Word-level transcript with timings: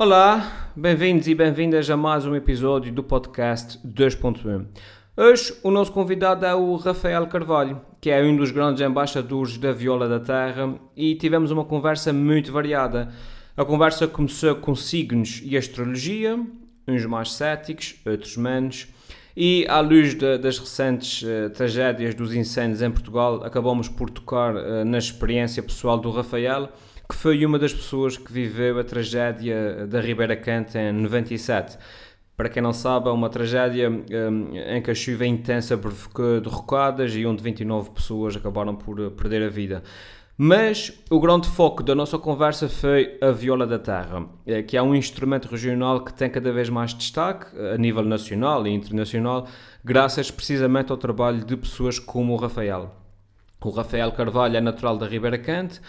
Olá, 0.00 0.70
bem-vindos 0.76 1.26
e 1.26 1.34
bem-vindas 1.34 1.90
a 1.90 1.96
mais 1.96 2.24
um 2.24 2.36
episódio 2.36 2.92
do 2.92 3.02
podcast 3.02 3.80
2.1. 3.84 4.64
Hoje 5.16 5.52
o 5.60 5.72
nosso 5.72 5.90
convidado 5.90 6.46
é 6.46 6.54
o 6.54 6.76
Rafael 6.76 7.26
Carvalho, 7.26 7.80
que 8.00 8.08
é 8.08 8.22
um 8.22 8.36
dos 8.36 8.52
grandes 8.52 8.80
embaixadores 8.80 9.58
da 9.58 9.72
Viola 9.72 10.08
da 10.08 10.20
Terra 10.20 10.78
e 10.96 11.16
tivemos 11.16 11.50
uma 11.50 11.64
conversa 11.64 12.12
muito 12.12 12.52
variada. 12.52 13.08
A 13.56 13.64
conversa 13.64 14.06
começou 14.06 14.54
com 14.54 14.72
signos 14.76 15.42
e 15.44 15.56
astrologia, 15.56 16.38
uns 16.86 17.04
mais 17.04 17.32
céticos, 17.32 17.96
outros 18.06 18.36
menos, 18.36 18.86
e 19.36 19.66
à 19.68 19.80
luz 19.80 20.14
de, 20.14 20.38
das 20.38 20.60
recentes 20.60 21.22
uh, 21.22 21.50
tragédias 21.50 22.14
dos 22.14 22.32
incêndios 22.32 22.82
em 22.82 22.90
Portugal, 22.90 23.42
acabamos 23.42 23.88
por 23.88 24.10
tocar 24.10 24.54
uh, 24.54 24.84
na 24.84 24.98
experiência 24.98 25.60
pessoal 25.60 25.98
do 25.98 26.12
Rafael 26.12 26.68
que 27.08 27.16
foi 27.16 27.44
uma 27.46 27.58
das 27.58 27.72
pessoas 27.72 28.16
que 28.16 28.30
viveu 28.30 28.78
a 28.78 28.84
tragédia 28.84 29.86
da 29.86 30.00
Ribeira 30.00 30.36
Cante 30.36 30.76
em 30.76 30.92
97. 30.92 31.78
Para 32.36 32.48
quem 32.48 32.62
não 32.62 32.72
sabe, 32.72 33.08
é 33.08 33.10
uma 33.10 33.28
tragédia 33.28 33.90
um, 33.90 34.54
em 34.54 34.80
que 34.80 34.90
a 34.90 34.94
chuva 34.94 35.26
intensa 35.26 35.76
provocou 35.76 36.40
derrocadas 36.40 37.12
e 37.16 37.26
onde 37.26 37.42
29 37.42 37.90
pessoas 37.90 38.36
acabaram 38.36 38.76
por 38.76 39.00
eh, 39.00 39.10
perder 39.10 39.42
a 39.42 39.48
vida. 39.48 39.82
Mas 40.36 40.92
o 41.10 41.18
grande 41.18 41.48
foco 41.48 41.82
da 41.82 41.96
nossa 41.96 42.16
conversa 42.16 42.68
foi 42.68 43.18
a 43.20 43.32
viola 43.32 43.66
da 43.66 43.76
terra, 43.76 44.24
eh, 44.46 44.62
que 44.62 44.76
é 44.76 44.82
um 44.82 44.94
instrumento 44.94 45.48
regional 45.48 46.04
que 46.04 46.14
tem 46.14 46.30
cada 46.30 46.52
vez 46.52 46.68
mais 46.68 46.94
destaque 46.94 47.46
a 47.74 47.76
nível 47.76 48.04
nacional 48.04 48.64
e 48.64 48.70
internacional, 48.70 49.48
graças 49.84 50.30
precisamente 50.30 50.92
ao 50.92 50.96
trabalho 50.96 51.44
de 51.44 51.56
pessoas 51.56 51.98
como 51.98 52.34
o 52.34 52.36
Rafael. 52.36 52.94
O 53.60 53.70
Rafael 53.70 54.12
Carvalho 54.12 54.56
é 54.56 54.60
natural 54.60 54.96
da 54.96 55.08
Ribeira 55.08 55.38
Cante, 55.38 55.80
eh, 55.80 55.82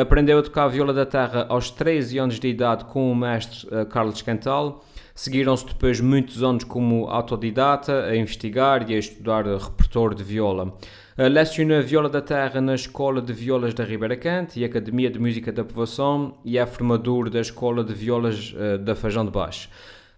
aprendeu 0.00 0.38
a 0.38 0.42
tocar 0.42 0.68
viola 0.68 0.92
da 0.92 1.06
terra 1.06 1.46
aos 1.48 1.70
13 1.70 2.18
anos 2.18 2.38
de 2.38 2.48
idade 2.48 2.84
com 2.84 3.10
o 3.10 3.16
mestre 3.16 3.66
Carlos 3.86 4.20
Cantal 4.22 4.84
Seguiram-se 5.18 5.66
depois 5.66 6.00
muitos 6.00 6.44
anos 6.44 6.62
como 6.62 7.08
autodidata, 7.08 8.04
a 8.04 8.16
investigar 8.16 8.88
e 8.88 8.94
a 8.94 8.98
estudar 9.00 9.44
repertório 9.46 10.16
de 10.16 10.22
viola. 10.22 10.72
Lecionou 11.16 11.76
a 11.76 11.80
viola 11.80 12.08
da 12.08 12.20
terra 12.20 12.60
na 12.60 12.76
Escola 12.76 13.20
de 13.20 13.32
Violas 13.32 13.74
da 13.74 13.82
Ribeira 13.82 14.16
Cante 14.16 14.60
e 14.60 14.64
Academia 14.64 15.10
de 15.10 15.18
Música 15.18 15.50
da 15.50 15.64
Povoação 15.64 16.34
e 16.44 16.56
é 16.56 16.64
formador 16.64 17.28
da 17.30 17.40
Escola 17.40 17.82
de 17.82 17.92
Violas 17.94 18.54
da 18.84 18.94
Feijão 18.94 19.24
de 19.24 19.32
Baixo. 19.32 19.68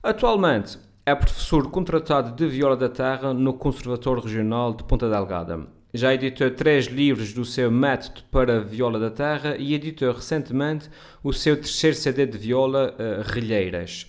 Atualmente 0.02 0.78
é 1.06 1.14
professor 1.14 1.70
contratado 1.70 2.32
de 2.32 2.46
viola 2.46 2.76
da 2.76 2.90
terra 2.90 3.32
no 3.32 3.54
Conservatório 3.54 4.22
Regional 4.22 4.74
de 4.74 4.84
Ponta 4.84 5.08
Delgada. 5.08 5.79
Já 5.92 6.14
editou 6.14 6.50
três 6.50 6.86
livros 6.86 7.32
do 7.32 7.44
seu 7.44 7.70
método 7.70 8.22
para 8.30 8.60
viola 8.60 8.98
da 8.98 9.10
terra 9.10 9.56
e 9.58 9.74
editou 9.74 10.12
recentemente 10.12 10.88
o 11.22 11.32
seu 11.32 11.56
terceiro 11.56 11.96
CD 11.96 12.26
de 12.26 12.38
viola, 12.38 12.94
uh, 12.94 13.32
Relheiras. 13.32 14.06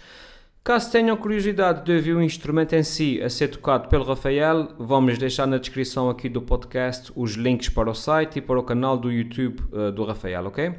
Caso 0.64 0.92
tenham 0.92 1.18
curiosidade 1.18 1.84
de 1.84 1.92
ouvir 1.92 2.14
o 2.14 2.22
instrumento 2.22 2.74
em 2.74 2.84
si 2.84 3.20
a 3.20 3.30
ser 3.30 3.48
tocado 3.48 3.90
pelo 3.90 4.04
Rafael, 4.04 4.70
vamos 4.78 5.18
deixar 5.18 5.48
na 5.48 5.58
descrição 5.58 6.08
aqui 6.08 6.30
do 6.30 6.40
podcast 6.40 7.12
os 7.16 7.32
links 7.32 7.68
para 7.70 7.90
o 7.90 7.96
site 7.96 8.38
e 8.38 8.42
para 8.42 8.60
o 8.60 8.64
canal 8.64 8.96
do 8.96 9.12
YouTube 9.12 9.60
uh, 9.72 9.92
do 9.92 10.06
Rafael, 10.06 10.46
ok? 10.46 10.76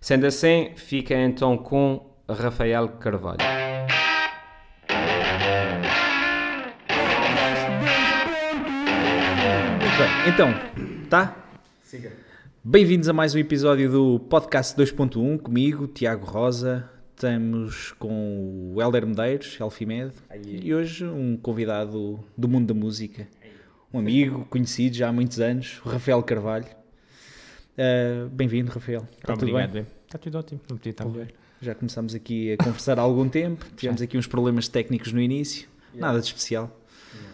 Sendo 0.00 0.26
assim, 0.26 0.70
fiquem 0.76 1.24
então 1.24 1.58
com 1.58 2.08
Rafael 2.26 2.88
Carvalho. 2.88 3.67
Bem, 9.98 10.32
então, 10.32 10.48
tá? 11.10 11.36
Siga. 11.82 12.12
Bem-vindos 12.62 13.08
a 13.08 13.12
mais 13.12 13.34
um 13.34 13.38
episódio 13.38 13.90
do 13.90 14.20
Podcast 14.20 14.76
2.1 14.76 15.40
comigo, 15.40 15.88
Tiago 15.88 16.24
Rosa, 16.24 16.88
Estamos 17.16 17.90
com 17.98 18.74
o 18.76 18.80
Helder 18.80 19.04
Medeiros, 19.04 19.58
Elfimed, 19.58 20.12
e 20.44 20.72
hoje 20.72 21.04
um 21.04 21.36
convidado 21.36 22.20
do 22.36 22.46
mundo 22.46 22.72
da 22.72 22.74
música, 22.74 23.26
um 23.92 23.98
amigo 23.98 24.44
conhecido 24.44 24.94
já 24.94 25.08
há 25.08 25.12
muitos 25.12 25.40
anos, 25.40 25.80
o 25.84 25.88
Rafael 25.88 26.22
Carvalho. 26.22 26.66
Uh, 27.76 28.28
Bem-vindo, 28.28 28.70
Rafael. 28.70 29.04
Está 29.16 29.36
tudo 29.36 29.52
bem? 29.52 29.84
Está 30.06 30.16
tudo 30.16 30.38
ótimo, 30.38 30.60
não 30.70 30.76
podia 30.76 30.90
estar 30.90 31.06
Já 31.60 31.74
começamos 31.74 32.14
aqui 32.14 32.52
a 32.52 32.56
conversar 32.56 33.00
há 33.00 33.02
algum 33.02 33.28
tempo, 33.28 33.66
tivemos 33.76 34.00
aqui 34.00 34.16
uns 34.16 34.28
problemas 34.28 34.68
técnicos 34.68 35.12
no 35.12 35.20
início, 35.20 35.68
nada 35.92 36.20
de 36.20 36.26
especial. 36.26 36.78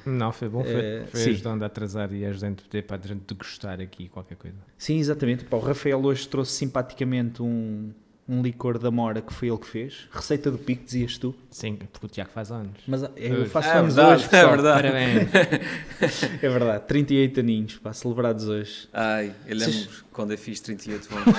Não, 0.07 0.33
foi 0.33 0.49
bom, 0.49 0.63
foi, 0.63 1.03
uh, 1.03 1.07
foi 1.07 1.23
ajudando 1.23 1.63
a 1.63 1.67
atrasar 1.67 2.13
e 2.13 2.25
ajudando 2.25 2.63
para 2.87 2.97
a 3.03 3.07
gente 3.07 3.23
degustar 3.27 3.81
aqui 3.81 4.09
qualquer 4.09 4.37
coisa. 4.37 4.57
Sim, 4.77 4.99
exatamente. 4.99 5.45
Pá, 5.45 5.57
o 5.57 5.61
Rafael 5.61 6.03
hoje 6.05 6.29
trouxe 6.29 6.53
simpaticamente 6.53 7.43
um, 7.43 7.91
um 8.29 8.43
licor 8.43 8.79
da 8.79 8.91
Mora 8.91 9.21
que 9.21 9.33
foi 9.33 9.49
ele 9.49 9.59
que 9.59 9.67
fez. 9.67 10.09
Receita 10.11 10.51
do 10.51 10.59
pico, 10.59 10.85
dizias 10.85 11.19
tu? 11.19 11.35
Sim, 11.51 11.77
porque 11.93 12.07
o 12.07 12.09
Tiago 12.09 12.31
faz 12.31 12.51
anos. 12.51 12.81
Mas 12.87 13.03
eu 13.17 13.47
faço 13.47 13.69
é 13.69 13.79
anos 13.79 13.95
verdade, 13.95 14.25
hoje, 14.25 14.37
É 14.37 14.47
verdade. 14.47 14.83
Parabéns. 14.83 16.23
é 16.43 16.49
verdade, 16.49 16.85
38 16.87 17.41
aninhos, 17.41 17.79
pá, 17.79 17.93
celebrados 17.93 18.49
hoje. 18.49 18.89
Ai, 18.93 19.33
eu 19.47 19.57
lembro 19.57 19.73
Cês... 19.75 20.05
quando 20.13 20.33
eu 20.33 20.39
fiz 20.39 20.61
38 20.61 21.09
anos, 21.15 21.35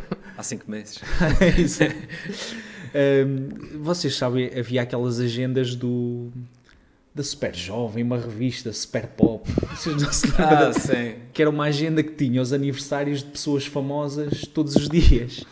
há 0.36 0.42
5 0.42 0.70
meses. 0.70 1.00
Isso. 1.58 1.82
um, 1.84 3.82
vocês 3.82 4.16
sabem, 4.16 4.50
havia 4.58 4.82
aquelas 4.82 5.20
agendas 5.20 5.74
do 5.74 6.32
da 7.14 7.22
Super 7.22 7.54
Jovem, 7.54 8.02
uma 8.02 8.18
revista 8.18 8.72
Super 8.72 9.06
Pop, 9.06 9.48
vocês 9.70 10.02
não 10.02 10.12
se 10.12 10.26
ah, 10.36 10.72
sim. 10.72 11.14
que 11.32 11.40
era 11.40 11.48
uma 11.48 11.66
agenda 11.66 12.02
que 12.02 12.10
tinha 12.10 12.42
os 12.42 12.52
aniversários 12.52 13.20
de 13.20 13.26
pessoas 13.26 13.64
famosas 13.64 14.42
todos 14.52 14.74
os 14.74 14.88
dias. 14.88 15.44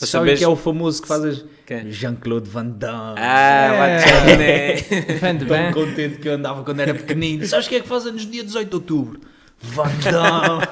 Mas 0.00 0.10
sabes... 0.10 0.38
que 0.38 0.44
é 0.44 0.48
o 0.48 0.54
famoso 0.54 1.02
que 1.02 1.08
fazes 1.08 1.44
Jean-Claude 1.88 2.48
Van 2.48 2.66
Damme. 2.66 3.16
Ah, 3.18 3.88
é. 3.88 4.76
Van 5.18 5.36
Tão 5.38 5.72
contente 5.72 6.18
que 6.18 6.28
eu 6.28 6.34
andava 6.34 6.62
quando 6.62 6.78
era 6.78 6.94
pequenino. 6.94 7.44
Sabes 7.48 7.66
o 7.66 7.68
que 7.68 7.74
é 7.74 7.80
que 7.80 7.88
faz 7.88 8.06
anos 8.06 8.24
dia 8.24 8.44
18 8.44 8.68
de 8.68 8.74
outubro? 8.76 9.20
Van 9.60 9.88
Damme. 10.04 10.66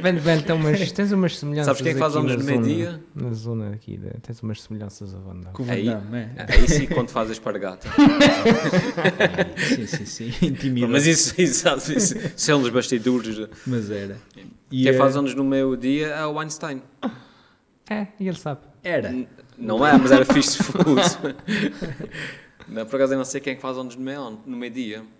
Van 0.00 0.14
Damme, 0.14 0.42
tem 0.42 0.56
umas, 0.56 0.92
tens 0.92 1.12
umas 1.12 1.38
semelhanças 1.38 1.66
Sabes 1.66 1.82
quem 1.82 1.90
é 1.90 1.94
que 1.94 2.00
faz 2.00 2.16
anos 2.16 2.36
no 2.36 2.44
meio-dia? 2.44 3.00
Na 3.14 3.32
zona 3.32 3.74
aqui, 3.74 3.98
de, 3.98 4.10
tens 4.22 4.42
umas 4.42 4.62
semelhanças 4.62 5.14
a 5.14 5.18
Van 5.18 5.34
Damme. 5.34 5.52
Com 5.52 5.62
o 5.62 5.66
Van 5.66 5.82
Damme, 5.82 6.16
é. 6.16 6.46
Aí 6.48 6.68
sim, 6.68 6.86
quando 6.86 7.10
fazes 7.10 7.32
espargata. 7.32 7.88
sim, 9.56 9.86
sim, 9.86 10.04
sim. 10.06 10.46
Intimida. 10.46 10.88
Mas 10.88 11.06
isso, 11.06 11.34
isso, 11.40 11.68
isso, 11.68 12.16
isso 12.16 12.50
é 12.50 12.56
um 12.56 12.62
dos 12.62 12.70
bastidores. 12.70 13.48
Mas 13.66 13.90
era. 13.90 14.16
E 14.70 14.84
quem 14.84 14.92
é... 14.92 14.96
faz 14.96 15.16
anos 15.16 15.34
no 15.34 15.44
meio-dia 15.44 16.06
é 16.06 16.26
o 16.26 16.38
Einstein. 16.38 16.82
É, 17.88 18.06
e 18.18 18.26
ele 18.26 18.38
sabe. 18.38 18.60
Era. 18.82 19.10
N 19.10 19.28
não 19.58 19.86
é, 19.86 19.96
mas 19.98 20.10
era 20.10 20.24
fixe 20.24 20.56
de 20.56 20.64
fuso. 20.64 21.18
não, 22.66 22.86
por 22.86 22.96
acaso 22.96 23.12
eu 23.12 23.18
não 23.18 23.26
sei 23.26 23.42
quem 23.42 23.52
é 23.52 23.56
que 23.56 23.60
faz 23.60 23.76
anos 23.76 23.94
no 23.94 24.02
meio-dia. 24.02 24.40
No 24.46 24.56
meio 24.56 25.19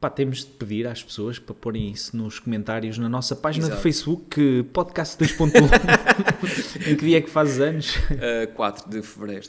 Pá, 0.00 0.08
temos 0.08 0.44
de 0.44 0.52
pedir 0.52 0.86
às 0.86 1.02
pessoas 1.02 1.40
para 1.40 1.54
porem 1.54 1.90
isso 1.90 2.16
nos 2.16 2.38
comentários 2.38 2.98
na 2.98 3.08
nossa 3.08 3.34
página 3.34 3.66
Exato. 3.66 3.80
do 3.80 3.82
Facebook, 3.82 4.62
podcast 4.72 5.16
2.1. 5.16 5.50
em 6.88 6.94
que 6.94 7.04
dia 7.04 7.18
é 7.18 7.20
que 7.20 7.28
fazes 7.28 7.58
anos? 7.58 7.96
Uh, 7.96 8.46
4 8.54 8.88
de 8.88 9.02
Fevereiro. 9.02 9.48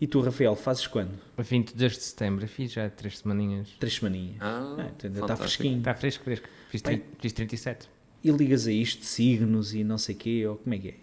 E 0.00 0.06
tu, 0.06 0.20
Rafael, 0.22 0.56
fazes 0.56 0.86
quando? 0.86 1.10
22 1.36 1.92
de 1.92 1.98
Setembro, 1.98 2.48
fiz 2.48 2.72
já 2.72 2.88
3 2.88 3.18
semaninhas. 3.18 3.68
3 3.78 3.94
semaninhas. 3.94 4.36
Ah, 4.40 4.90
é, 5.02 5.06
está 5.06 5.36
fresquinho. 5.36 5.78
Está 5.78 5.94
fresco, 5.94 6.24
fresco. 6.24 6.48
Fiz, 6.70 6.80
Bem, 6.80 7.02
fiz 7.18 7.32
37. 7.34 7.90
E 8.24 8.30
ligas 8.30 8.66
a 8.66 8.72
isto 8.72 9.00
de 9.00 9.06
signos 9.06 9.74
e 9.74 9.84
não 9.84 9.98
sei 9.98 10.14
o 10.14 10.18
quê, 10.18 10.46
ou 10.46 10.56
como 10.56 10.74
é 10.74 10.78
que 10.78 10.88
é? 10.88 10.94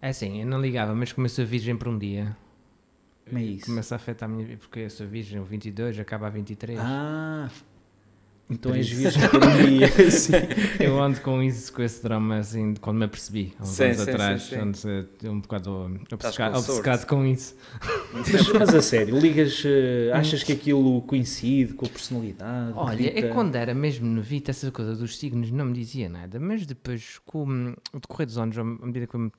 É 0.00 0.08
assim, 0.10 0.40
eu 0.40 0.46
não 0.46 0.60
ligava, 0.60 0.94
mas 0.94 1.12
começo 1.12 1.40
a 1.40 1.44
virgem 1.44 1.76
por 1.76 1.88
um 1.88 1.98
dia. 1.98 2.36
Como 3.26 3.38
é 3.38 3.42
isso? 3.42 3.66
Começa 3.66 3.94
a 3.94 3.96
afetar 3.96 4.28
a 4.28 4.32
minha 4.32 4.46
vida, 4.46 4.58
porque 4.58 4.80
eu 4.80 4.90
sou 4.90 5.06
virgem, 5.06 5.40
o 5.40 5.44
22 5.44 5.98
acaba 5.98 6.28
a 6.28 6.30
23. 6.30 6.78
Ah, 6.80 7.50
então 8.50 8.74
és 8.74 8.88
virgem 8.88 9.28
por 9.28 9.44
um 9.44 9.66
dia. 9.66 9.90
eu 10.80 11.00
ando 11.02 11.20
com 11.20 11.42
isso, 11.42 11.72
com 11.72 11.82
esse 11.82 12.02
drama, 12.02 12.38
assim, 12.38 12.74
quando 12.80 12.98
me 12.98 13.04
apercebi, 13.04 13.54
há 13.58 13.62
uns 13.62 13.68
sim, 13.68 13.84
anos 13.84 13.96
sim, 13.98 14.10
atrás, 14.10 14.42
sim, 14.42 14.56
ando 14.56 14.78
um 15.24 15.40
bocado 15.40 16.00
obcecado, 16.10 16.52
com, 16.52 16.58
obcecado 16.58 17.06
com 17.06 17.26
isso. 17.26 17.54
Mas, 18.12 18.52
mas, 18.52 18.74
a 18.74 18.82
sério, 18.82 19.18
ligas, 19.18 19.62
uh, 19.64 20.14
achas 20.14 20.42
que 20.42 20.52
aquilo 20.52 21.02
coincide 21.02 21.74
com 21.74 21.84
a 21.84 21.88
personalidade? 21.88 22.72
Olha, 22.74 23.18
é 23.18 23.28
quando 23.28 23.54
era 23.54 23.74
mesmo 23.74 24.06
novita, 24.06 24.50
essa 24.50 24.70
coisa 24.70 24.96
dos 24.96 25.18
signos 25.18 25.50
não 25.50 25.66
me 25.66 25.74
dizia 25.74 26.08
nada, 26.08 26.40
mas 26.40 26.64
depois, 26.64 27.20
com 27.26 27.74
o 27.92 28.00
decorrer 28.00 28.26
dos 28.26 28.38
anos, 28.38 28.56
à 28.56 28.64
medida 28.64 29.06
que 29.06 29.14
eu 29.14 29.20
me 29.20 29.32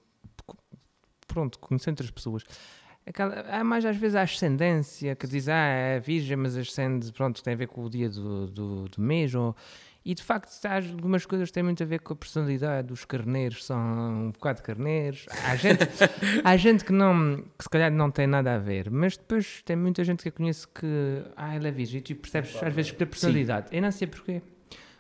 pronto, 1.30 1.60
conhecendo 1.60 2.02
as 2.02 2.10
pessoas, 2.10 2.44
aquela, 3.10 3.42
há 3.50 3.64
mais 3.64 3.84
às 3.84 3.98
vezes 3.98 4.16
a 4.16 4.22
ascendência 4.22 5.16
que 5.16 5.28
diz, 5.28 5.50
ah, 5.50 5.68
é 5.68 6.00
virgem, 6.00 6.38
mas 6.38 6.56
ascende, 6.56 7.12
pronto, 7.12 7.44
tem 7.44 7.54
a 7.54 7.58
ver 7.58 7.68
com 7.68 7.84
o 7.84 7.90
dia 7.90 8.10
do, 8.10 8.48
do, 8.48 8.88
do 8.88 9.02
mês, 9.02 9.34
ou, 9.34 9.56
e 10.06 10.14
de 10.14 10.24
facto, 10.24 10.50
há 10.66 10.76
algumas 10.76 11.26
coisas 11.26 11.52
têm 11.52 11.64
muito 11.64 11.82
a 11.82 11.86
ver 11.86 12.00
com 12.00 12.14
a 12.14 12.16
personalidade, 12.16 12.94
os 12.94 13.04
carneiros 13.06 13.66
são 13.66 13.78
um 13.78 14.32
bocado 14.32 14.62
carneiros, 14.62 15.26
há 15.44 15.56
gente, 15.56 15.80
há 16.44 16.56
gente 16.56 16.86
que, 16.86 16.94
não, 16.94 17.44
que 17.58 17.64
se 17.64 17.70
calhar 17.70 17.92
não 17.92 18.12
tem 18.12 18.28
nada 18.28 18.56
a 18.56 18.60
ver, 18.60 18.90
mas 18.92 19.18
depois 19.18 19.62
tem 19.66 19.76
muita 19.76 20.04
gente 20.04 20.22
que 20.22 20.30
eu 20.30 20.34
conheço 20.34 20.68
que, 20.70 21.24
ah, 21.36 21.56
ele 21.56 21.68
é 21.68 21.72
virgem, 21.72 22.00
e 22.00 22.02
tu 22.02 22.16
percebes 22.16 22.56
às 22.62 22.74
vezes 22.74 22.92
pela 22.92 23.10
personalidade, 23.10 23.70
Sim. 23.70 23.76
eu 23.76 23.82
não 23.82 23.92
sei 23.92 24.08
porquê, 24.08 24.42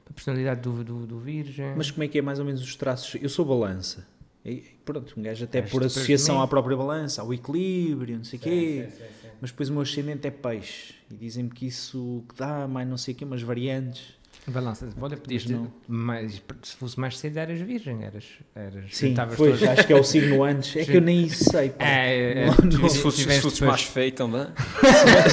a 0.09 0.13
personalidade 0.13 0.61
do, 0.61 0.83
do, 0.83 1.05
do 1.05 1.19
virgem. 1.19 1.75
Mas 1.77 1.91
como 1.91 2.03
é 2.03 2.07
que 2.07 2.17
é 2.17 2.21
mais 2.21 2.39
ou 2.39 2.45
menos 2.45 2.61
os 2.61 2.75
traços? 2.75 3.21
Eu 3.21 3.29
sou 3.29 3.45
balança. 3.45 4.07
E, 4.49 4.63
pronto, 4.83 5.13
um 5.17 5.21
gajo 5.23 5.43
até 5.45 5.61
Mas 5.61 5.71
por 5.71 5.83
associação 5.83 6.41
à 6.41 6.47
própria 6.47 6.75
balança, 6.75 7.21
ao 7.21 7.33
equilíbrio, 7.33 8.17
não 8.17 8.23
sei 8.23 8.39
o 8.39 8.41
quê. 8.41 8.87
Mas 9.41 9.51
depois 9.51 9.69
o 9.69 9.73
meu 9.73 9.81
ascendente 9.83 10.27
é 10.27 10.31
peixe. 10.31 10.93
E 11.11 11.15
dizem-me 11.15 11.49
que 11.49 11.65
isso 11.67 12.23
que 12.29 12.35
dá 12.35 12.67
mais 12.67 12.87
não 12.87 12.97
sei 12.97 13.13
o 13.13 13.17
quê, 13.17 13.25
umas 13.25 13.41
variantes. 13.41 14.17
Balança, 14.47 14.87
olha, 14.99 15.17
podias 15.17 15.45
não. 15.45 15.71
mais, 15.87 16.41
se 16.63 16.75
fosse 16.77 16.99
mais 16.99 17.17
cedo 17.19 17.37
eras 17.37 17.59
virgem, 17.59 18.03
eras, 18.03 18.23
eras 18.55 18.85
Sim, 18.95 19.09
estavas 19.09 19.35
pois, 19.35 19.59
todo- 19.59 19.69
acho 19.69 19.85
que 19.85 19.93
é 19.93 19.95
o 19.95 20.03
signo 20.03 20.43
antes. 20.43 20.75
É 20.75 20.85
que 20.85 20.95
eu 20.97 21.01
nem 21.01 21.23
isso 21.23 21.43
sei. 21.51 21.69
pá. 21.69 21.85
É, 21.85 22.31
é, 22.43 22.45
Não, 22.45 22.55
não. 22.79 22.89
Se 22.89 22.99
fosses, 22.99 23.21
se 23.21 23.35
depois- 23.35 23.59
mais 23.59 23.83
feio 23.83 24.11
também? 24.11 24.47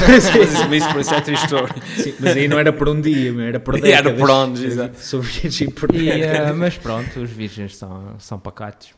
Mas 0.08 0.72
isso 0.72 0.88
por 0.92 1.00
isso 1.00 1.14
é 1.14 1.20
triste 1.20 1.44
história. 1.46 1.74
Sim, 1.96 2.14
mas 2.20 2.36
aí 2.36 2.48
não 2.48 2.58
era 2.58 2.72
por 2.72 2.88
um 2.88 3.00
dia, 3.00 3.32
era 3.42 3.60
por 3.60 3.74
E 3.76 3.90
era 3.90 4.02
décadas. 4.10 4.20
por 4.20 4.30
anos, 4.30 4.62
exato. 4.62 4.98
Sou 4.98 5.20
virgem 5.20 5.70
por 5.70 5.94
E, 5.94 5.98
décadas. 6.04 6.48
eh, 6.50 6.52
mas 6.52 6.76
pronto, 6.78 7.20
os 7.20 7.30
virgens 7.30 7.76
são, 7.76 8.16
são 8.18 8.38
pacatos. 8.38 8.90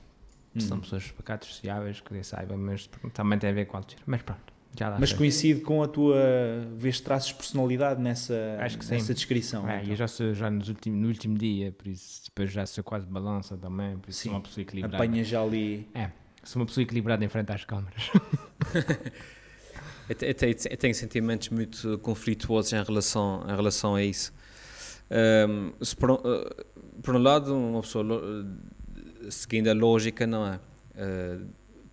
Hum. 0.64 0.69
São 0.69 0.81
pessoas 0.81 1.10
pacatas, 1.12 1.49
sociáveis, 1.49 2.00
que 2.00 2.12
nem 2.12 2.22
saibam, 2.22 2.56
mas 2.58 2.88
também 3.14 3.38
tem 3.38 3.50
a 3.50 3.52
ver 3.52 3.66
com 3.66 3.76
a 3.76 3.81
altura. 3.81 4.00
Mas 4.06 4.22
pronto, 4.22 4.40
já 4.78 4.88
lá 4.88 4.96
Mas 5.00 5.12
coincide 5.12 5.60
com 5.60 5.82
a 5.82 5.88
tua. 5.88 6.16
Vês 6.76 7.00
traços 7.00 7.28
de 7.28 7.34
personalidade 7.34 8.00
nessa, 8.00 8.58
Acho 8.60 8.78
que 8.78 8.84
sim. 8.84 8.94
nessa 8.94 9.14
descrição. 9.14 9.69
É, 9.69 9.78
então. 9.78 9.90
eu 9.90 9.96
já 9.96 10.06
sou 10.08 10.34
já 10.34 10.50
nos 10.50 10.69
último, 10.69 10.96
no 10.96 11.08
último 11.08 11.37
dia, 11.38 11.72
por 11.72 11.88
isso 11.88 12.22
depois 12.26 12.50
já 12.52 12.64
sou 12.66 12.82
quase 12.84 13.06
balança 13.06 13.56
também, 13.56 13.99
por 13.99 14.10
isso 14.10 14.20
Sim, 14.20 14.28
sou 14.28 14.37
uma 14.38 14.43
pessoa 14.43 14.62
equilibrada. 14.62 14.96
Apanha 14.96 15.25
já 15.25 15.43
ali. 15.43 15.88
É, 15.94 16.10
sou 16.44 16.61
uma 16.61 16.66
pessoa 16.66 16.82
equilibrada 16.82 17.25
em 17.25 17.28
frente 17.28 17.50
às 17.52 17.64
câmaras. 17.64 18.11
Eu, 20.08 20.14
te- 20.14 20.25
eu 20.26 20.34
tenho, 20.34 20.56
eu 20.70 20.76
tenho 20.78 20.94
sentimentos 20.94 21.50
muito 21.50 21.99
conflituosos 21.99 22.72
em 22.72 22.82
relação, 22.82 23.44
em 23.46 23.54
relação 23.54 23.94
a 23.94 24.02
isso. 24.02 24.32
Se 25.82 25.94
por, 25.96 26.11
um- 26.12 26.14
eh, 26.25 26.64
por 27.02 27.14
um 27.14 27.19
lado, 27.19 27.54
uma 27.54 27.82
pessoa, 27.82 28.04
seguindo 29.30 29.69
a 29.69 29.75
lógica, 29.75 30.26
não 30.26 30.46
é? 30.46 30.60
Eh, 30.96 31.38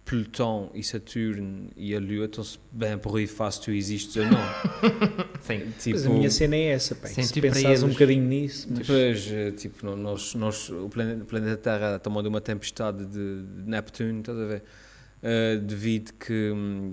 Plutão 0.03 0.69
e 0.75 0.83
Saturno 0.83 1.69
e 1.75 1.95
a 1.95 1.99
Lua 1.99 2.25
estão-se 2.25 2.59
bem 2.71 2.95
por 2.95 3.17
aí 3.17 3.25
fácil 3.25 3.63
tu 3.63 3.71
existes 3.71 4.15
ou 4.17 4.23
não. 4.25 4.37
Sim. 5.41 5.71
tipo, 5.79 5.97
Mas 5.97 6.05
a 6.05 6.09
minha 6.09 6.29
cena 6.29 6.55
é 6.55 6.65
essa, 6.67 6.93
pá. 6.93 7.07
Sim, 7.07 7.23
Se 7.23 7.33
tipo, 7.33 7.47
pensares 7.47 7.81
um 7.81 7.89
bocadinho 7.89 8.23
nisso, 8.23 8.67
mas. 8.69 8.79
Depois, 8.87 9.31
eh, 9.31 9.51
tipo, 9.51 9.83
no- 9.83 9.95
nós, 9.95 10.35
nós, 10.35 10.69
o 10.69 10.87
planeta, 10.89 11.23
o 11.23 11.25
planeta 11.25 11.57
Terra 11.57 11.95
está 11.95 12.09
de 12.21 12.27
uma 12.27 12.39
tempestade 12.41 13.03
de, 13.05 13.41
de 13.43 13.67
Neptuno, 13.69 14.19
estás 14.19 14.37
a 14.37 14.45
ver? 14.45 14.63
Eh, 15.23 15.57
devido 15.57 16.11
que, 16.13 16.51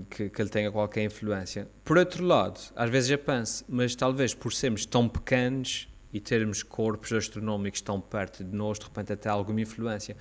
que, 0.09 0.29
que 0.29 0.41
ele 0.41 0.49
tenha 0.49 0.71
qualquer 0.71 1.03
influência. 1.03 1.67
Por 1.85 1.99
outro 1.99 2.25
lado, 2.25 2.59
às 2.75 2.89
vezes 2.89 3.11
eu 3.11 3.19
penso, 3.19 3.63
mas 3.69 3.93
talvez 3.93 4.33
por 4.33 4.51
sermos 4.51 4.87
tão 4.87 5.07
pequenos 5.07 5.87
e 6.13 6.19
termos 6.19 6.61
corpos 6.61 7.11
astronómicos 7.11 7.81
tão 7.81 7.99
perto 7.99 8.43
de 8.43 8.55
nós, 8.55 8.77
de 8.77 8.85
repente 8.85 9.11
até 9.11 9.27
alguma 9.29 9.59
influência. 9.59 10.15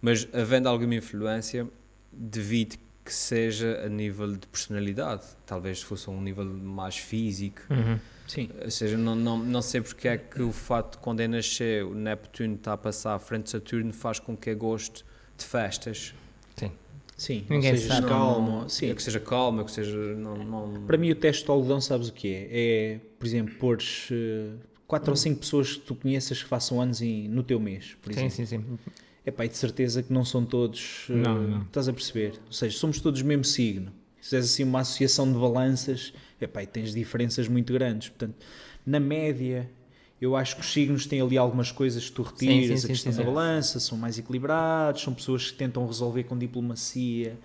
Mas 0.00 0.26
havendo 0.32 0.68
alguma 0.68 0.94
influência, 0.94 1.68
devido 2.12 2.76
que 3.04 3.12
seja 3.12 3.82
a 3.84 3.88
nível 3.88 4.36
de 4.36 4.46
personalidade, 4.46 5.24
talvez 5.44 5.82
fosse 5.82 6.08
um 6.08 6.20
nível 6.20 6.44
mais 6.44 6.96
físico. 6.96 7.62
Uhum. 7.68 7.98
Sim. 8.28 8.48
Ou 8.64 8.70
seja, 8.70 8.96
não, 8.96 9.16
não, 9.16 9.38
não 9.38 9.60
sei 9.60 9.80
porque 9.80 10.06
é 10.06 10.16
que 10.16 10.40
o 10.40 10.52
fato 10.52 10.92
de 10.92 10.98
quando 10.98 11.20
é 11.20 11.26
nascer 11.26 11.84
o 11.84 11.94
Neptuno 11.94 12.54
está 12.54 12.74
a 12.74 12.76
passar 12.76 13.14
à 13.14 13.18
frente 13.18 13.44
de 13.44 13.50
Saturno 13.50 13.92
faz 13.92 14.20
com 14.20 14.36
que 14.36 14.50
eu 14.50 14.56
goste 14.56 15.04
de 15.36 15.44
festas. 15.44 16.14
Sim. 16.56 16.70
Sim, 17.16 17.44
ninguém 17.50 17.76
seja 17.76 17.94
sabe. 17.94 18.06
Calmo, 18.06 18.68
sim. 18.68 18.90
É 18.90 18.94
que 18.94 19.02
seja 19.02 19.20
calma, 19.20 19.62
é 19.62 19.64
que 19.64 19.72
seja. 19.72 19.96
Não, 20.14 20.36
não... 20.36 20.86
Para 20.86 20.96
mim, 20.96 21.10
o 21.10 21.14
teste 21.14 21.44
de 21.44 21.50
algodão, 21.50 21.80
sabes 21.80 22.08
o 22.08 22.12
que 22.12 22.32
é? 22.32 22.48
É, 22.50 23.00
por 23.18 23.26
exemplo, 23.26 23.54
pôres. 23.56 24.08
Eh, 24.10 24.54
4 24.92 25.10
ou 25.10 25.16
5 25.16 25.40
pessoas 25.40 25.72
que 25.72 25.80
tu 25.80 25.94
conheças 25.94 26.42
que 26.42 26.48
façam 26.50 26.78
anos 26.78 27.00
em, 27.00 27.26
no 27.26 27.42
teu 27.42 27.58
mês, 27.58 27.96
por 28.02 28.12
sim, 28.12 28.26
exemplo. 28.26 28.36
Sim, 28.36 28.44
sim, 28.44 28.58
sim. 28.58 28.78
É 29.24 29.30
pá, 29.30 29.46
e 29.46 29.48
de 29.48 29.56
certeza 29.56 30.02
que 30.02 30.12
não 30.12 30.22
são 30.22 30.44
todos. 30.44 31.06
Eh, 31.08 31.14
não, 31.14 31.38
uh, 31.38 31.48
não. 31.48 31.62
Estás 31.62 31.88
a 31.88 31.94
perceber? 31.94 32.34
Ou 32.46 32.52
seja, 32.52 32.76
somos 32.76 33.00
todos 33.00 33.22
o 33.22 33.24
mesmo 33.24 33.42
signo. 33.42 33.90
Se 34.20 34.24
fizeres 34.28 34.52
assim 34.52 34.64
uma 34.64 34.80
associação 34.80 35.32
de 35.32 35.38
balanças, 35.38 36.12
é 36.38 36.46
pá, 36.46 36.62
e 36.62 36.66
tens 36.66 36.92
diferenças 36.92 37.48
muito 37.48 37.72
grandes. 37.72 38.10
Portanto, 38.10 38.34
na 38.84 39.00
média, 39.00 39.66
eu 40.20 40.36
acho 40.36 40.56
que 40.56 40.60
os 40.60 40.70
signos 40.70 41.06
têm 41.06 41.22
ali 41.22 41.38
algumas 41.38 41.72
coisas 41.72 42.10
que 42.10 42.12
tu 42.12 42.20
retiras, 42.20 42.82
sim, 42.82 42.86
sim, 42.86 42.86
a 42.86 42.88
questão 42.90 43.12
sim, 43.12 43.18
da 43.18 43.24
balança, 43.24 43.80
são 43.80 43.96
mais 43.96 44.18
equilibrados, 44.18 45.00
são 45.00 45.14
pessoas 45.14 45.50
que 45.50 45.56
tentam 45.56 45.86
resolver 45.86 46.24
com 46.24 46.36
diplomacia, 46.36 47.38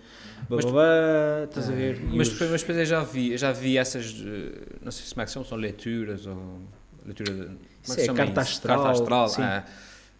blá, 0.50 0.60
blá, 0.60 0.70
blá 0.70 1.44
estás 1.44 1.70
a 1.70 1.72
ah. 1.72 1.74
ver? 1.74 1.98
Mas, 2.12 2.28
os... 2.28 2.50
mas 2.50 2.60
depois 2.60 2.78
eu 2.78 2.84
já 2.84 3.02
vi, 3.02 3.38
já 3.38 3.52
vi 3.52 3.78
essas, 3.78 4.22
eh, 4.22 4.76
não 4.82 4.92
sei 4.92 5.06
se 5.06 5.14
como 5.14 5.22
é 5.22 5.24
que 5.24 5.30
são, 5.30 5.42
são 5.42 5.56
leituras 5.56 6.26
ou 6.26 6.60
Leitura 7.08 7.32
de. 7.32 7.40
Como 7.46 7.58
Isso 7.82 7.92
é 7.92 7.94
que 7.96 8.00
é 8.02 8.04
chama 8.06 8.16
carta 8.18 8.40
isso? 8.42 8.50
astral, 8.52 8.76
Carta 8.82 8.90
astral, 9.00 9.28
sim. 9.28 9.42
é. 9.42 9.64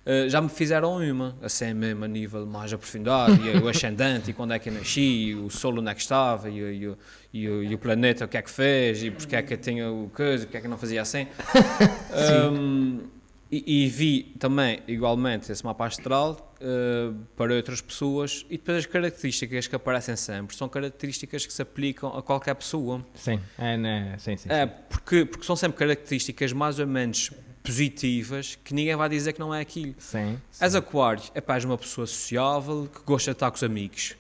Eh, 0.07 0.29
já 0.31 0.41
me 0.41 0.49
fizeram 0.49 0.97
uma, 0.97 1.37
assim 1.43 1.75
mesmo 1.75 2.03
a 2.05 2.09
nível 2.09 2.47
mais 2.47 2.73
aprofundado, 2.73 3.35
e 3.45 3.59
o 3.59 3.69
ascendente, 3.69 4.31
e 4.31 4.33
quando 4.33 4.55
é 4.55 4.59
que 4.59 4.71
eu 4.71 4.73
nasci, 4.73 5.01
e 5.03 5.35
o 5.35 5.51
Sol 5.51 5.79
onde 5.79 5.91
é 5.91 5.95
que 5.95 6.01
estava, 6.01 6.49
e, 6.49 6.63
o- 6.63 6.73
e, 6.73 6.89
o- 6.89 6.99
e, 7.35 7.49
o- 7.49 7.63
e 7.65 7.75
o 7.75 7.79
planeta 7.79 8.25
o 8.25 8.29
que 8.29 8.39
é 8.39 8.43
que 8.43 8.51
fez, 8.51 9.03
e 9.03 9.11
porque 9.11 9.37
é 9.37 9.43
que 9.43 9.53
eu 9.53 9.59
tinha 9.59 9.91
o 9.91 10.11
coisa, 10.15 10.47
porque 10.47 10.57
é 10.57 10.61
que 10.63 10.69
não 10.69 10.79
fazia 10.79 11.03
assim. 11.03 11.27
Um, 12.53 13.01
e, 13.51 13.85
e 13.85 13.89
vi 13.89 14.35
também, 14.39 14.83
igualmente, 14.87 15.51
esse 15.51 15.65
mapa 15.65 15.87
astral 15.87 16.55
eh, 16.61 17.13
para 17.37 17.55
outras 17.55 17.81
pessoas, 17.81 18.45
e 18.51 18.59
depois 18.59 18.79
as 18.79 18.87
características 18.87 19.67
que 19.67 19.75
aparecem 19.77 20.17
sempre 20.17 20.57
são 20.57 20.69
características 20.69 21.47
que 21.47 21.53
se 21.53 21.63
aplicam 21.63 22.17
a 22.17 22.23
qualquer 22.23 22.55
pessoa. 22.55 23.05
Sim, 23.15 23.41
é, 23.57 23.77
né? 23.77 24.17
sim, 24.19 24.37
sim. 24.37 24.49
É, 24.51 24.67
sim. 24.67 24.73
porque, 24.91 25.25
porque 25.25 25.47
são 25.47 25.57
sempre 25.57 25.79
características 25.79 26.53
mais 26.53 26.79
ou 26.79 26.87
menos 26.87 27.31
positivas 27.63 28.59
que 28.65 28.75
ninguém 28.75 28.97
vai 28.97 29.09
dizer 29.09 29.33
que 29.33 29.41
não 29.41 29.55
é 29.55 29.61
aquilo. 29.61 29.95
Sim, 29.99 30.39
És 30.61 30.75
aquário, 30.75 31.23
é 31.35 31.41
pá, 31.41 31.55
és 31.55 31.65
uma 31.65 31.79
pessoa 31.79 32.07
sociável 32.07 32.89
que 32.93 33.01
gosta 33.05 33.31
de 33.31 33.37
estar 33.37 33.51
com 33.51 33.57
os 33.57 33.63
amigos. 33.63 34.17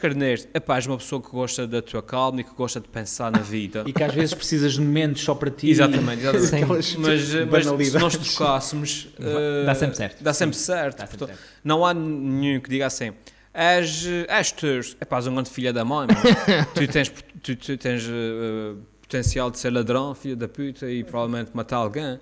Carneiro, 0.00 0.42
é 0.54 0.60
pá, 0.60 0.76
és 0.76 0.86
uma 0.86 0.96
pessoa 0.96 1.20
que 1.20 1.30
gosta 1.30 1.66
da 1.66 1.82
tua 1.82 2.02
calma 2.02 2.40
e 2.40 2.44
que 2.44 2.54
gosta 2.54 2.80
de 2.80 2.88
pensar 2.88 3.32
na 3.32 3.40
vida. 3.40 3.82
E 3.86 3.92
que 3.92 4.02
às 4.02 4.14
vezes 4.14 4.32
precisas 4.34 4.74
de 4.74 4.80
momentos 4.80 5.22
só 5.22 5.34
para 5.34 5.50
ti. 5.50 5.70
Exatamente, 5.70 6.24
exatamente. 6.24 6.98
Mas, 6.98 7.34
eh, 7.34 7.44
mas 7.44 7.66
se 7.88 7.98
nós 7.98 8.16
trocássemos. 8.16 9.08
eh, 9.18 9.64
Dá 9.66 9.74
sempre 9.74 9.96
certo. 9.96 10.22
Dá 10.22 10.32
sempre 10.32 10.56
certo. 10.56 10.98
Dá 10.98 11.06
sempre 11.06 11.18
Portanto, 11.18 11.36
certo. 11.36 11.60
Não 11.64 11.84
há 11.84 11.92
nenhum 11.92 12.60
que 12.60 12.70
diga 12.70 12.86
assim. 12.86 13.12
És, 13.52 14.06
és. 14.28 14.96
É 15.00 15.04
pá, 15.04 15.16
és 15.16 15.26
um 15.26 15.34
grande 15.34 15.50
filha 15.50 15.72
da 15.72 15.84
mãe. 15.84 16.06
tu 16.74 16.86
tens, 16.86 17.12
tu, 17.42 17.56
tu 17.56 17.76
tens 17.76 18.04
eh, 18.08 18.74
potencial 19.00 19.50
de 19.50 19.58
ser 19.58 19.70
ladrão, 19.70 20.14
filho 20.14 20.36
da 20.36 20.48
puta, 20.48 20.88
e 20.88 21.02
provavelmente 21.04 21.50
matar 21.54 21.76
alguém. 21.76 22.18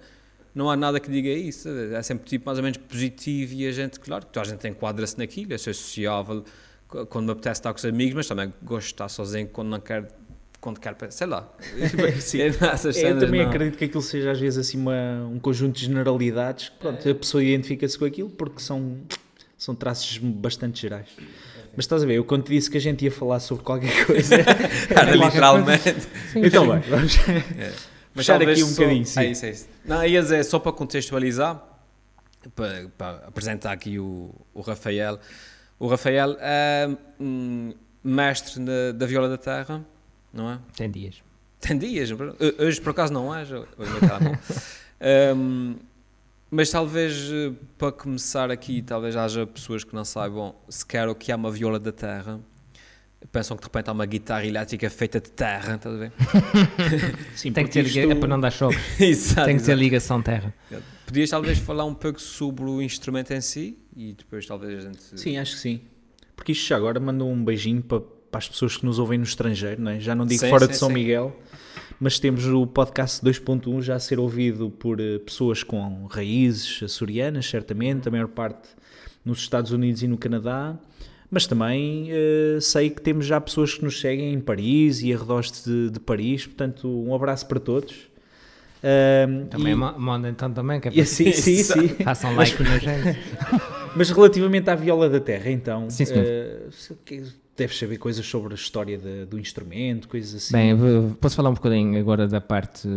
Não 0.52 0.68
há 0.68 0.76
nada 0.76 0.98
que 0.98 1.10
diga 1.10 1.28
isso. 1.28 1.68
É 1.68 2.02
sempre 2.02 2.26
tipo 2.26 2.46
mais 2.46 2.58
ou 2.58 2.64
menos 2.64 2.78
positivo 2.78 3.54
e 3.54 3.66
a 3.68 3.70
gente, 3.70 4.00
claro, 4.00 4.26
que 4.26 4.32
toda 4.32 4.46
a 4.46 4.50
gente 4.50 4.66
enquadra-se 4.66 5.16
naquilo. 5.16 5.52
É 5.54 5.58
ser 5.58 5.74
sociável 5.74 6.44
quando 7.08 7.26
me 7.26 7.32
apetece 7.32 7.60
estar 7.60 7.72
com 7.72 7.78
os 7.78 7.84
amigos, 7.84 8.14
mas 8.14 8.26
também 8.26 8.52
gosto 8.62 8.86
de 8.88 8.92
estar 8.94 9.08
sozinho 9.08 9.48
quando 9.48 9.68
não 9.68 9.80
quero. 9.80 10.06
Quando 10.60 10.78
quero, 10.78 10.96
sei 11.10 11.26
lá. 11.26 11.48
Sim. 12.20 12.38
É 12.42 12.46
É, 12.48 12.48
eu 12.74 12.92
cenas, 12.92 13.24
também 13.24 13.40
não. 13.42 13.48
acredito 13.48 13.78
que 13.78 13.84
aquilo 13.86 14.02
seja 14.02 14.30
às 14.32 14.38
vezes 14.38 14.58
assim 14.58 14.76
uma, 14.78 15.26
um 15.32 15.38
conjunto 15.38 15.76
de 15.78 15.86
generalidades 15.86 16.68
que 16.68 16.76
pronto, 16.78 17.08
a 17.08 17.14
pessoa 17.14 17.42
identifica-se 17.42 17.98
com 17.98 18.04
aquilo 18.04 18.28
porque 18.28 18.60
são, 18.60 18.98
são 19.56 19.74
traços 19.74 20.18
bastante 20.18 20.82
gerais. 20.82 21.08
Mas 21.74 21.84
estás 21.86 22.02
a 22.02 22.06
ver, 22.06 22.14
eu 22.16 22.24
quando 22.24 22.42
te 22.44 22.50
disse 22.52 22.68
que 22.70 22.76
a 22.76 22.80
gente 22.80 23.02
ia 23.04 23.10
falar 23.10 23.40
sobre 23.40 23.64
qualquer 23.64 24.04
coisa. 24.04 24.34
Era 24.90 25.14
literalmente. 25.16 25.96
então 26.36 26.68
bem, 26.68 26.80
vamos 26.90 27.16
Mas 28.14 28.26
fechar 28.26 28.42
aqui 28.42 28.62
um 28.62 28.66
só- 28.66 28.82
bocadinho. 28.82 29.06
Sim. 29.06 29.20
É 29.20 29.24
isso, 29.30 29.46
é 29.46 29.50
isso. 29.50 29.68
Não, 29.84 30.04
ia 30.04 30.20
dizer, 30.20 30.44
só 30.44 30.58
para 30.58 30.72
contextualizar, 30.72 31.64
para, 32.54 32.88
para 32.98 33.10
apresentar 33.26 33.72
aqui 33.72 33.98
o, 33.98 34.34
o 34.52 34.60
Rafael. 34.60 35.18
O 35.80 35.88
Rafael 35.88 36.36
é 36.40 36.88
um 37.18 37.72
mestre 38.04 38.60
na- 38.60 38.92
da 38.94 39.06
viola 39.06 39.28
da 39.28 39.36
terra, 39.38 39.84
não 40.32 40.48
é? 40.50 40.58
Tem 40.76 40.88
dias. 40.90 41.22
Tem 41.58 41.76
dias, 41.76 42.10
hoje 42.58 42.80
por 42.80 42.90
acaso 42.90 43.12
não 43.12 43.34
é, 43.34 43.44
mal. 43.44 43.66
Um, 45.36 45.76
mas 46.50 46.70
talvez 46.70 47.30
eh, 47.32 47.52
para 47.78 47.92
começar 47.92 48.50
aqui, 48.50 48.82
talvez 48.82 49.14
haja 49.16 49.46
pessoas 49.46 49.82
que 49.84 49.94
não 49.94 50.04
saibam 50.04 50.54
sequer 50.68 51.08
o 51.08 51.14
que 51.14 51.30
é 51.32 51.36
uma 51.36 51.50
viola 51.50 51.78
da 51.78 51.92
terra. 51.92 52.40
Pensam 53.32 53.56
que 53.56 53.62
de 53.62 53.66
repente 53.68 53.88
há 53.88 53.92
uma 53.92 54.06
guitarra 54.06 54.44
elétrica 54.46 54.88
feita 54.90 55.20
de 55.20 55.30
terra, 55.30 55.76
estás 55.76 55.94
a 55.94 55.98
ver? 55.98 56.12
Sim, 57.36 57.52
Tem 57.52 57.64
que 57.66 57.70
ter, 57.70 57.86
isto- 57.86 57.98
é 57.98 58.14
para 58.14 58.28
não 58.28 58.40
dar 58.40 58.50
choques. 58.50 58.78
Exato, 59.00 59.46
Tem 59.46 59.56
que 59.56 59.62
ter 59.62 59.70
exato. 59.72 59.78
ligação 59.82 60.22
terra. 60.22 60.52
Podias 61.06 61.30
talvez 61.30 61.58
falar 61.58 61.84
um 61.84 61.94
pouco 61.94 62.20
sobre 62.20 62.64
o 62.64 62.80
instrumento 62.82 63.32
em 63.32 63.40
si 63.40 63.78
e 63.96 64.12
depois 64.12 64.46
talvez 64.46 64.78
a 64.78 64.88
gente. 64.88 65.02
Sim, 65.18 65.36
acho 65.38 65.54
que 65.54 65.60
sim. 65.60 65.80
Porque 66.36 66.52
isto 66.52 66.66
já 66.68 66.76
agora 66.76 66.98
manda 66.98 67.24
um 67.24 67.44
beijinho 67.44 67.82
para, 67.82 68.00
para 68.00 68.38
as 68.38 68.48
pessoas 68.48 68.76
que 68.76 68.84
nos 68.86 68.98
ouvem 68.98 69.18
no 69.18 69.24
estrangeiro, 69.24 69.80
não 69.82 69.90
é? 69.90 70.00
já 70.00 70.14
não 70.14 70.24
digo 70.26 70.40
Sim, 70.40 70.48
fora 70.50 70.64
sim, 70.66 70.70
de 70.72 70.76
São 70.78 70.88
sim. 70.88 70.94
Miguel, 70.94 71.36
mas 72.00 72.18
temos 72.18 72.46
o 72.46 72.66
podcast 72.66 73.22
2.1 73.24 73.82
já 73.82 73.96
a 73.96 73.98
ser 73.98 74.18
ouvido 74.18 74.70
por 74.70 74.98
eh, 75.00 75.18
pessoas 75.18 75.62
com 75.62 76.06
raízes 76.06 76.82
açorianas, 76.82 77.44
certamente, 77.46 78.08
a 78.08 78.10
maior 78.10 78.28
parte 78.28 78.68
nos 79.24 79.40
Estados 79.40 79.70
Unidos 79.70 80.02
e 80.02 80.08
no 80.08 80.16
Canadá, 80.16 80.78
mas 81.30 81.46
também 81.46 82.08
eh, 82.10 82.58
sei 82.62 82.88
que 82.88 83.02
temos 83.02 83.26
já 83.26 83.38
pessoas 83.38 83.74
que 83.74 83.84
nos 83.84 84.00
seguem 84.00 84.32
em 84.32 84.40
Paris 84.40 85.02
e 85.02 85.12
arredores 85.12 85.62
de, 85.64 85.90
de 85.90 86.00
Paris, 86.00 86.46
portanto 86.46 86.88
um 86.88 87.14
abraço 87.14 87.46
para 87.46 87.60
todos. 87.60 88.08
Também 89.50 89.72
e- 89.72 89.76
ma- 89.76 89.92
mandem 89.98 90.30
então 90.30 90.50
também, 90.50 90.80
que 90.80 90.88
é 90.88 90.90
para 90.90 91.02
assim, 91.02 91.30
sim, 91.32 91.62
sim. 91.62 91.88
façam 92.02 92.34
like 92.34 92.62
na 92.62 92.78
gente. 92.78 93.18
Mas 93.96 94.10
relativamente 94.10 94.68
à 94.70 94.74
viola 94.74 95.08
da 95.08 95.20
terra, 95.20 95.50
então, 95.50 95.88
Sim, 95.90 96.04
que- 97.04 97.24
deves 97.56 97.78
saber 97.78 97.98
coisas 97.98 98.24
sobre 98.24 98.54
a 98.54 98.56
história 98.56 98.96
de- 98.96 99.26
do 99.26 99.38
instrumento, 99.38 100.08
coisas 100.08 100.34
assim. 100.34 100.52
Bem, 100.54 100.74
posso 101.20 101.36
falar 101.36 101.50
um 101.50 101.54
bocadinho 101.54 101.98
agora 102.00 102.26
da 102.26 102.40
parte, 102.40 102.88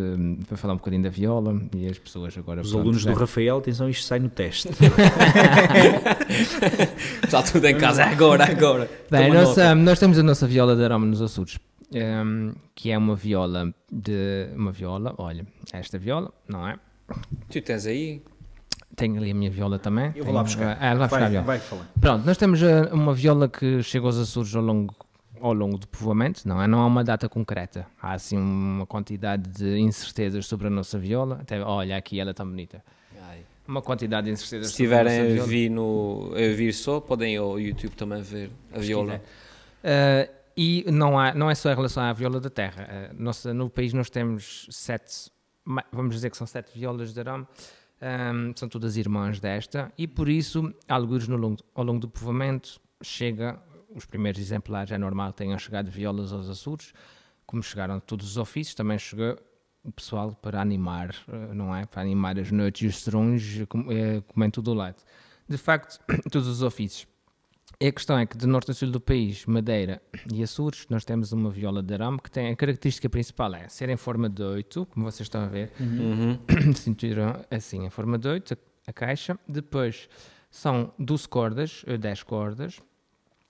para 0.47 0.55
falar 0.55 0.73
um 0.75 0.77
bocadinho 0.77 1.03
da 1.03 1.09
viola 1.09 1.61
e 1.75 1.85
as 1.87 1.97
pessoas 1.99 2.37
agora... 2.37 2.61
Os 2.61 2.69
pronto, 2.69 2.81
alunos 2.83 3.01
já- 3.01 3.11
do 3.11 3.17
Rafael, 3.19 3.57
atenção, 3.57 3.89
isto 3.89 4.05
sai 4.05 4.19
no 4.19 4.29
teste. 4.29 4.69
Está 7.23 7.41
tudo 7.43 7.65
em 7.67 7.77
casa 7.77 8.05
agora, 8.05 8.45
agora. 8.45 8.89
Bem, 9.11 9.31
Toma 9.33 9.75
nós, 9.75 9.99
temos 9.99 10.17
a 10.17 10.23
nossa 10.23 10.47
viola 10.47 10.75
de 10.77 10.83
aroma 10.85 11.05
nos 11.07 11.21
Açores, 11.21 11.59
hum, 11.93 12.53
que 12.73 12.89
é 12.91 12.97
uma 12.97 13.15
viola 13.17 13.73
de... 13.91 14.47
Uma 14.55 14.71
viola, 14.71 15.13
olha, 15.17 15.45
esta 15.73 15.97
viola, 15.97 16.31
não 16.47 16.65
é? 16.67 16.77
Tu 17.49 17.61
tens 17.61 17.85
aí? 17.85 18.21
Tenho 18.95 19.17
ali 19.17 19.31
a 19.31 19.33
minha 19.33 19.49
viola 19.49 19.79
também. 19.79 20.11
Eu 20.15 20.25
vou 20.25 20.33
lá 20.33 20.43
buscar. 20.43 20.77
Ah, 20.79 20.87
ela 20.87 20.99
vai 20.99 21.07
buscar 21.07 21.25
a 21.25 21.29
viola. 21.29 21.45
vai 21.45 21.59
falando. 21.59 21.87
Pronto, 21.99 22.25
nós 22.25 22.37
temos 22.37 22.61
ah, 22.63 22.89
uma 22.91 23.13
viola 23.13 23.47
que 23.49 23.81
chega 23.81 24.05
aos 24.05 24.17
Açores 24.17 24.55
ao 24.55 24.61
longo, 24.61 24.95
ao 25.41 25.53
longo 25.53 25.77
do 25.77 25.87
povoamento, 25.87 26.47
não 26.47 26.61
é? 26.61 26.67
Não 26.67 26.79
há 26.79 26.85
uma 26.85 27.03
data 27.03 27.27
concreta. 27.27 27.87
Há 28.01 28.13
assim 28.13 28.37
uma 28.37 28.85
quantidade 28.85 29.49
de 29.49 29.79
incertezas 29.79 30.45
sobre 30.45 30.67
a 30.67 30.69
nossa 30.69 30.99
viola. 30.99 31.39
Até, 31.41 31.61
olha, 31.61 31.97
aqui 31.97 32.19
ela 32.19 32.31
está 32.31 32.45
bonita. 32.45 32.83
Uma 33.65 33.81
quantidade 33.81 34.25
de 34.25 34.33
incertezas 34.33 34.73
Se 34.73 34.83
sobre 34.83 34.95
a 34.95 35.03
nossa 35.03 35.23
viola. 35.23 35.47
vir, 35.47 35.69
no, 35.69 36.33
a 36.35 36.55
vir 36.55 36.73
só, 36.73 36.99
podem 36.99 37.35
ir 37.35 37.37
ao 37.37 37.57
YouTube 37.57 37.93
também 37.95 38.21
ver 38.21 38.51
a 38.73 38.79
viola. 38.79 39.21
Uh, 39.83 40.29
e 40.55 40.85
não, 40.91 41.17
há, 41.17 41.33
não 41.33 41.49
é 41.49 41.55
só 41.55 41.71
em 41.71 41.75
relação 41.75 42.03
à 42.03 42.11
viola 42.11 42.41
da 42.41 42.49
terra. 42.49 43.11
Uh, 43.11 43.23
nossa, 43.23 43.53
no 43.53 43.69
país 43.69 43.93
nós 43.93 44.09
temos 44.09 44.67
sete, 44.69 45.31
vamos 45.93 46.15
dizer 46.15 46.29
que 46.29 46.35
são 46.35 46.45
sete 46.45 46.77
violas 46.77 47.13
de 47.13 47.19
arame, 47.21 47.47
um, 48.03 48.53
são 48.55 48.67
todas 48.67 48.97
irmãs 48.97 49.39
desta, 49.39 49.91
e 49.97 50.07
por 50.07 50.27
isso, 50.27 50.73
alguns 50.87 51.27
no 51.27 51.37
longo, 51.37 51.63
ao 51.73 51.83
longo 51.83 51.99
do 51.99 52.09
povoamento, 52.09 52.81
chega, 53.01 53.59
os 53.95 54.05
primeiros 54.05 54.41
exemplares, 54.41 54.91
é 54.91 54.97
normal 54.97 55.31
tenham 55.31 55.57
chegado 55.57 55.89
violas 55.89 56.33
aos 56.33 56.49
Açores, 56.49 56.93
como 57.45 57.63
chegaram 57.63 57.99
todos 57.99 58.31
os 58.31 58.37
ofícios, 58.37 58.75
também 58.75 58.97
chegou 58.97 59.37
o 59.83 59.91
pessoal 59.91 60.33
para 60.33 60.61
animar, 60.61 61.15
uh, 61.27 61.53
não 61.53 61.75
é? 61.75 61.85
Para 61.85 62.01
animar 62.01 62.39
as 62.39 62.51
noites 62.51 62.81
e 62.81 62.87
os 62.87 62.97
serões, 63.03 63.59
eh, 63.59 64.23
comendo 64.27 64.53
tudo 64.53 64.71
o 64.71 64.73
lado. 64.73 65.03
De 65.47 65.57
facto, 65.57 65.99
todos 66.31 66.47
os 66.47 66.61
ofícios. 66.61 67.12
A 67.85 67.91
questão 67.91 68.17
é 68.17 68.25
que 68.25 68.37
de 68.37 68.47
norte 68.47 68.71
a 68.71 68.73
sul 68.73 68.89
do 68.91 69.01
país, 69.01 69.45
Madeira 69.45 70.01
e 70.33 70.41
Açores, 70.41 70.85
nós 70.89 71.03
temos 71.03 71.33
uma 71.33 71.49
viola 71.49 71.83
de 71.83 71.93
arame 71.93 72.17
que 72.17 72.31
tem 72.31 72.49
a 72.49 72.55
característica 72.55 73.09
principal 73.09 73.53
é 73.55 73.67
ser 73.67 73.89
em 73.89 73.97
forma 73.97 74.29
de 74.29 74.41
8, 74.41 74.85
como 74.85 75.03
vocês 75.05 75.25
estão 75.25 75.41
a 75.43 75.47
ver, 75.47 75.69
Uhum. 75.77 76.39
cinturão 76.75 77.43
assim, 77.51 77.85
em 77.85 77.89
forma 77.89 78.17
de 78.17 78.29
8, 78.29 78.57
a, 78.87 78.93
caixa. 78.93 79.37
Depois 79.45 80.07
são 80.49 80.93
12 80.97 81.27
cordas, 81.27 81.83
eh, 81.85 81.97
10 81.97 82.23
cordas, 82.23 82.79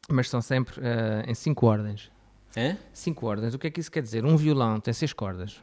mas 0.10 0.28
são 0.32 0.42
sempre 0.42 0.82
eh, 0.82 1.26
em 1.28 1.36
5 1.36 1.68
ordens. 1.68 2.12
É? 2.56 2.76
5 2.92 3.28
ordens, 3.28 3.54
o 3.54 3.60
que 3.60 3.68
é 3.68 3.70
que 3.70 3.80
isso 3.82 3.92
quer 3.92 4.02
dizer? 4.02 4.26
Um 4.26 4.36
violão 4.36 4.80
tem 4.80 4.96
6 4.96 5.14
cordas. 5.14 5.62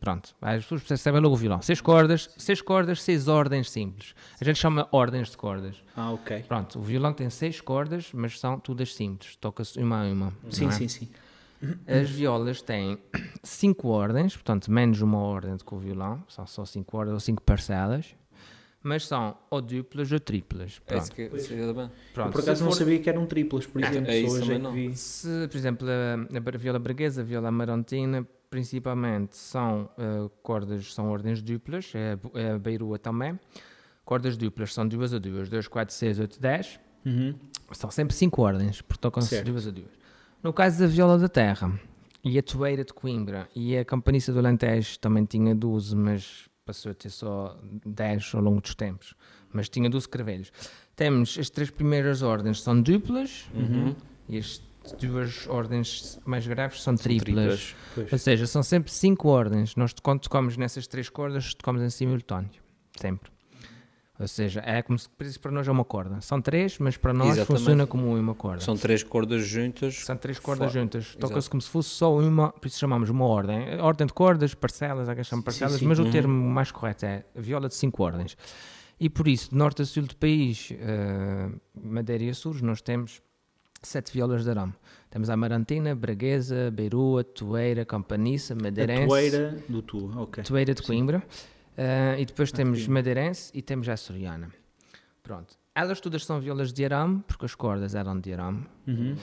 Pronto, 0.00 0.34
as 0.40 0.62
pessoas 0.62 0.82
percebem 0.82 1.20
logo 1.20 1.34
o 1.34 1.38
violão. 1.38 1.60
6 1.60 1.80
cordas, 1.80 2.30
6 2.36 2.60
cordas, 2.62 3.02
6 3.02 3.28
ordens 3.28 3.70
simples. 3.70 4.14
A 4.40 4.44
gente 4.44 4.58
chama 4.58 4.86
ordens 4.92 5.30
de 5.30 5.36
cordas. 5.36 5.82
Ah, 5.96 6.12
ok. 6.12 6.44
Pronto, 6.46 6.78
o 6.78 6.82
violão 6.82 7.12
tem 7.12 7.30
seis 7.30 7.60
cordas, 7.60 8.10
mas 8.12 8.38
são 8.38 8.60
todas 8.60 8.94
simples, 8.94 9.36
toca-se 9.36 9.78
uma 9.80 10.02
a 10.02 10.04
uma. 10.04 10.32
Sim, 10.50 10.68
é? 10.68 10.70
sim, 10.70 10.88
sim. 10.88 11.08
As 11.86 12.10
violas 12.10 12.60
têm 12.60 12.98
cinco 13.42 13.88
ordens, 13.88 14.34
portanto, 14.34 14.70
menos 14.70 15.00
uma 15.00 15.18
ordem 15.18 15.56
do 15.56 15.64
que 15.64 15.74
o 15.74 15.78
violão, 15.78 16.22
são 16.28 16.46
só 16.46 16.64
cinco 16.66 16.96
ordens 16.96 17.14
ou 17.14 17.20
cinco 17.20 17.42
parcelas, 17.42 18.14
mas 18.86 19.04
são 19.04 19.36
ou 19.50 19.60
duplas 19.60 20.12
ou 20.12 20.20
triplas. 20.20 20.80
É 20.86 20.96
isso 20.96 21.12
Pronto, 21.12 21.14
que 21.14 21.28
pronto. 22.14 22.32
Por 22.32 22.40
acaso 22.40 22.58
Se 22.58 22.62
não 22.62 22.70
for- 22.70 22.78
sabia 22.78 23.00
que 23.00 23.10
eram 23.10 23.26
triplas, 23.26 23.66
por 23.66 23.82
exemplo. 23.82 24.10
é 24.12 24.18
isso 24.20 24.36
só 24.36 24.42
hoje 24.42 24.52
é 24.52 24.58
não. 24.58 24.72
vi. 24.72 24.96
Se, 24.96 25.48
por 25.50 25.56
exemplo, 25.56 25.88
a, 25.88 26.54
a 26.54 26.56
viola 26.56 26.78
braguesa, 26.78 27.22
a 27.22 27.24
viola 27.24 27.48
amarantina, 27.48 28.24
principalmente 28.48 29.36
são 29.36 29.90
eh, 29.98 30.30
cordas, 30.40 30.94
são 30.94 31.10
ordens 31.10 31.42
duplas, 31.42 31.92
é, 31.96 32.16
a 32.32 32.40
é 32.40 32.58
beirua 32.58 32.96
também. 32.96 33.38
Cordas 34.04 34.36
duplas 34.36 34.72
são 34.72 34.86
duas 34.86 35.12
a 35.12 35.18
duas, 35.18 35.48
2, 35.48 35.66
4, 35.66 35.92
6, 35.92 36.20
8, 36.20 36.40
10. 36.40 36.80
Uhum. 37.04 37.34
São 37.72 37.90
sempre 37.90 38.14
cinco 38.14 38.40
ordens, 38.42 38.82
porque 38.82 39.00
tocam-se 39.00 39.42
duas 39.42 39.66
a 39.66 39.70
duas. 39.72 39.90
No 40.40 40.52
caso 40.52 40.78
da 40.78 40.86
viola 40.86 41.18
da 41.18 41.28
terra 41.28 41.72
e 42.22 42.38
a 42.38 42.42
toeira 42.42 42.84
de 42.84 42.92
Coimbra 42.92 43.48
e 43.54 43.76
a 43.76 43.84
campaniça 43.84 44.32
do 44.32 44.38
Alentejo 44.38 44.96
também 45.00 45.24
tinha 45.24 45.56
12, 45.56 45.96
mas 45.96 46.48
passou 46.66 46.90
a 46.90 46.94
ter 46.94 47.08
só 47.10 47.56
10 47.86 48.34
ao 48.34 48.42
longo 48.42 48.60
dos 48.60 48.74
tempos. 48.74 49.14
Mas 49.52 49.68
tinha 49.70 49.88
12 49.88 50.06
cravelhos. 50.08 50.52
Temos 50.94 51.38
as 51.38 51.48
três 51.48 51.70
primeiras 51.70 52.20
ordens 52.22 52.60
são 52.60 52.78
duplas 52.82 53.46
Uhum. 53.54 53.94
e 54.28 54.36
as 54.36 54.60
duas 55.00 55.46
ordens 55.46 56.18
mais 56.26 56.46
graves 56.46 56.82
são 56.82 56.94
triplas. 56.96 57.74
Pois. 57.94 58.12
Ou 58.12 58.18
seja, 58.18 58.46
são 58.46 58.62
sempre 58.62 58.92
cinco 58.92 59.28
ordens. 59.28 59.74
Nós, 59.76 59.94
quando 60.02 60.20
tocamos 60.20 60.56
nessas 60.56 60.86
três 60.86 61.08
cordas, 61.08 61.54
tocamos 61.54 61.80
em 61.82 61.88
simultâneo. 61.90 62.50
Sempre. 62.98 63.30
Ou 64.18 64.26
seja, 64.26 64.62
é 64.64 64.80
como 64.80 64.98
se 64.98 65.08
para 65.38 65.50
nós 65.50 65.68
é 65.68 65.70
uma 65.70 65.84
corda. 65.84 66.20
São 66.22 66.40
três, 66.40 66.78
mas 66.78 66.96
para 66.96 67.12
nós 67.12 67.32
Exatamente. 67.36 67.60
funciona 67.60 67.86
como 67.86 68.16
uma 68.16 68.34
corda. 68.34 68.60
São, 68.60 68.74
São 68.74 68.80
três 68.82 69.02
cordas 69.02 69.46
juntas. 69.46 70.04
três 70.20 70.38
cordas 70.38 70.72
Fora. 70.72 70.80
juntas. 70.80 71.14
Toca-se 71.20 71.50
como 71.50 71.60
se 71.60 71.68
fosse 71.68 71.90
só 71.90 72.16
uma, 72.16 72.50
por 72.50 72.66
isso 72.66 72.78
chamamos 72.78 73.10
uma 73.10 73.26
ordem. 73.26 73.74
A 73.78 73.84
Ordem 73.84 74.06
de 74.06 74.14
cordas, 74.14 74.54
parcelas, 74.54 75.08
há 75.08 75.14
quem 75.14 75.22
chame 75.22 75.42
parcelas, 75.42 75.78
sim. 75.80 75.84
mas 75.86 75.98
Uhum. 75.98 76.08
o 76.08 76.10
termo 76.10 76.32
mais 76.50 76.70
correto 76.70 77.04
é 77.04 77.24
viola 77.34 77.68
de 77.68 77.74
cinco 77.74 78.02
ordens. 78.02 78.36
E 78.98 79.10
por 79.10 79.28
isso, 79.28 79.50
de 79.50 79.56
norte 79.56 79.82
a 79.82 79.84
sul 79.84 80.04
do 80.04 80.16
país, 80.16 80.72
eh, 80.72 81.50
Madeira 81.74 82.24
e 82.24 82.30
Açores, 82.30 82.62
nós 82.62 82.80
temos 82.80 83.20
sete 83.82 84.10
violas 84.10 84.44
de 84.44 84.48
arame. 84.50 84.72
Temos 85.10 85.28
a 85.28 85.34
Amarantina, 85.34 85.94
Braguesa, 85.94 86.70
Beirua, 86.70 87.22
Toeira, 87.22 87.84
Campaniça, 87.84 88.54
A 88.54 88.56
Madeirense. 88.56 89.06
toeira 89.06 89.58
do 89.68 89.82
tu, 89.82 90.10
ok. 90.18 90.42
Toeira 90.42 90.72
de 90.74 90.80
Coimbra. 90.82 91.22
Uh, 91.76 92.18
e 92.18 92.24
depois 92.24 92.50
temos. 92.50 92.86
Madeirense 92.88 93.50
e 93.54 93.60
temos 93.60 93.88
Açoriana. 93.88 94.50
Pronto. 95.22 95.58
Elas 95.74 96.00
todas 96.00 96.24
são 96.24 96.40
violas 96.40 96.72
de 96.72 96.84
arame, 96.84 97.22
porque 97.26 97.44
as 97.44 97.54
cordas 97.54 97.94
eram 97.94 98.18
de 98.18 98.32
arame. 98.32 98.66
Uhum. 98.86 99.16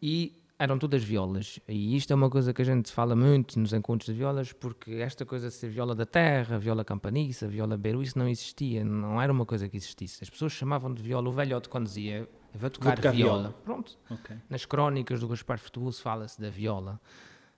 E 0.00 0.40
eram 0.56 0.78
todas 0.78 1.02
violas. 1.02 1.58
E 1.66 1.96
isto 1.96 2.12
é 2.12 2.14
uma 2.14 2.28
coisa 2.28 2.52
que 2.52 2.60
a 2.60 2.64
gente 2.64 2.92
fala 2.92 3.16
muito 3.16 3.58
nos 3.58 3.72
encontros 3.72 4.06
de 4.06 4.12
violas, 4.12 4.52
porque 4.52 4.92
esta 4.96 5.24
coisa 5.24 5.48
de 5.48 5.54
ser 5.54 5.70
viola 5.70 5.94
da 5.94 6.04
terra, 6.04 6.58
viola 6.58 6.84
campaniça, 6.84 7.48
viola 7.48 7.76
beru, 7.76 8.02
isso 8.02 8.18
não 8.18 8.28
existia. 8.28 8.84
Não 8.84 9.20
era 9.20 9.32
uma 9.32 9.46
coisa 9.46 9.68
que 9.68 9.76
existisse. 9.78 10.22
As 10.22 10.28
pessoas 10.30 10.52
chamavam 10.52 10.92
de 10.92 11.02
viola. 11.02 11.28
O 11.28 11.32
velhote 11.32 11.68
quando 11.68 11.86
dizia, 11.86 12.18
"Eu 12.18 12.28
vou 12.60 12.70
tocar, 12.70 12.94
tocar 12.96 13.12
viola. 13.12 13.38
viola. 13.38 13.54
Pronto. 13.64 13.98
ok. 14.10 14.36
Nas 14.48 14.64
crónicas 14.66 15.18
do 15.18 15.26
Gaspar 15.28 15.58
Futebus 15.58 15.98
fala-se 15.98 16.40
da 16.40 16.50
viola. 16.50 17.00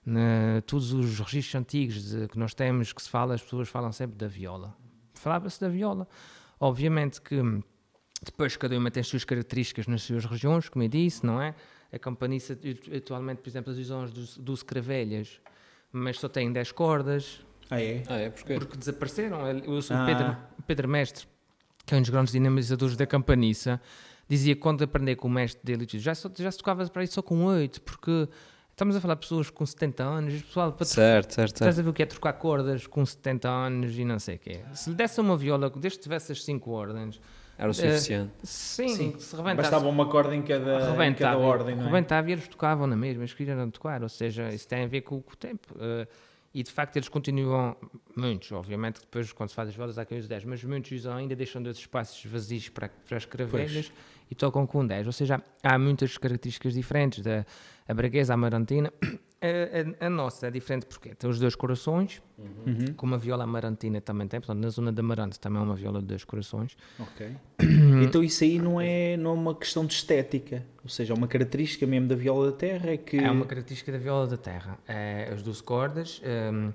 Na, 0.05 0.61
todos 0.65 0.91
os 0.91 1.19
registros 1.19 1.55
antigos 1.55 2.09
de- 2.09 2.27
que 2.27 2.37
nós 2.37 2.53
temos 2.53 2.91
que 2.91 3.01
se 3.01 3.09
fala, 3.09 3.35
as 3.35 3.41
pessoas 3.41 3.69
falam 3.69 3.91
sempre 3.91 4.17
da 4.17 4.27
viola. 4.27 4.75
Falava-se 5.13 5.61
da 5.61 5.69
viola. 5.69 6.07
Obviamente 6.59 7.21
que 7.21 7.35
hum, 7.39 7.63
depois 8.23 8.57
cada 8.57 8.77
uma 8.77 8.91
tem 8.91 9.01
as 9.01 9.07
suas 9.07 9.23
características 9.23 9.87
nas 9.87 10.03
suas 10.03 10.25
regiões, 10.25 10.67
como 10.67 10.83
eu 10.83 10.89
disse, 10.89 11.25
não 11.25 11.41
é? 11.41 11.55
A 11.91 11.97
campaniça, 11.99 12.57
atualmente, 12.95 13.37
por 13.39 13.49
exemplo, 13.49 13.71
as 13.71 13.77
visões 13.77 14.11
dos, 14.11 14.37
dos 14.37 14.61
cravelhas, 14.63 15.39
mas 15.91 16.19
só 16.19 16.27
têm 16.27 16.51
10 16.51 16.71
cordas, 16.73 17.39
Ah, 17.69 17.81
é? 17.81 18.03
Ah, 18.07 18.17
é? 18.17 18.29
Porquê? 18.29 18.55
porque 18.55 18.77
desapareceram. 18.77 19.37
O, 19.39 19.79
Ah. 19.89 20.05
Pedro, 20.05 20.37
Pedro 20.67 20.87
Mestre, 20.89 21.25
que 21.85 21.93
é 21.93 21.97
um 21.97 22.01
dos 22.01 22.09
grandes 22.09 22.33
dinamizadores 22.33 22.97
da 22.97 23.05
campaniça, 23.05 23.79
dizia 24.27 24.53
que 24.55 24.61
quando 24.61 24.83
aprender 24.83 25.15
com 25.15 25.27
o 25.27 25.31
mestre 25.31 25.61
dele, 25.63 25.85
já, 25.99 26.13
só, 26.13 26.29
já 26.37 26.51
se 26.51 26.57
tocava 26.57 26.85
para 26.89 27.03
isso 27.03 27.13
só 27.13 27.21
com 27.21 27.43
8, 27.45 27.81
porque 27.81 28.27
estamos 28.73 28.95
a 28.95 29.01
falar 29.01 29.13
de 29.15 29.21
pessoas 29.21 29.49
com 29.49 29.65
70 29.65 30.03
anos, 30.03 30.33
e 30.33 30.37
o 30.37 30.41
pessoal 30.43 30.71
para 30.73 30.85
Certo, 30.85 31.33
certo, 31.33 31.53
Estás 31.53 31.75
certo. 31.75 31.79
a 31.79 31.83
ver 31.83 31.89
o 31.89 31.93
que 31.93 32.03
é 32.03 32.05
trocar 32.05 32.33
cordas 32.33 32.85
com 32.87 33.05
70 33.05 33.47
anos 33.49 33.97
e 33.97 34.03
não 34.03 34.19
sei 34.19 34.35
o 34.35 34.39
quê. 34.39 34.59
Se 34.73 34.89
lhe 34.89 34.95
desse 34.95 35.19
uma 35.21 35.37
viola, 35.37 35.69
desde 35.69 35.99
que 35.99 36.03
tivesse 36.03 36.31
as 36.31 36.43
5 36.43 36.69
ordens, 36.71 37.21
Era 37.57 37.69
o 37.69 37.73
suficiente. 37.73 38.31
sim, 38.43 38.87
Sim. 38.89 39.15
se 39.19 39.35
rebentasse, 39.35 39.69
Bastava 39.69 39.87
uma 39.87 40.07
corda 40.07 40.35
em 40.35 40.41
cada, 40.41 41.05
em 41.07 41.13
cada 41.13 41.37
ordem, 41.37 41.75
não 41.75 41.83
é? 41.83 41.85
rebentava 41.85 42.29
e 42.29 42.33
eles 42.33 42.47
tocavam 42.47 42.87
na 42.87 42.95
mesma, 42.95 43.21
eles 43.23 43.33
queriam 43.33 43.69
tocar, 43.69 44.01
ou 44.01 44.09
seja, 44.09 44.49
isso 44.49 44.67
tem 44.67 44.83
a 44.83 44.87
ver 44.87 45.01
com, 45.01 45.21
com 45.21 45.33
o 45.33 45.35
tempo. 45.35 45.73
eh, 45.79 46.07
e 46.55 46.61
de 46.61 46.71
facto 46.71 46.95
eles 46.97 47.09
continuam, 47.09 47.75
muitos, 48.15 48.51
obviamente, 48.51 48.95
que 48.99 49.05
depois 49.07 49.31
quando 49.33 49.49
se 49.49 49.55
faz 49.55 49.69
as 49.69 49.75
violas 49.75 49.97
há 49.97 50.05
quem 50.05 50.19
use 50.19 50.27
10, 50.27 50.45
mas 50.45 50.63
muitos 50.63 50.91
usam 50.91 51.15
ainda 51.15 51.35
deixam 51.35 51.61
dois 51.63 51.77
espaços 51.77 52.23
vazios 52.25 52.69
para, 52.69 52.89
para 53.07 53.17
as 53.17 53.25
cravelhas 53.25 53.91
e 54.33 54.35
tocam 54.35 54.65
com 54.65 54.85
10. 54.85 55.05
Ou 55.05 55.13
seja, 55.13 55.41
há 55.61 55.77
muitas 55.77 56.17
características 56.17 56.73
diferentes 56.73 57.23
da 57.23 57.45
a 57.87 57.93
braguesa, 57.93 58.33
amarantina. 58.33 58.91
A, 59.41 60.03
a- 60.03 60.07
a 60.07 60.09
nossa 60.09 60.47
é 60.47 60.51
diferente 60.51 60.85
porque 60.85 61.13
tem 61.13 61.29
os 61.29 61.37
dois 61.39 61.53
corações, 61.53 62.21
Uhum. 62.37 62.93
como 62.95 63.13
a 63.13 63.17
viola 63.17 63.43
amarantina 63.43 63.99
também 64.01 64.25
tem, 64.27 64.39
portanto, 64.39 64.57
na 64.59 64.69
zona 64.69 64.91
de 64.91 64.99
Amarante 65.01 65.37
também 65.39 65.61
é 65.61 65.65
uma 65.65 65.75
viola 65.75 65.99
de 65.99 66.07
dois 66.07 66.23
corações. 66.23 66.75
Ok. 66.97 67.27
então 68.01 68.23
isso 68.23 68.43
aí 68.43 68.57
não 68.57 68.79
é, 68.81 69.15
não 69.17 69.31
é 69.31 69.33
uma 69.33 69.53
questão 69.55 69.85
de 69.85 69.93
estética. 69.93 70.63
Ou 70.81 70.89
seja, 70.89 71.13
é 71.13 71.15
uma 71.17 71.27
característica 71.27 71.85
mesmo 71.85 72.07
da 72.07 72.15
viola 72.15 72.51
da 72.51 72.57
terra 72.57 72.89
é 72.91 72.97
que. 72.97 73.17
É 73.17 73.29
uma 73.29 73.45
característica 73.45 73.91
da 73.91 73.97
viola 73.97 74.25
da 74.27 74.37
terra. 74.37 74.77
É, 74.87 75.29
as 75.33 75.43
12 75.43 75.61
cordas, 75.61 76.21
hum, 76.53 76.71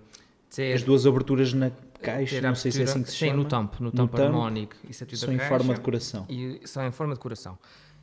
ter, 0.55 0.75
As 0.75 0.83
duas 0.83 1.07
aberturas 1.07 1.53
na 1.53 1.71
caixa, 2.03 2.41
não 2.41 2.55
sei 2.55 2.71
se 2.73 2.81
é 2.81 2.85
assim 2.85 3.03
que 3.03 3.11
se 3.11 3.17
sim, 3.17 3.27
chama. 3.27 3.37
no 3.43 3.45
tampo, 3.45 3.77
no 3.83 3.87
No 3.87 3.93
tampo 3.93 4.21
harmónico. 4.21 4.77
Isso 4.89 5.03
é 5.05 5.07
tudo 5.07 5.19
São 5.19 5.33
em 5.33 5.37
caixa, 5.37 5.49
forma 5.49 5.75
de 5.75 5.81
coração. 5.81 6.27
E 6.29 6.61
são 6.65 6.87
em 6.87 6.91
forma 6.93 7.15
de 7.15 7.21
coração. 7.21 7.59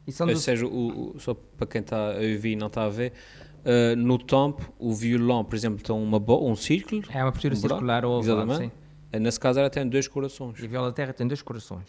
E 0.07 0.11
são 0.11 0.27
Ou 0.27 0.33
do- 0.33 0.39
seja, 0.39 0.65
o, 0.67 1.15
o- 1.15 1.19
só 1.19 1.33
para 1.33 1.65
quem 1.67 1.81
está 1.81 2.11
a 2.11 2.15
ouvir 2.15 2.51
e 2.51 2.55
não 2.55 2.67
está 2.67 2.83
a 2.85 2.89
ver, 2.89 3.13
uh, 3.65 3.95
no 3.95 4.17
tampo, 4.19 4.71
o 4.77 4.93
violão, 4.93 5.43
por 5.43 5.55
exemplo, 5.55 5.81
tem 5.83 5.95
uma 5.95 6.17
um 6.19 6.55
círculo, 6.55 7.01
é 7.09 7.17
uma 7.23 7.29
abertura 7.29 7.53
um 7.53 7.57
circular 7.57 8.05
ou 8.05 8.19
oval, 8.19 8.37
exatamente. 8.43 8.71
sim. 8.71 9.17
Uh, 9.17 9.19
nesse 9.19 9.39
caso 9.39 9.59
ela 9.59 9.69
tem 9.69 9.87
dois 9.87 10.07
corações. 10.07 10.59
E 10.59 10.65
a 10.65 10.67
viola 10.67 10.87
da 10.89 10.93
terra 10.93 11.13
tem 11.13 11.27
dois 11.27 11.41
corações. 11.41 11.87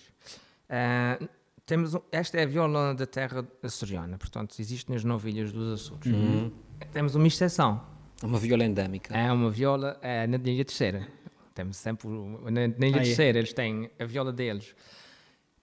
Ah, 0.69 1.19
temos 1.67 1.95
um- 1.95 2.01
esta 2.13 2.39
é 2.39 2.45
a 2.45 2.47
viola 2.47 2.95
da 2.95 3.07
terra 3.07 3.45
açoriana, 3.63 4.17
portanto, 4.17 4.55
existe 4.59 4.91
nas 4.91 5.03
novilhas 5.05 5.53
dos 5.53 5.81
Açores. 5.83 6.07
Uhum. 6.07 6.51
Temos 6.93 7.15
uma 7.15 7.27
exceção, 7.27 7.83
uma 8.23 8.39
viola 8.39 8.65
endémica. 8.65 9.17
é 9.17 9.31
uma 9.31 9.51
viola 9.51 9.99
é, 10.03 10.27
na 10.27 10.37
Ilha 10.37 10.65
Terceira. 10.65 11.07
Temos 11.55 11.77
sempre, 11.77 12.09
na, 12.09 12.51
na 12.51 12.87
Ilha 12.87 12.97
Ah, 12.99 13.01
é? 13.01 13.03
Terceira 13.05 13.39
eles 13.39 13.53
têm 13.53 13.91
a 13.99 14.05
viola 14.05 14.33
deles. 14.33 14.75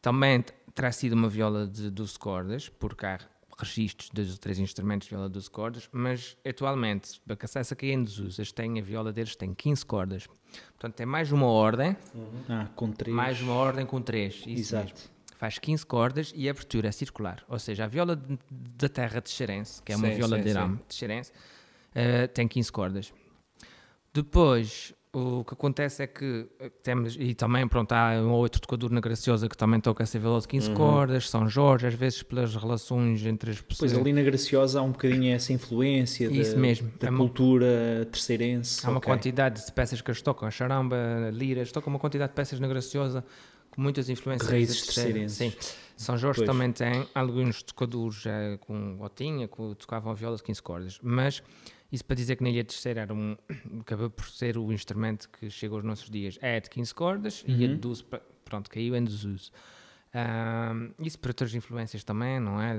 Também 0.02 0.44
terá 0.74 0.92
sido 0.92 1.14
uma 1.14 1.30
viola 1.30 1.68
de 1.68 1.90
12 1.90 2.18
cordas, 2.20 2.68
porque 2.70 3.06
há 3.06 3.20
registros 3.58 4.10
ou 4.32 4.38
três 4.38 4.58
instrumentos 4.60 5.08
de 5.08 5.12
viola 5.14 5.28
de 5.28 5.34
12 5.34 5.50
cordas, 5.50 5.88
mas 5.92 6.36
atualmente, 6.46 7.22
para 7.26 7.36
que 7.36 7.46
essa 7.46 7.74
aqui 7.74 7.92
em 7.92 8.04
desuso, 8.04 8.42
eles 8.42 8.52
têm, 8.52 8.80
a 8.80 8.82
viola 8.82 9.14
deles 9.14 9.36
tem 9.36 9.54
15 9.54 9.86
cordas. 9.86 10.28
Portanto, 10.72 10.96
tem 10.96 11.06
mais 11.06 11.32
uma 11.32 11.46
ordem, 11.46 11.96
Ah, 12.50 12.68
com 12.76 12.92
três. 12.92 13.16
mais 13.16 13.40
uma 13.42 13.54
ordem 13.54 13.86
com 13.86 14.02
três. 14.02 14.38
Isso 14.48 14.76
Exato. 14.76 14.86
mesmo. 14.94 15.14
Faz 15.38 15.60
15 15.60 15.86
cordas 15.86 16.34
e 16.36 16.48
a 16.48 16.52
abertura 16.52 16.88
é 16.88 16.92
circular. 16.92 17.44
Ou 17.48 17.60
seja, 17.60 17.84
a 17.84 17.88
viola 17.88 18.20
da 18.50 18.90
terra 18.90 19.20
de 19.22 19.30
Xerense, 19.30 19.82
que 19.84 19.92
é 19.92 19.96
uma 19.96 20.08
Sim, 20.10 20.16
viola 20.16 20.38
sim, 20.38 20.44
de 20.44 20.50
arame 20.52 20.80
de 20.88 20.96
Xerense, 20.96 21.32
eh, 21.96 22.28
tem 22.28 22.48
15 22.48 22.72
cordas. 22.72 23.14
Depois, 24.14 24.94
o 25.12 25.44
que 25.44 25.54
acontece 25.54 26.04
é 26.04 26.08
que 26.08 26.48
eh, 26.60 26.70
temos, 26.84 27.16
e 27.20 27.34
também, 27.34 27.68
pronto, 27.68 27.92
há 27.94 28.12
um 28.22 28.30
ou 28.32 28.40
outro 28.40 28.62
tocador 28.62 28.92
na 28.92 29.00
Graciosa 29.00 29.48
que 29.50 29.58
também 29.58 29.80
toca 29.80 30.04
essa 30.04 30.20
viola 30.20 30.40
de 30.40 30.48
15 30.48 30.70
Uhum. 30.70 30.76
cordas, 30.76 31.30
São 31.30 31.48
Jorge, 31.50 31.88
às 31.88 31.94
vezes 31.96 32.22
pelas 32.22 32.56
relações 32.56 33.26
entre 33.26 33.52
as 33.52 33.62
pessoas. 33.62 33.92
Pois 33.92 34.02
ali 34.02 34.14
na 34.14 34.22
Graciosa 34.22 34.80
há 34.80 34.84
um 34.84 34.92
bocadinho 34.92 35.34
essa 35.34 35.52
influência 35.52 36.28
Isso 36.32 36.54
da, 36.56 36.62
mesmo. 36.62 36.92
da 37.00 37.08
É 37.08 37.10
uma- 37.10 37.18
cultura 37.20 38.08
terceirense. 38.12 38.86
Há 38.86 38.90
uma 38.90 38.98
ok. 39.00 39.12
quantidade 39.12 39.66
de 39.66 39.72
peças 39.72 40.00
que 40.02 40.10
eles 40.12 40.22
tocam, 40.22 40.48
a 40.48 40.52
charamba, 40.52 40.96
liras, 41.32 41.72
tocam 41.72 41.92
uma 41.92 42.00
quantidade 42.00 42.32
de 42.32 42.36
peças 42.36 42.60
na 42.60 42.68
Graciosa 42.68 43.26
com 43.72 43.82
muitas 43.82 44.08
influências. 44.10 44.48
Raízes 44.50 44.84
terceirenses. 44.84 45.38
Sim. 45.38 45.54
São 45.98 46.18
Jorge 46.18 46.40
Pois. 46.40 46.48
também 46.50 46.72
tem 46.72 47.08
alguns 47.16 47.64
tocadores 47.64 48.26
eh, 48.28 48.58
com 48.62 48.98
gotinha, 48.98 49.48
que 49.48 49.76
tocavam 49.76 50.12
a 50.12 50.16
viola 50.16 50.36
de 50.38 50.44
15 50.44 50.62
cordas, 50.62 51.00
mas 51.02 51.42
isso 51.94 52.04
para 52.04 52.16
dizer 52.16 52.36
que 52.36 52.44
na 52.44 52.50
Ilha 52.50 52.64
Terceira 52.66 53.02
era 53.02 53.14
um, 53.14 53.38
acabou 53.80 54.10
por 54.10 54.26
ser 54.30 54.58
o 54.58 54.72
instrumento 54.74 55.30
que 55.30 55.50
chega 55.50 55.76
aos 55.76 55.84
nossos 55.84 56.10
dias. 56.10 56.38
É 56.42 56.60
de 56.60 56.70
15 56.70 56.94
cordas 56.96 57.44
e 57.48 57.64
a 57.64 57.68
de 57.68 57.76
12, 57.76 58.04
pa- 58.04 58.22
pronto, 58.44 58.70
caiu 58.70 58.96
em 58.96 59.04
desuso. 59.04 59.52
Ahm, 60.14 60.92
isso 61.00 61.18
por 61.20 61.30
outras 61.30 61.54
influências 61.56 62.04
também, 62.04 62.40
não 62.40 62.62
é? 62.62 62.76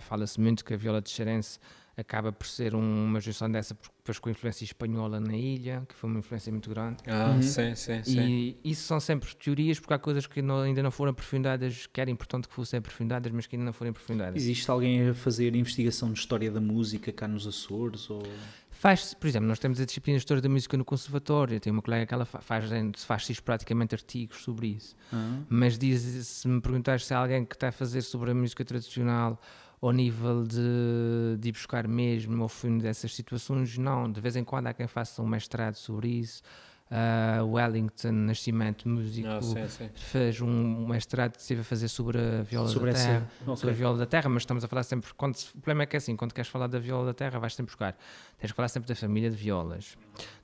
Fala-se 0.00 0.40
muito 0.40 0.64
que 0.64 0.72
a 0.74 0.76
viola 0.76 1.02
de 1.02 1.10
Xerense 1.10 1.58
acaba 1.96 2.30
por 2.30 2.46
ser 2.46 2.74
um- 2.74 3.04
uma 3.06 3.20
junção 3.20 3.50
dessa, 3.50 3.74
porque 3.74 3.94
depois 3.96 4.18
com 4.18 4.28
a 4.28 4.32
influência 4.32 4.64
espanhola 4.64 5.18
na 5.18 5.34
ilha, 5.34 5.82
que 5.88 5.94
foi 5.94 6.10
uma 6.10 6.18
influência 6.18 6.52
muito 6.52 6.68
grande. 6.68 6.98
Ah, 7.06 7.30
Uhum. 7.34 7.40
sim, 7.42 7.74
sim, 7.74 8.02
sim. 8.04 8.20
E 8.20 8.60
isso 8.64 8.82
são 8.82 9.00
sempre 9.00 9.34
teorias, 9.34 9.80
porque 9.80 9.94
há 9.94 9.98
coisas 9.98 10.26
que 10.26 10.42
não- 10.42 10.60
ainda 10.60 10.82
não 10.82 10.90
foram 10.90 11.12
aprofundadas, 11.12 11.86
que 11.86 12.00
era 12.00 12.10
importante 12.10 12.48
que 12.48 12.54
fossem 12.54 12.78
aprofundadas, 12.78 13.32
mas 13.32 13.46
que 13.46 13.56
ainda 13.56 13.64
não 13.64 13.72
foram 13.72 13.90
aprofundadas. 13.92 14.36
Existe 14.42 14.70
alguém 14.70 15.08
a 15.08 15.14
fazer 15.14 15.54
investigação 15.56 16.12
de 16.12 16.18
história 16.18 16.50
da 16.50 16.60
música 16.60 17.10
cá 17.12 17.26
nos 17.26 17.46
Açores? 17.46 18.10
Ou... 18.10 18.22
Faz-se, 18.70 19.16
por 19.16 19.26
exemplo, 19.26 19.48
nós 19.48 19.58
temos 19.58 19.80
a 19.80 19.86
disciplina 19.86 20.18
de 20.18 20.22
História 20.22 20.42
da 20.42 20.50
Música 20.50 20.76
no 20.76 20.84
Conservatório, 20.84 21.58
tem 21.58 21.72
uma 21.72 21.80
colega 21.80 22.04
que 22.04 22.12
ela 22.12 22.26
fa- 22.26 22.42
faz, 22.42 22.66
faz 23.04 23.40
praticamente 23.40 23.94
artigos 23.94 24.42
sobre 24.42 24.66
isso. 24.68 24.94
Ah, 25.10 25.38
Mas 25.48 25.78
diz, 25.78 26.02
se 26.26 26.46
me 26.46 26.60
perguntares 26.60 27.06
se 27.06 27.14
há 27.14 27.18
alguém 27.18 27.42
que 27.42 27.54
está 27.54 27.68
a 27.68 27.72
fazer 27.72 28.02
sobre 28.02 28.32
a 28.32 28.34
música 28.34 28.62
tradicional 28.66 29.40
ao 29.86 29.92
nível 29.92 30.44
de, 30.44 31.36
de 31.38 31.48
ir 31.48 31.52
buscar 31.52 31.86
mesmo 31.86 32.42
ao 32.42 32.48
fundo 32.48 32.82
dessas 32.82 33.14
situações, 33.14 33.76
não. 33.78 34.10
De 34.10 34.20
vez 34.20 34.36
em 34.36 34.44
quando 34.44 34.66
há 34.68 34.72
quem 34.74 34.86
faça 34.86 35.22
um 35.22 35.26
mestrado 35.26 35.74
sobre 35.76 36.08
isso. 36.08 36.42
Ah, 36.88 37.42
Wellington 37.44 38.12
Nascimento, 38.12 38.88
músico, 38.88 39.26
Ah, 39.26 39.42
sim, 39.42 39.66
sim. 39.68 39.90
fez 39.96 40.40
um 40.40 40.86
mestrado 40.86 41.32
que 41.32 41.40
esteve 41.40 41.62
a 41.62 41.64
fazer 41.64 41.88
sobre 41.88 42.16
a 42.18 42.42
viola 42.42 42.68
sobre 42.68 42.92
da 42.92 42.98
essa. 42.98 43.08
terra. 43.08 43.30
ok. 43.42 43.56
Sobre 43.56 43.70
a 43.74 43.76
viola 43.76 43.98
da 43.98 44.06
terra, 44.06 44.28
mas 44.28 44.42
estamos 44.42 44.62
a 44.62 44.68
falar 44.68 44.84
sempre. 44.84 45.12
Quando, 45.14 45.34
o 45.34 45.52
problema 45.58 45.82
é 45.82 45.86
que 45.86 45.96
é 45.96 45.98
assim: 45.98 46.14
quando 46.14 46.32
queres 46.32 46.48
falar 46.48 46.68
da 46.68 46.78
viola 46.78 47.06
da 47.06 47.14
terra, 47.14 47.40
vais 47.40 47.56
sempre 47.56 47.72
buscar. 47.72 47.96
Tens 48.38 48.52
que 48.52 48.56
falar 48.56 48.68
sempre 48.68 48.88
da 48.88 48.94
família 48.94 49.28
de 49.28 49.34
violas, 49.36 49.98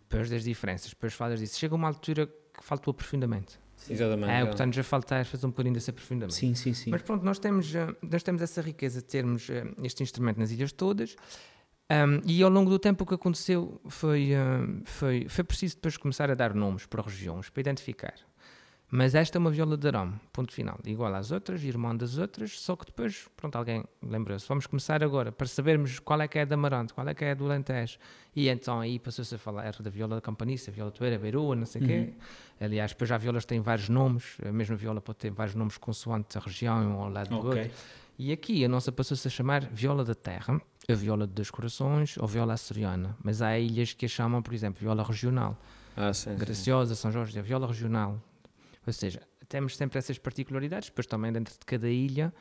depois 0.08 0.28
das 0.28 0.42
diferenças, 0.42 0.90
depois 0.90 1.14
falas 1.14 1.38
disso. 1.38 1.56
Chega 1.60 1.76
uma 1.76 1.86
altura 1.86 2.26
que 2.26 2.62
falta 2.64 2.88
o 2.88 2.92
aprofundamento. 2.92 3.60
Exatamente. 3.88 4.30
É, 4.32 4.42
o 4.42 4.46
que 4.46 4.52
está-nos 4.52 4.78
a 4.78 4.82
faltar 4.82 5.20
é 5.20 5.24
fazer 5.24 5.46
um 5.46 5.50
bocadinho 5.50 5.74
desse 5.74 5.90
aprofundamento. 5.90 6.34
Sim, 6.34 6.54
sim, 6.54 6.74
sim. 6.74 6.90
Mas 6.90 7.02
pronto, 7.02 7.24
nós 7.24 7.38
temos, 7.38 7.74
eh, 7.74 7.86
nós 8.02 8.22
temos 8.22 8.42
essa 8.42 8.60
riqueza 8.60 9.00
de 9.00 9.06
termos 9.06 9.48
eh, 9.50 9.64
este 9.82 10.02
instrumento 10.02 10.38
nas 10.38 10.50
ilhas 10.50 10.72
todas. 10.72 11.16
Um, 11.90 12.22
e 12.24 12.42
ao 12.42 12.48
longo 12.48 12.70
do 12.70 12.78
tempo 12.78 13.04
o 13.04 13.06
que 13.06 13.14
aconteceu 13.14 13.78
foi, 13.86 14.32
um, 14.34 14.82
foi, 14.84 15.26
foi 15.28 15.44
preciso 15.44 15.74
depois 15.74 15.96
começar 15.96 16.30
a 16.30 16.34
dar 16.34 16.54
nomes 16.54 16.86
para 16.86 17.02
regiões, 17.02 17.50
para 17.50 17.60
identificar. 17.60 18.14
Mas 18.94 19.14
esta 19.14 19.38
é 19.38 19.40
uma 19.40 19.50
viola 19.50 19.74
de 19.74 19.88
arame, 19.88 20.20
ponto 20.34 20.52
final, 20.52 20.78
igual 20.84 21.14
às 21.14 21.30
outras, 21.30 21.64
irmã 21.64 21.96
das 21.96 22.18
outras, 22.18 22.60
só 22.60 22.76
que 22.76 22.84
depois, 22.84 23.26
pronto, 23.34 23.56
alguém 23.56 23.82
lembrou-se, 24.02 24.46
vamos 24.46 24.66
começar 24.66 25.02
agora, 25.02 25.32
para 25.32 25.46
sabermos 25.46 25.98
qual 25.98 26.20
é 26.20 26.28
que 26.28 26.38
é 26.38 26.44
da 26.44 26.56
Amarante, 26.56 26.92
qual 26.92 27.08
é 27.08 27.14
que 27.14 27.24
é 27.24 27.34
do 27.34 27.46
Alentejo, 27.46 27.96
e 28.36 28.50
então 28.50 28.80
aí 28.80 28.98
passou-se 28.98 29.34
a 29.34 29.38
falar 29.38 29.72
da 29.80 29.88
viola 29.88 30.16
da 30.16 30.20
Campaniça, 30.20 30.70
viola 30.70 30.90
toeira, 30.90 31.18
beirua, 31.18 31.56
não 31.56 31.64
sei 31.64 31.80
o 31.80 31.84
quê, 31.86 32.12
aliás, 32.60 32.90
depois 32.90 33.08
já 33.08 33.16
violas 33.16 33.46
têm 33.46 33.62
vários 33.62 33.88
nomes, 33.88 34.36
a 34.46 34.52
mesma 34.52 34.76
viola 34.76 35.00
pode 35.00 35.20
ter 35.20 35.30
vários 35.30 35.54
nomes 35.54 35.78
consoante 35.78 36.36
a 36.36 36.40
região 36.42 36.94
ou 36.98 37.04
ao 37.04 37.08
lado 37.10 37.30
do 37.30 37.46
outro, 37.46 37.70
e 38.18 38.30
aqui 38.30 38.62
a 38.62 38.68
nossa 38.68 38.92
passou-se 38.92 39.26
a 39.26 39.30
chamar 39.30 39.64
viola 39.72 40.04
da 40.04 40.14
terra, 40.14 40.60
a 40.86 40.92
viola 40.92 41.26
de 41.26 41.32
dois 41.32 41.50
corações 41.50 42.18
ou 42.18 42.28
viola 42.28 42.52
açoriana. 42.52 43.16
Mas 43.24 43.40
há 43.40 43.58
ilhas 43.58 43.94
que 43.94 44.04
a 44.04 44.08
chamam, 44.08 44.42
por 44.42 44.52
exemplo, 44.52 44.80
viola 44.82 45.02
regional. 45.02 45.56
Ah, 45.96 46.12
sim, 46.12 46.32
sim. 46.32 46.36
Graciosa, 46.36 46.94
São 46.94 47.10
Jorge, 47.10 47.38
a 47.38 47.42
viola 47.42 47.66
regional. 47.66 48.20
Ou 48.86 48.92
seja, 48.92 49.20
temos 49.48 49.76
sempre 49.76 49.98
essas 49.98 50.18
particularidades, 50.18 50.88
depois 50.88 51.06
também 51.06 51.32
dentro 51.32 51.54
de 51.54 51.64
cada 51.64 51.88
ilha. 51.88 52.32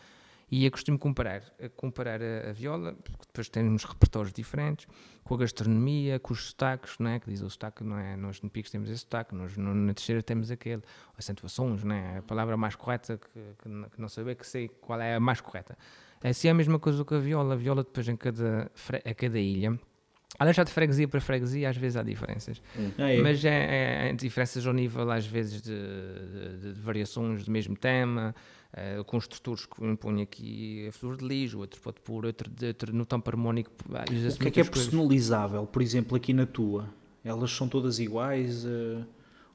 E 0.49 0.65
eu 0.65 0.71
costumo 0.71 0.99
comparar, 0.99 1.43
a 1.63 1.69
comparar 1.69 2.21
a, 2.21 2.49
a 2.49 2.51
viola, 2.51 2.91
porque 2.91 3.25
depois 3.25 3.47
temos 3.47 3.85
repertórios 3.85 4.33
diferentes, 4.33 4.85
com 5.23 5.35
a 5.35 5.37
gastronomia, 5.37 6.19
com 6.19 6.33
os 6.33 6.47
sotaques, 6.47 6.97
não 6.99 7.09
é? 7.09 7.21
que 7.21 7.29
diz 7.29 7.41
o 7.41 7.49
sotaque, 7.49 7.85
não 7.85 7.97
é? 7.97 8.17
Nós 8.17 8.41
no 8.41 8.49
Picos 8.49 8.69
temos 8.69 8.89
esse 8.89 8.99
sotaque, 8.99 9.33
nós 9.33 9.55
no, 9.55 9.73
na 9.73 9.93
Teixeira 9.93 10.21
temos 10.21 10.51
aquele, 10.51 10.81
acentuações, 11.17 11.85
não 11.85 11.95
é? 11.95 12.17
A 12.17 12.21
palavra 12.21 12.57
mais 12.57 12.75
correta 12.75 13.17
que, 13.17 13.39
que, 13.63 13.89
que 13.91 14.01
não 14.01 14.09
sei 14.09 14.35
que 14.35 14.45
sei 14.45 14.67
qual 14.67 14.99
é 14.99 15.15
a 15.15 15.21
mais 15.21 15.39
correta. 15.39 15.77
É 16.21 16.29
assim 16.29 16.49
a 16.49 16.53
mesma 16.53 16.77
coisa 16.77 17.05
com 17.05 17.15
a 17.15 17.19
viola, 17.19 17.53
a 17.53 17.57
viola 17.57 17.81
depois 17.81 18.09
em 18.09 18.17
cada, 18.17 18.69
a 19.05 19.13
cada 19.13 19.39
ilha, 19.39 19.79
além 20.39 20.53
já 20.53 20.63
de 20.63 20.71
freguesia 20.71 21.07
para 21.07 21.21
freguesia, 21.21 21.69
às 21.69 21.77
vezes 21.77 21.95
há 21.97 22.03
diferenças. 22.03 22.61
É. 22.97 23.21
Mas 23.21 23.43
é, 23.45 24.09
é 24.09 24.13
diferenças 24.13 24.65
ao 24.65 24.73
nível, 24.73 25.09
às 25.11 25.25
vezes, 25.25 25.61
de, 25.61 25.71
de- 25.71 26.73
de 26.73 26.79
variações 26.81 27.43
do 27.43 27.51
mesmo 27.51 27.75
tema, 27.75 28.33
eh, 28.73 29.01
com 29.05 29.17
estrutores 29.17 29.65
que 29.65 29.83
impõem 29.85 30.21
aqui 30.21 30.87
a 30.87 30.91
flor 30.91 31.17
de 31.17 31.27
lis, 31.27 31.53
o 31.53 31.59
outro 31.59 31.79
pode 31.81 31.99
pôr 32.01 32.25
outro, 32.25 32.49
outro 32.65 32.95
no 32.95 33.05
tampo 33.05 33.29
harmónico. 33.29 33.69
O 33.69 33.87
que 33.89 33.93
é 33.93 33.97
que 33.97 34.03
é 34.03 34.23
muitas 34.23 34.41
coisas. 34.53 34.69
personalizável? 34.69 35.65
Por 35.67 35.81
exemplo, 35.81 36.15
aqui 36.17 36.33
na 36.33 36.45
tua, 36.45 36.87
elas 37.23 37.51
são 37.51 37.67
todas 37.67 37.99
iguais? 37.99 38.65
eh, 38.65 39.03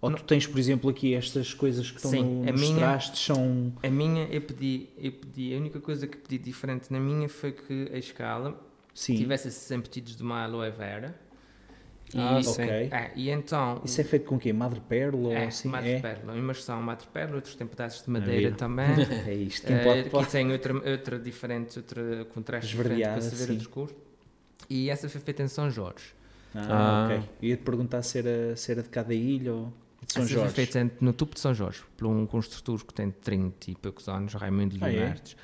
Ou 0.01 0.13
tu 0.13 0.23
tens, 0.25 0.47
por 0.47 0.59
exemplo, 0.59 0.91
aqui 0.91 1.15
estas 1.15 1.55
coisas 1.55 1.91
que 1.91 1.97
estão 1.97 2.11
Sim, 2.11 2.23
no, 2.23 2.49
a 2.49 2.53
nos 2.53 2.61
minha- 2.61 2.77
trastes 2.77 3.25
são. 3.25 3.73
A 3.83 3.89
minha, 3.89 4.25
eu 4.27 4.43
pedi, 4.43 4.89
eu 4.99 5.11
pedi, 5.11 5.55
a 5.55 5.57
única 5.59 5.81
coisa 5.81 6.07
que 6.07 6.19
pedi 6.19 6.37
diferente 6.39 6.93
na 6.93 7.01
minha 7.01 7.29
foi 7.29 7.51
que 7.53 7.91
a 7.93 7.97
escala 7.99 8.55
Sim. 8.97 9.15
tivesse 9.17 9.49
esses 9.49 9.71
embutidos 9.71 10.17
de 10.17 10.23
uma 10.23 10.43
aloe 10.45 10.71
vera. 10.71 11.15
E, 12.15 12.19
Ah, 12.21 12.41
sim. 12.43 12.51
Ok. 12.63 12.65
é, 12.71 13.11
e 13.17 13.31
então. 13.31 13.83
Isso 13.85 14.01
é 14.01 14.05
feito 14.05 14.27
com 14.27 14.37
o 14.37 14.39
quê? 14.39 14.53
Madre 14.53 14.81
pérola? 14.81 15.33
é, 15.35 15.43
ou 15.43 15.49
assim? 15.49 15.69
madre 15.69 15.91
é? 15.91 16.01
pérola, 16.01 16.33
umas 16.35 16.63
são 16.65 16.81
madre 16.81 17.07
pérola, 17.13 17.37
outros 17.37 17.55
têm 17.57 17.67
pedaços 17.67 18.05
de 18.05 18.11
madeira 18.11 18.53
também. 18.53 18.87
É 19.27 19.35
isto. 19.35 19.67
Quem 19.67 19.77
Eh, 19.77 20.05
pode, 20.09 20.25
aqui 20.25 20.31
tem 20.33 20.53
outra, 20.53 20.73
outra 20.91 21.19
diferente, 21.19 21.79
outra 21.79 22.25
contraste 22.27 22.75
diferente 22.77 23.03
para 23.03 23.21
se 23.21 23.31
ver 23.35 23.45
sim. 23.47 23.51
outros 23.53 23.67
cores. 23.67 23.95
E 24.71 24.89
essa 24.89 25.09
foi 25.09 25.21
feita 25.21 25.43
em 25.43 25.49
São 25.49 25.69
Jorge. 25.71 26.15
Ah, 26.55 27.09
Ah. 27.11 27.15
ok. 27.17 27.29
Ia-te 27.43 27.63
perguntar 27.65 28.03
se 28.03 28.19
era, 28.19 28.57
se 28.57 28.71
era 28.73 28.83
de 28.83 28.89
cada 28.89 29.13
ilha 29.13 29.53
ou 29.53 29.73
de 30.07 30.13
São 30.13 30.23
essa 30.23 30.33
Jorge. 30.33 30.55
foi 30.55 30.65
feita 30.65 30.91
no 31.01 31.13
tubo 31.13 31.35
de 31.35 31.41
São 31.41 31.53
Jorge, 31.53 31.83
por 31.97 32.07
um 32.07 32.25
construtor 32.25 32.85
que 32.85 32.95
tem 32.95 33.11
30 33.11 33.73
e 33.73 33.75
poucos 33.75 34.09
anos, 34.09 34.33
Raimundo 34.35 34.77
Ah, 34.81 34.89
é? 34.89 34.93
Leonardes. 34.93 35.37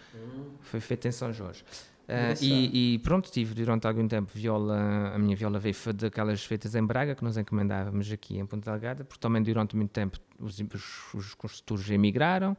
Foi 0.61 0.79
feita 0.81 1.09
em 1.09 1.13
São 1.13 1.33
Jorge. 1.33 1.65
Engraçado. 2.09 2.45
e, 2.45 2.95
e 2.95 2.99
pronto, 2.99 3.31
tive 3.31 3.55
durante 3.55 3.87
algum 3.87 4.07
tempo 4.07 4.31
viola, 4.35 5.13
a 5.15 5.19
minha 5.19 5.37
viola 5.37 5.59
veio 5.59 5.75
daquelas 5.95 6.45
feitas 6.45 6.75
em 6.75 6.85
Braga, 6.85 7.15
que 7.15 7.25
nós 7.25 7.37
encomendávamos 7.37 8.11
aqui 8.11 8.39
em 8.39 8.47
Ponta 8.47 8.71
Delgada, 8.71 9.05
porque 9.05 9.21
também 9.21 9.43
durante 9.43 9.77
muito 9.77 9.91
tempo 9.91 10.19
os, 10.39 10.59
os, 10.59 11.15
os 11.15 11.35
construtores 11.35 11.89
emigraram, 11.91 12.57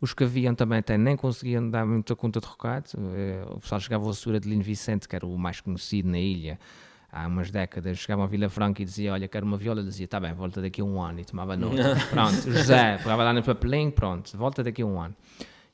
os 0.00 0.14
que 0.14 0.24
haviam 0.24 0.54
também 0.54 0.78
até 0.78 0.96
nem 0.96 1.16
conseguiam 1.16 1.68
dar 1.68 1.84
muita 1.84 2.16
conta 2.16 2.40
de 2.40 2.46
recado, 2.46 2.90
Eh, 3.14 3.44
o 3.50 3.60
pessoal 3.60 3.80
chegava 3.80 4.06
ao 4.06 4.14
Sura 4.14 4.40
de 4.40 4.48
Lino 4.48 4.62
Vicente, 4.62 5.06
que 5.06 5.14
era 5.14 5.26
o 5.26 5.36
mais 5.38 5.60
conhecido 5.60 6.08
na 6.08 6.18
ilha, 6.18 6.58
há 7.12 7.26
umas 7.26 7.50
décadas, 7.50 7.98
chegavam 7.98 8.24
a 8.24 8.28
Vila 8.28 8.48
Franca 8.48 8.80
e 8.80 8.84
dizia, 8.84 9.12
olha, 9.12 9.28
quero 9.28 9.44
uma 9.44 9.58
viola, 9.58 9.82
dizia, 9.82 10.08
tá 10.08 10.18
bem, 10.18 10.32
volta 10.32 10.62
daqui 10.62 10.80
a 10.80 10.84
um 10.84 11.00
ano, 11.02 11.20
e 11.20 11.24
tomava 11.24 11.56
nota. 11.56 11.96
pronto, 12.08 12.50
José, 12.50 12.96
pegava 12.98 13.24
lá 13.24 13.32
no 13.34 13.42
papelinho, 13.42 13.92
pronto, 13.92 14.34
volta 14.36 14.62
daqui 14.64 14.80
a 14.80 14.86
um 14.86 14.98
ano. 14.98 15.14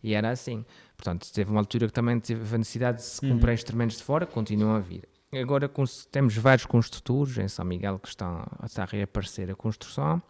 E 0.02 0.12
era 0.14 0.30
assim. 0.30 0.64
Portanto, 0.96 1.30
teve 1.32 1.50
uma 1.50 1.60
altura 1.60 1.86
que 1.86 1.92
também 1.92 2.18
teve 2.18 2.54
a 2.54 2.58
necessidade 2.58 2.98
de 2.98 3.04
se 3.04 3.20
comprar 3.20 3.52
instrumentos 3.52 3.98
de 3.98 4.02
fora, 4.02 4.26
continuam 4.26 4.74
a 4.74 4.80
vir. 4.80 5.08
Agora 5.32 5.70
temos 6.10 6.36
vários 6.36 6.64
construtores 6.64 7.36
em 7.38 7.48
São 7.48 7.64
Miguel 7.64 7.98
que 7.98 8.08
estão, 8.08 8.46
está 8.64 8.84
a 8.84 8.86
reaparecer 8.86 9.50
a 9.50 9.54
construção. 9.54 10.22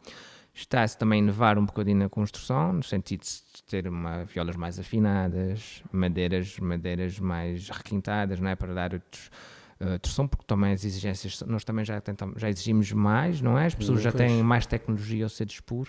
Está-se 0.53 0.97
também 0.97 1.21
a 1.21 1.23
inovar 1.23 1.59
um 1.59 1.67
bocadinho 1.67 1.99
na 1.99 2.09
construção, 2.09 2.73
no 2.73 2.83
sentido 2.83 3.21
de 3.21 3.63
ter 3.65 3.87
uma, 3.87 4.25
violas 4.25 4.57
mais 4.57 4.79
afinadas, 4.79 5.83
madeiras, 5.93 6.59
madeiras 6.59 7.21
mais 7.21 7.69
requintadas, 7.69 8.41
não 8.41 8.49
é? 8.49 8.57
Para 8.57 8.73
dar 8.73 8.95
outros, 8.95 9.31
eh, 9.79 9.99
porque 10.29 10.45
também 10.47 10.73
as 10.73 10.85
exigências, 10.85 11.41
nós 11.43 11.65
também 11.65 11.85
já, 11.85 12.01
tentamos, 12.01 12.41
já 12.41 12.49
exigimos 12.49 12.91
mais, 12.93 13.41
não 13.41 13.59
é? 13.59 13.67
As 13.67 13.75
pessoas 13.75 14.01
já 14.01 14.11
têm 14.11 14.43
mais 14.43 14.67
tecnologia 14.67 15.25
ao 15.25 15.29
ser 15.29 15.45
dispor. 15.45 15.89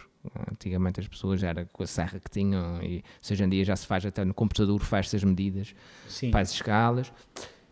Antigamente 0.51 0.99
as 0.99 1.07
pessoas 1.07 1.39
já 1.39 1.49
era 1.49 1.65
com 1.65 1.83
a 1.83 1.87
serra 1.87 2.19
que 2.19 2.29
tinham, 2.29 2.81
e 2.83 3.03
hoje 3.29 3.43
em 3.43 3.49
dia 3.49 3.63
já 3.63 3.75
se 3.75 3.87
faz 3.87 4.05
até 4.05 4.25
no 4.25 4.33
computador, 4.33 4.79
faz-se 4.81 5.15
as 5.15 5.23
medidas 5.23 5.73
Sim. 6.07 6.31
as 6.33 6.51
escalas. 6.51 7.13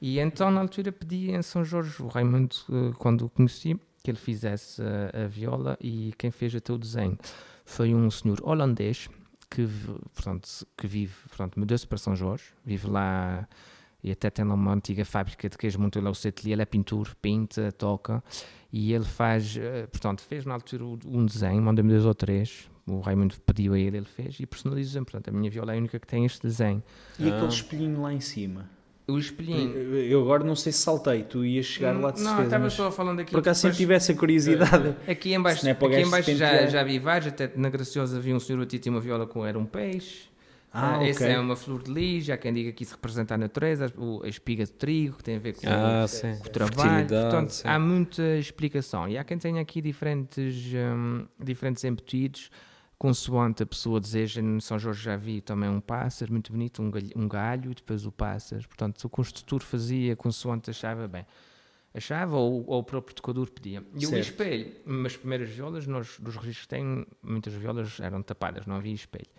E 0.01 0.19
então, 0.19 0.49
na 0.51 0.61
altura, 0.61 0.91
pedi 0.91 1.31
em 1.31 1.41
São 1.41 1.65
Jorge, 1.65 2.01
o 2.01 2.07
Raimundo, 2.07 2.55
eh, 2.69 2.93
quando 2.97 3.25
o 3.25 3.29
conheci, 3.29 3.79
que 4.03 4.11
ele 4.11 4.17
fizesse 4.17 4.81
eh, 4.81 5.25
a 5.25 5.27
viola 5.27 5.77
e 5.81 6.13
quem 6.17 6.31
fez 6.31 6.55
até 6.55 6.71
o 6.71 6.77
desenho 6.77 7.17
foi 7.65 7.93
um 7.93 8.09
senhor 8.11 8.39
holandês 8.43 9.09
que, 9.49 9.67
portanto, 10.13 10.47
que 10.77 10.85
vive, 10.87 11.15
portanto, 11.27 11.59
mudou-se 11.59 11.87
para 11.87 11.97
São 11.97 12.15
Jorge, 12.15 12.43
vive 12.63 12.87
lá 12.87 13.47
e 14.07 14.11
até 14.11 14.29
tem 14.29 14.45
lá 14.45 14.53
uma 14.53 14.71
antiga 14.73 15.03
fábrica 15.03 15.49
de 15.49 15.57
queijo, 15.57 15.79
montou 15.79 15.99
lá 16.01 16.11
o 16.11 16.15
seu 16.15 16.29
ateliê, 16.29 16.53
ele 16.53 16.61
é 16.61 16.65
pintor, 16.65 17.15
pinta, 17.19 17.71
toca 17.71 18.23
e 18.71 18.93
ele 18.93 19.03
faz, 19.05 19.57
eh, 19.57 19.87
portanto, 19.87 20.21
fez 20.21 20.45
na 20.45 20.53
altura 20.53 20.83
um 21.07 21.25
desenho, 21.25 21.59
mandou-me 21.61 21.89
dois 21.91 22.05
ou 22.05 22.13
três, 22.13 22.69
o 22.85 22.99
Raimundo 22.99 23.33
pediu 23.43 23.73
a 23.73 23.79
ele, 23.79 23.97
ele 23.97 24.05
fez 24.05 24.39
e 24.39 24.45
personalizou, 24.45 25.03
portanto, 25.03 25.29
a 25.29 25.31
minha 25.31 25.49
viola 25.49 25.71
é 25.73 25.75
a 25.75 25.79
única 25.79 25.97
que 25.99 26.05
tem 26.05 26.23
este 26.23 26.41
desenho. 26.43 26.83
E 27.17 27.27
aquele 27.31 27.47
espelhinho 27.47 27.99
lá 28.01 28.13
em 28.13 28.19
cima? 28.19 28.69
O 29.07 29.17
espelhinho, 29.19 29.71
Eu 29.95 30.21
agora 30.23 30.43
não 30.43 30.55
sei 30.55 30.71
se 30.71 30.79
saltei, 30.79 31.23
tu 31.23 31.45
ias 31.45 31.65
chegar 31.65 31.91
lá 31.99 32.11
de 32.11 32.17
Não, 32.19 32.25
certeza, 32.27 32.43
estava 32.43 32.63
mas 32.63 32.73
só 32.73 32.91
falando 32.91 33.19
aqui. 33.21 33.31
por 33.31 33.39
acaso 33.39 33.59
sempre 33.61 33.77
depois- 33.77 33.77
tive 33.77 33.93
essa 33.93 34.13
curiosidade. 34.19 34.95
Aqui 35.07 35.33
em 35.33 35.39
baixo, 35.41 35.59
Se 35.59 35.65
não 35.65 35.69
é 35.69 35.73
aqui 35.73 35.85
em 35.85 35.89
gajo 35.91 36.09
baixo 36.11 36.25
se 36.31 36.35
já, 36.35 36.65
já 36.67 36.83
vi 36.83 36.97
vários, 36.99 37.27
até 37.31 37.51
na 37.55 37.69
Graciosa 37.69 38.19
vi 38.19 38.33
um 38.33 38.39
senhor 38.39 38.61
a 38.61 38.65
ti 38.65 38.77
tinha 38.79 38.91
uma 38.93 38.99
viola 39.01 39.25
com 39.27 39.45
era 39.45 39.57
um 39.59 39.65
peixe. 39.65 40.27
Ah, 40.77 40.97
Ah, 40.99 41.07
Esse 41.07 41.23
ok. 41.23 41.33
é 41.35 41.39
uma 41.39 41.55
flor 41.55 41.81
de 41.83 41.89
lis, 41.91 42.29
há 42.29 42.35
quem 42.37 42.51
diga 42.53 42.71
que 42.73 42.83
isso 42.83 42.95
representa 42.95 43.35
a 43.35 43.37
natureza, 43.37 43.93
o- 43.97 44.21
a 44.23 44.27
espiga 44.27 44.65
de 44.65 44.73
trigo, 44.73 45.15
que 45.17 45.23
tem 45.23 45.37
a 45.37 45.39
ver 45.39 45.53
com, 45.55 45.67
Ah, 45.67 46.05
sim. 46.07 46.35
com 46.37 46.47
o 46.47 46.51
trabalho. 46.51 47.07
Portanto, 47.07 47.49
sim. 47.51 47.67
há 47.67 47.79
muita 47.79 48.37
explicação. 48.37 49.07
E 49.07 49.17
há 49.17 49.23
quem 49.23 49.37
tenha 49.37 49.61
aqui 49.61 49.81
diferentes, 49.81 50.53
hum, 50.75 51.25
diferentes 51.41 51.81
embutidos, 51.85 52.49
consoante 52.97 53.63
a 53.63 53.65
pessoa 53.65 54.01
deseja. 54.01 54.41
No 54.41 54.59
São 54.59 54.77
Jorge 54.77 55.01
já 55.03 55.15
vi 55.15 55.39
também 55.39 55.69
um 55.69 55.79
pássaro 55.79 56.31
muito 56.33 56.51
bonito, 56.51 56.81
um 56.81 56.91
galho, 56.91 57.09
um 57.15 57.27
galho 57.27 57.71
e 57.71 57.75
depois 57.75 58.05
o 58.05 58.11
pássaro. 58.11 58.67
Portanto, 58.67 59.01
o 59.05 59.09
construtor 59.09 59.61
fazia 59.61 60.13
consoante 60.15 60.69
achava 60.69 61.07
bem. 61.07 61.25
Achava 61.93 62.35
ou, 62.35 62.65
ou 62.67 62.79
o 62.79 62.83
próprio 62.83 63.15
tocador 63.15 63.49
pedia. 63.49 63.81
E 63.93 64.05
o 64.05 64.09
Certo. 64.09 64.21
espelho, 64.25 64.73
as 65.05 65.15
primeiras 65.15 65.47
violas, 65.49 65.87
nós, 65.87 66.17
dos 66.19 66.35
registros 66.35 66.63
que 66.65 66.67
tenho, 66.75 67.07
muitas 67.23 67.53
violas 67.53 67.97
eram 68.01 68.21
tapadas, 68.21 68.65
não 68.65 68.75
havia 68.75 68.93
espelho. 68.93 69.29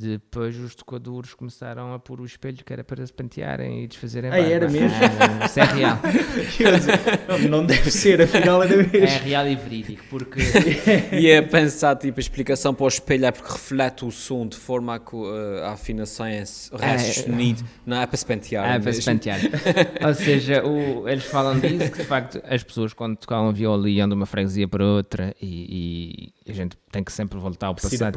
Depois 0.00 0.56
os 0.56 0.74
tocadores 0.74 1.34
começaram 1.34 1.92
a 1.92 1.98
pôr 1.98 2.20
o 2.20 2.24
espelho 2.24 2.58
que 2.64 2.72
era 2.72 2.82
para 2.82 3.04
se 3.06 3.12
pentearem 3.12 3.84
e 3.84 3.86
desfazerem 3.86 4.30
Ah, 4.32 4.38
era 4.38 4.68
mesmo? 4.68 4.96
Ah, 5.40 5.44
Isso 5.46 5.60
é 5.60 5.64
real. 5.64 5.98
Não 7.48 7.64
deve 7.64 7.90
ser, 7.90 8.22
afinal 8.22 8.62
era 8.62 8.74
É 8.74 8.86
mesmo. 8.86 9.18
real 9.24 9.46
e 9.46 9.56
verídico, 9.56 10.02
porque 10.10 10.40
E 11.12 11.28
é 11.28 11.42
pensar, 11.42 11.96
tipo, 11.96 12.18
a 12.18 12.22
explicação 12.22 12.74
para 12.74 12.84
o 12.84 12.88
espelho 12.88 13.26
é 13.26 13.30
porque 13.32 13.52
reflete 13.52 14.04
o 14.04 14.10
som 14.10 14.46
de 14.46 14.56
forma 14.56 14.94
a 14.94 14.98
que 14.98 15.14
uh, 15.14 15.64
a 15.64 15.72
afinação 15.72 16.26
é 16.26 16.38
s- 16.38 16.72
o 16.72 16.76
resto 16.76 17.20
É. 17.20 17.22
sonido. 17.24 17.62
Não 17.84 18.00
é 18.00 18.06
para 18.06 18.16
se 18.16 18.26
pentear. 18.26 18.64
é 18.76 18.78
para 18.78 18.92
se 18.92 18.98
mesmo. 18.98 19.12
pentear. 19.12 19.40
Ou 20.06 20.14
seja, 20.14 20.64
o- 20.66 21.08
eles 21.08 21.24
falam 21.24 21.58
disso, 21.58 21.90
que 21.90 21.98
de 21.98 22.04
facto 22.04 22.40
as 22.44 22.62
pessoas 22.62 22.92
quando 22.92 23.16
tocavam 23.16 23.52
viola 23.52 23.88
iam 23.88 24.08
de 24.08 24.14
uma 24.14 24.26
freguesia 24.26 24.68
para 24.68 24.84
outra 24.84 25.34
e, 25.40 26.32
e 26.39 26.39
a 26.50 26.54
gente 26.54 26.76
tem 26.90 27.02
que 27.04 27.12
sempre 27.12 27.38
voltar 27.38 27.68
ao 27.68 27.74
passado. 27.74 28.12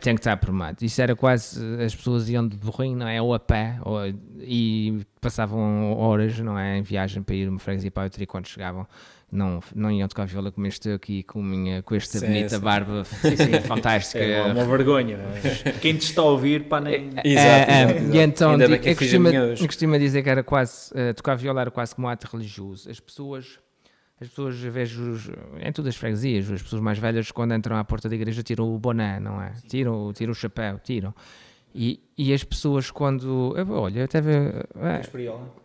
Tem 0.00 0.14
que 0.14 0.20
estar 0.20 0.32
aprumado. 0.32 0.82
Isso 0.82 1.00
era 1.00 1.14
quase. 1.14 1.60
As 1.82 1.94
pessoas 1.94 2.28
iam 2.28 2.46
de 2.46 2.56
burrinho, 2.56 2.96
não 2.96 3.08
é? 3.08 3.20
Ou 3.20 3.34
a 3.34 3.38
pé, 3.40 3.78
ou, 3.82 4.00
e 4.40 5.00
passavam 5.20 5.92
horas, 5.96 6.38
não 6.40 6.58
é? 6.58 6.78
Em 6.78 6.82
viagem 6.82 7.22
para 7.22 7.34
ir 7.34 7.44
de 7.44 7.48
uma 7.50 7.58
freguesia 7.58 7.90
para 7.90 8.04
outra 8.04 8.22
e 8.22 8.26
quando 8.26 8.46
chegavam. 8.46 8.86
Não, 9.30 9.60
não 9.74 9.90
iam 9.90 10.08
tocar 10.08 10.26
viola 10.26 10.50
como 10.50 10.66
estou 10.66 10.94
aqui 10.94 11.22
com, 11.22 11.42
minha, 11.42 11.82
com 11.82 11.94
esta 11.94 12.18
Sim, 12.18 12.28
bonita 12.28 12.56
sim. 12.56 12.62
barba 12.64 13.04
sim, 13.04 13.36
sim, 13.36 13.60
fantástica. 13.60 14.24
É 14.24 14.42
uma, 14.42 14.54
uma 14.54 14.64
vergonha. 14.64 15.18
mas 15.34 15.62
Quem 15.82 15.96
te 15.98 16.04
está 16.06 16.22
a 16.22 16.24
ouvir, 16.24 16.64
pá, 16.64 16.80
nem. 16.80 17.10
Exato, 17.22 17.22
É, 17.22 17.26
é, 17.26 17.34
exato, 17.82 17.98
exato. 17.98 18.16
E 18.16 18.20
então, 18.20 18.50
Ainda 18.52 18.64
di- 18.64 18.70
bem 18.72 18.80
que 18.80 18.88
eu 18.88 18.92
eu 18.92 18.96
fiz 18.96 19.08
a 19.08 19.10
costumo, 19.18 19.28
minha 19.28 19.44
hoje. 19.44 19.62
eu 19.62 19.66
costumo 19.66 19.98
dizer 19.98 20.22
que 20.22 20.30
era 20.30 20.42
quase, 20.42 20.90
eh, 20.94 21.12
tocar 21.12 21.34
viola 21.34 21.60
era 21.60 21.70
quase 21.70 21.94
como 21.94 22.06
um 22.06 22.10
ato 22.10 22.26
religioso. 22.32 22.90
As 22.90 22.98
pessoas, 23.00 23.58
as 24.20 24.28
pessoas, 24.28 24.56
vejo 24.58 25.10
os- 25.12 25.30
em 25.60 25.72
todas 25.72 25.90
as 25.94 25.96
freguesias, 25.96 26.50
as 26.50 26.62
pessoas 26.62 26.82
mais 26.82 26.98
velhas, 26.98 27.30
quando 27.30 27.54
entram 27.54 27.76
à 27.76 27.84
porta 27.84 28.08
da 28.08 28.14
igreja, 28.14 28.42
tiram 28.42 28.74
o 28.74 28.78
boné, 28.78 29.20
não 29.20 29.40
é? 29.40 29.52
Tiram, 29.68 30.12
tiram 30.12 30.32
o 30.32 30.34
chapéu, 30.34 30.78
tiram. 30.78 31.14
E, 31.74 32.00
e 32.16 32.32
as 32.32 32.42
pessoas, 32.42 32.90
quando. 32.90 33.54
olha, 33.70 34.04
até 34.04 34.20
ve- 34.20 34.32
é, 34.76 35.00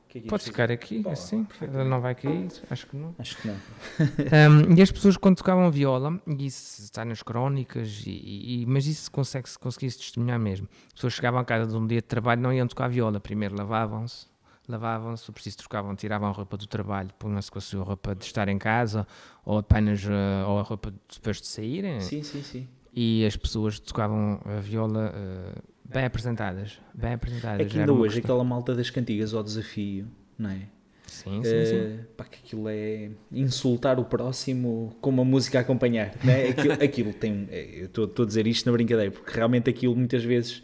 Que 0.07 0.19
é 0.19 0.21
que 0.21 0.27
pode 0.27 0.43
ficar 0.43 0.69
aqui, 0.69 1.03
assim, 1.09 1.47
ele 1.59 1.85
não 1.85 1.99
vai 1.99 2.13
cair, 2.13 2.47
acho 2.69 2.85
que 2.85 2.95
não. 2.95 3.15
Acho 3.17 3.35
que 3.41 3.47
não. 3.47 3.55
Um, 4.69 4.75
e 4.77 4.81
as 4.81 4.91
pessoas 4.91 5.17
quando 5.17 5.37
tocavam 5.37 5.71
viola, 5.71 6.21
e 6.27 6.45
isso 6.45 6.83
está 6.83 7.03
nas 7.03 7.23
crónicas, 7.23 8.03
e, 8.05 8.61
e- 8.61 8.65
mas 8.67 8.85
isso 8.85 9.09
consegue 9.11 9.49
-se, 9.49 9.57
conseguia-se 9.57 9.97
testemunhar 9.97 10.37
mesmo. 10.39 10.67
As 10.87 10.93
pessoas 10.93 11.13
chegavam 11.13 11.39
a 11.39 11.45
casa 11.45 11.71
de 11.71 11.75
um 11.75 11.87
dia 11.87 11.97
de 11.99 12.07
trabalho 12.07 12.41
não 12.41 12.53
iam 12.53 12.67
tocar 12.67 12.89
viola, 12.89 13.19
primeiro 13.19 13.55
lavavam-se, 13.57 14.27
lavavam-se, 14.67 15.25
se 15.25 15.31
preciso 15.31 15.57
trocavam, 15.57 15.95
tiravam 15.95 16.29
a 16.29 16.31
roupa 16.31 16.55
do 16.57 16.65
trabalho, 16.67 17.09
punham-se 17.19 17.51
com 17.51 17.57
a 17.57 17.61
sua 17.61 17.83
roupa 17.83 18.15
de 18.15 18.23
estar 18.25 18.47
em 18.47 18.57
casa, 18.57 19.05
ou 19.45 19.57
apenas 19.57 20.03
eh, 20.05 20.45
ou 20.47 20.59
a 20.59 20.61
roupa 20.61 20.93
depois 21.13 21.41
de 21.41 21.47
saírem, 21.47 21.99
Sim, 22.01 22.23
sim, 22.23 22.41
sim. 22.41 22.67
e 22.93 23.25
as 23.25 23.35
pessoas 23.35 23.79
tocavam 23.79 24.39
a 24.45 24.59
viola 24.59 25.11
eh, 25.15 25.61
bem 25.85 26.05
apresentadas, 26.05 26.79
bem 26.93 27.13
apresentadas. 27.13 27.65
É 27.65 27.69
que 27.69 27.77
ainda 27.79 27.91
hoje, 27.93 28.19
aquela 28.19 28.43
malta 28.43 28.73
das 28.73 28.89
cantigas 28.89 29.33
ao 29.33 29.43
desafio, 29.43 30.07
não 30.37 30.49
é? 30.49 30.61
Sim, 31.07 31.43
sim, 31.43 31.65
sim. 31.65 31.75
Eh, 31.75 31.99
pá, 32.17 32.23
que 32.23 32.39
aquilo 32.43 32.67
é 32.69 33.11
insultar 33.31 33.99
o 33.99 34.05
próximo 34.05 34.95
com 34.99 35.11
uma 35.11 35.23
música 35.23 35.59
a 35.59 35.61
acompanhar. 35.61 36.11
Né? 36.23 36.47
Aquilo, 36.49 36.73
aquilo 36.83 37.13
tem. 37.13 37.47
é, 37.51 37.81
Eu 37.81 38.05
estou 38.05 38.23
a 38.23 38.25
dizer 38.25 38.47
isto 38.47 38.65
na 38.65 38.71
brincadeira, 38.71 39.11
porque 39.11 39.29
realmente 39.31 39.69
aquilo 39.69 39.95
muitas 39.95 40.23
vezes 40.23 40.63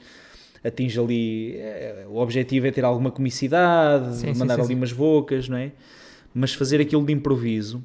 atinge 0.64 1.00
ali. 1.00 1.56
é, 1.58 2.06
o 2.08 2.18
objetivo 2.18 2.68
é 2.68 2.72
ter 2.72 2.84
alguma 2.86 3.12
comicidade, 3.12 4.16
Sim, 4.16 4.34
sim, 4.34 4.40
mandar 4.40 4.56
sim, 4.56 4.62
ali 4.62 4.68
sim. 4.70 4.76
umas 4.76 4.92
bocas, 4.92 5.48
não 5.50 5.58
é? 5.58 5.72
Mas 6.34 6.54
fazer 6.54 6.80
aquilo 6.80 7.06
de 7.06 7.14
improviso. 7.14 7.84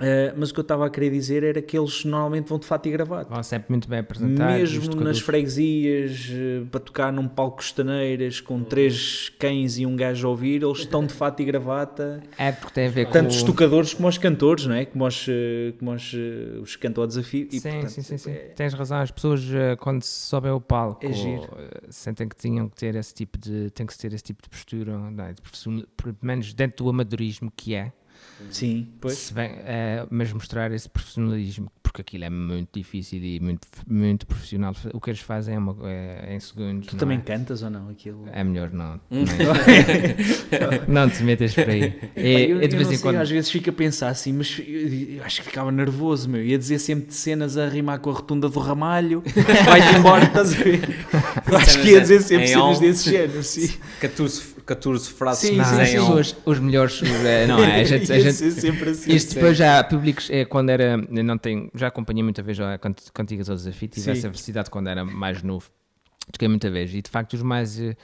Eh, 0.00 0.32
mas 0.36 0.50
o 0.50 0.54
que 0.54 0.60
eu 0.60 0.62
estava 0.62 0.86
a 0.86 0.90
querer 0.90 1.10
dizer 1.10 1.44
era 1.44 1.60
que 1.60 1.76
eles 1.76 2.04
normalmente 2.04 2.48
vão 2.48 2.58
de 2.58 2.66
fato 2.66 2.86
e 2.88 2.92
gravado. 2.92 3.28
Vão 3.28 3.42
sempre 3.42 3.66
muito 3.70 3.88
bem 3.88 3.98
apresentados. 3.98 4.72
os 4.72 4.78
Mesmo 4.88 5.00
nas 5.02 5.20
freguesias, 5.20 6.28
eh, 6.30 6.64
para 6.70 6.80
tocar 6.80 7.12
num 7.12 7.28
palco 7.28 7.56
costaneiras 7.58 8.40
com 8.40 8.64
três 8.64 9.28
cães 9.38 9.78
e 9.78 9.84
um 9.84 9.94
gajo 9.94 10.26
a 10.26 10.30
ouvir, 10.30 10.62
eles 10.62 10.78
estão 10.78 11.04
de 11.06 11.12
fato 11.12 11.40
e 11.40 11.44
gravata. 11.44 12.22
É 12.38 12.50
porque 12.52 12.74
tem 12.74 12.86
a 12.86 12.90
ver 12.90 13.06
com. 13.06 13.12
Tanto 13.12 13.30
os 13.30 13.42
tocadores 13.42 13.92
como 13.92 14.08
os 14.08 14.16
cantores, 14.18 14.66
não 14.66 14.74
é? 14.74 14.86
Como 14.86 15.06
os, 15.06 15.26
eh, 15.28 15.74
como 15.78 15.92
os, 15.92 16.12
os 16.62 16.76
cantam 16.76 17.02
ao 17.02 17.06
desafio. 17.08 17.48
E, 17.52 17.60
sim, 17.60 17.70
portanto, 17.70 17.90
sim, 17.90 18.02
sim, 18.02 18.18
sim. 18.18 18.30
é- 18.30 18.52
Tens 18.56 18.72
razão. 18.74 18.98
As 18.98 19.10
pessoas, 19.10 19.42
quando 19.78 20.02
se 20.02 20.26
sobe 20.26 20.48
ao 20.48 20.60
palco, 20.60 21.04
É 21.04 21.12
sentem 21.90 22.28
que 22.28 22.36
tinham 22.36 22.68
que 22.68 22.76
ter 22.76 22.94
esse 22.94 23.12
tipo 23.14 23.38
de, 23.38 23.70
tem 23.70 23.86
que 23.86 23.96
ter 23.96 24.12
esse 24.12 24.24
tipo 24.24 24.42
de 24.42 24.48
postura, 24.48 24.96
não 24.96 25.24
é? 25.24 25.34
pelo 25.96 26.16
menos 26.22 26.52
dentro 26.54 26.84
do 26.84 26.90
amadorismo 26.90 27.52
que 27.54 27.74
é, 27.74 27.92
Sim, 28.50 28.88
pois. 29.00 29.30
bem, 29.30 29.50
eh, 29.64 30.06
mas 30.10 30.32
mostrar 30.32 30.70
esse 30.72 30.88
profissionalismo, 30.88 31.70
porque 31.82 32.00
aquilo 32.00 32.24
é 32.24 32.30
muito 32.30 32.70
difícil 32.72 33.22
e 33.22 33.38
muito, 33.38 33.68
muito 33.86 34.26
profissional. 34.26 34.74
O 34.94 35.00
que 35.00 35.10
eles 35.10 35.20
fazem 35.20 35.54
é, 35.54 35.58
uma, 35.58 35.76
é 35.88 36.34
em 36.34 36.40
segundos. 36.40 36.86
Tu 36.86 36.96
também 36.96 37.18
é? 37.18 37.20
cantas 37.20 37.62
ou 37.62 37.68
não? 37.68 37.90
Aquilo. 37.90 38.24
É 38.32 38.42
melhor 38.42 38.70
não. 38.72 38.98
não 40.88 41.10
te 41.10 41.22
metas 41.22 41.54
por 41.54 41.68
aí. 41.68 41.94
E, 42.16 42.50
eu, 42.50 42.62
e 42.62 42.68
de 42.68 42.76
vez 42.76 42.88
em 42.88 42.96
sei, 42.96 42.98
quando. 42.98 43.16
às 43.16 43.30
vezes 43.30 43.50
fico 43.50 43.68
a 43.68 43.72
pensar 43.72 44.08
assim, 44.08 44.32
mas 44.32 44.58
eu, 44.66 45.22
acho 45.22 45.42
que 45.42 45.48
ficava 45.48 45.70
nervoso, 45.70 46.30
meu. 46.30 46.42
Ia 46.42 46.56
dizer 46.56 46.78
sempre 46.78 47.08
de 47.08 47.14
cenas 47.14 47.58
a 47.58 47.68
rimar 47.68 47.98
com 47.98 48.08
a 48.08 48.14
rotunda 48.14 48.48
do 48.48 48.58
ramalho, 48.58 49.22
vai-te 49.66 49.96
embora, 49.96 50.24
estás 50.24 50.54
a 50.54 50.56
ver? 50.56 51.06
Acho 51.56 51.82
que 51.82 51.90
ia 51.90 52.00
dizer 52.00 52.22
sempre 52.22 52.44
Em 52.44 52.48
cenas 52.48 52.78
desse 52.80 53.10
género, 53.10 53.42
sim. 53.42 53.74
14, 54.00 54.51
14 54.66 55.10
frases 55.10 55.48
Sim, 55.48 55.58
que 55.58 55.64
sim, 55.64 55.76
pessoas, 55.98 56.36
os 56.44 56.58
melhores, 56.58 57.00
eh, 57.02 57.46
não 57.48 57.62
é? 57.62 57.80
A 57.80 57.84
gente, 57.84 58.12
a 58.12 58.18
gente, 58.18 58.44
assim. 58.44 59.12
Isto 59.14 59.34
depois 59.34 59.56
já 59.56 59.78
há 59.78 59.84
públicos, 59.84 60.28
é, 60.30 60.44
quando 60.44 60.70
era, 60.70 60.96
não 60.96 61.36
tenho, 61.38 61.70
já 61.74 61.88
acompanhei 61.88 62.22
muita 62.22 62.42
vez 62.42 62.58
a 62.60 62.78
cant- 62.78 63.10
Cantigas 63.12 63.48
ao 63.50 63.56
Desafio, 63.56 63.88
tive 63.88 64.04
Sim. 64.04 64.10
essa 64.12 64.28
felicidade 64.28 64.70
quando 64.70 64.88
era 64.88 65.04
mais 65.04 65.42
novo, 65.42 65.68
toquei 66.32 66.48
muita 66.48 66.70
vez, 66.70 66.94
e 66.94 67.02
de 67.02 67.10
facto 67.10 67.34
os 67.34 67.42
mais, 67.42 67.78
Eh, 67.78 67.96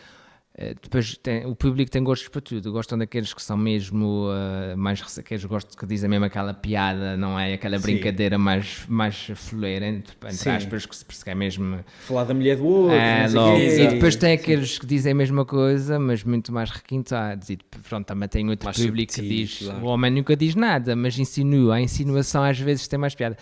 depois 0.82 1.16
tem- 1.18 1.46
o 1.46 1.54
público 1.54 1.90
tem 1.90 2.02
gostos 2.02 2.28
para 2.28 2.40
tudo. 2.40 2.72
Gostam 2.72 2.98
daqueles 2.98 3.32
que 3.32 3.40
são 3.40 3.56
mesmo 3.56 4.28
eh, 4.32 4.74
mais 4.74 5.00
aqueles 5.18 5.44
gostos 5.44 5.76
que 5.76 5.86
dizem 5.86 6.10
mesmo 6.10 6.24
aquela 6.24 6.52
piada, 6.52 7.16
não 7.16 7.38
é? 7.38 7.52
Aquela 7.54 7.76
Sim. 7.78 7.82
brincadeira 7.92 8.36
mais, 8.38 8.84
mais 8.88 9.30
fuleira, 9.36 9.86
entre, 9.86 10.16
entre 10.24 10.36
Sim. 10.36 10.50
aspas, 10.50 10.84
que 10.84 10.96
se 10.96 11.04
persegue 11.04 11.36
mesmo. 11.36 11.78
Falar 12.00 12.24
da 12.24 12.34
mulher 12.34 12.56
do 12.56 12.66
outro. 12.66 12.96
É. 12.96 13.26
E 13.28 13.86
depois 13.88 14.16
tem 14.16 14.32
aqueles 14.32 14.78
que 14.78 14.86
dizem 14.86 15.12
a 15.12 15.14
mesma 15.14 15.44
coisa, 15.44 15.98
mas 15.98 16.24
muito 16.24 16.52
mais 16.52 16.70
requintados. 16.70 17.50
E 17.50 17.58
pronto, 17.88 18.06
também 18.06 18.28
tem 18.28 18.48
outro 18.48 18.64
Mais 18.66 18.76
público 18.76 19.12
que 19.12 19.20
subtis, 19.20 19.48
diz: 19.50 19.68
claro. 19.68 19.84
o 19.84 19.86
homem 19.86 20.10
nunca 20.10 20.36
diz 20.36 20.54
nada, 20.56 20.96
mas 20.96 21.18
insinua. 21.18 21.76
A 21.76 21.80
insinuação 21.80 22.42
às 22.42 22.58
vezes 22.58 22.88
tem 22.88 22.98
mais 22.98 23.14
piada. 23.14 23.36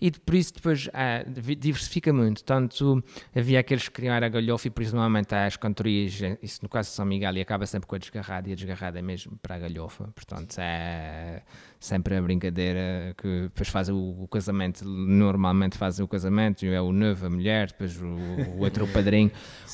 E 0.00 0.10
por 0.10 0.34
isso 0.34 0.54
depois 0.54 0.88
ah, 0.94 1.22
diversifica 1.58 2.12
muito. 2.12 2.42
Tanto 2.42 3.02
havia 3.34 3.60
aqueles 3.60 3.88
que 3.88 3.94
queriam 3.94 4.14
a 4.14 4.28
galhofa 4.28 4.68
e 4.68 4.70
por 4.70 4.82
isso 4.82 4.94
normalmente 4.94 5.34
as 5.34 5.56
cantorias, 5.56 6.22
eh, 6.22 6.38
isso 6.42 6.60
no 6.62 6.68
caso 6.68 6.88
de 6.88 6.94
São 6.94 7.04
Miguel, 7.04 7.36
e 7.36 7.40
acaba 7.40 7.66
sempre 7.66 7.86
com 7.86 7.94
a 7.94 7.98
desgarrada 7.98 8.48
e 8.48 8.52
a 8.52 8.54
desgarrada 8.54 8.98
é 8.98 9.02
mesmo 9.02 9.38
para 9.42 9.56
a 9.56 9.58
galhofa. 9.58 10.08
Portanto, 10.14 10.56
é 10.58 11.42
sempre 11.78 12.16
a 12.16 12.22
brincadeira 12.22 13.14
que 13.16 13.42
depois 13.42 13.68
faz 13.68 13.88
o, 13.88 13.96
o 13.96 14.28
casamento, 14.28 14.84
normalmente 14.84 15.76
fazem 15.76 16.04
o 16.04 16.08
casamento, 16.08 16.64
é 16.64 16.80
o 16.80 16.92
noivo, 16.92 17.26
a 17.26 17.30
mulher, 17.30 17.68
depois 17.68 18.00
o, 18.00 18.06
o 18.06 18.60
outro 18.60 18.84
o 18.84 18.88
padrinho, 18.92 19.30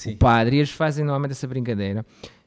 o 0.07 0.17
padre, 0.17 0.57
e 0.57 0.59
eles 0.59 0.71
fazem 0.71 1.05
normalmente 1.05 1.33
essa 1.33 1.47
brincadeira. 1.47 2.05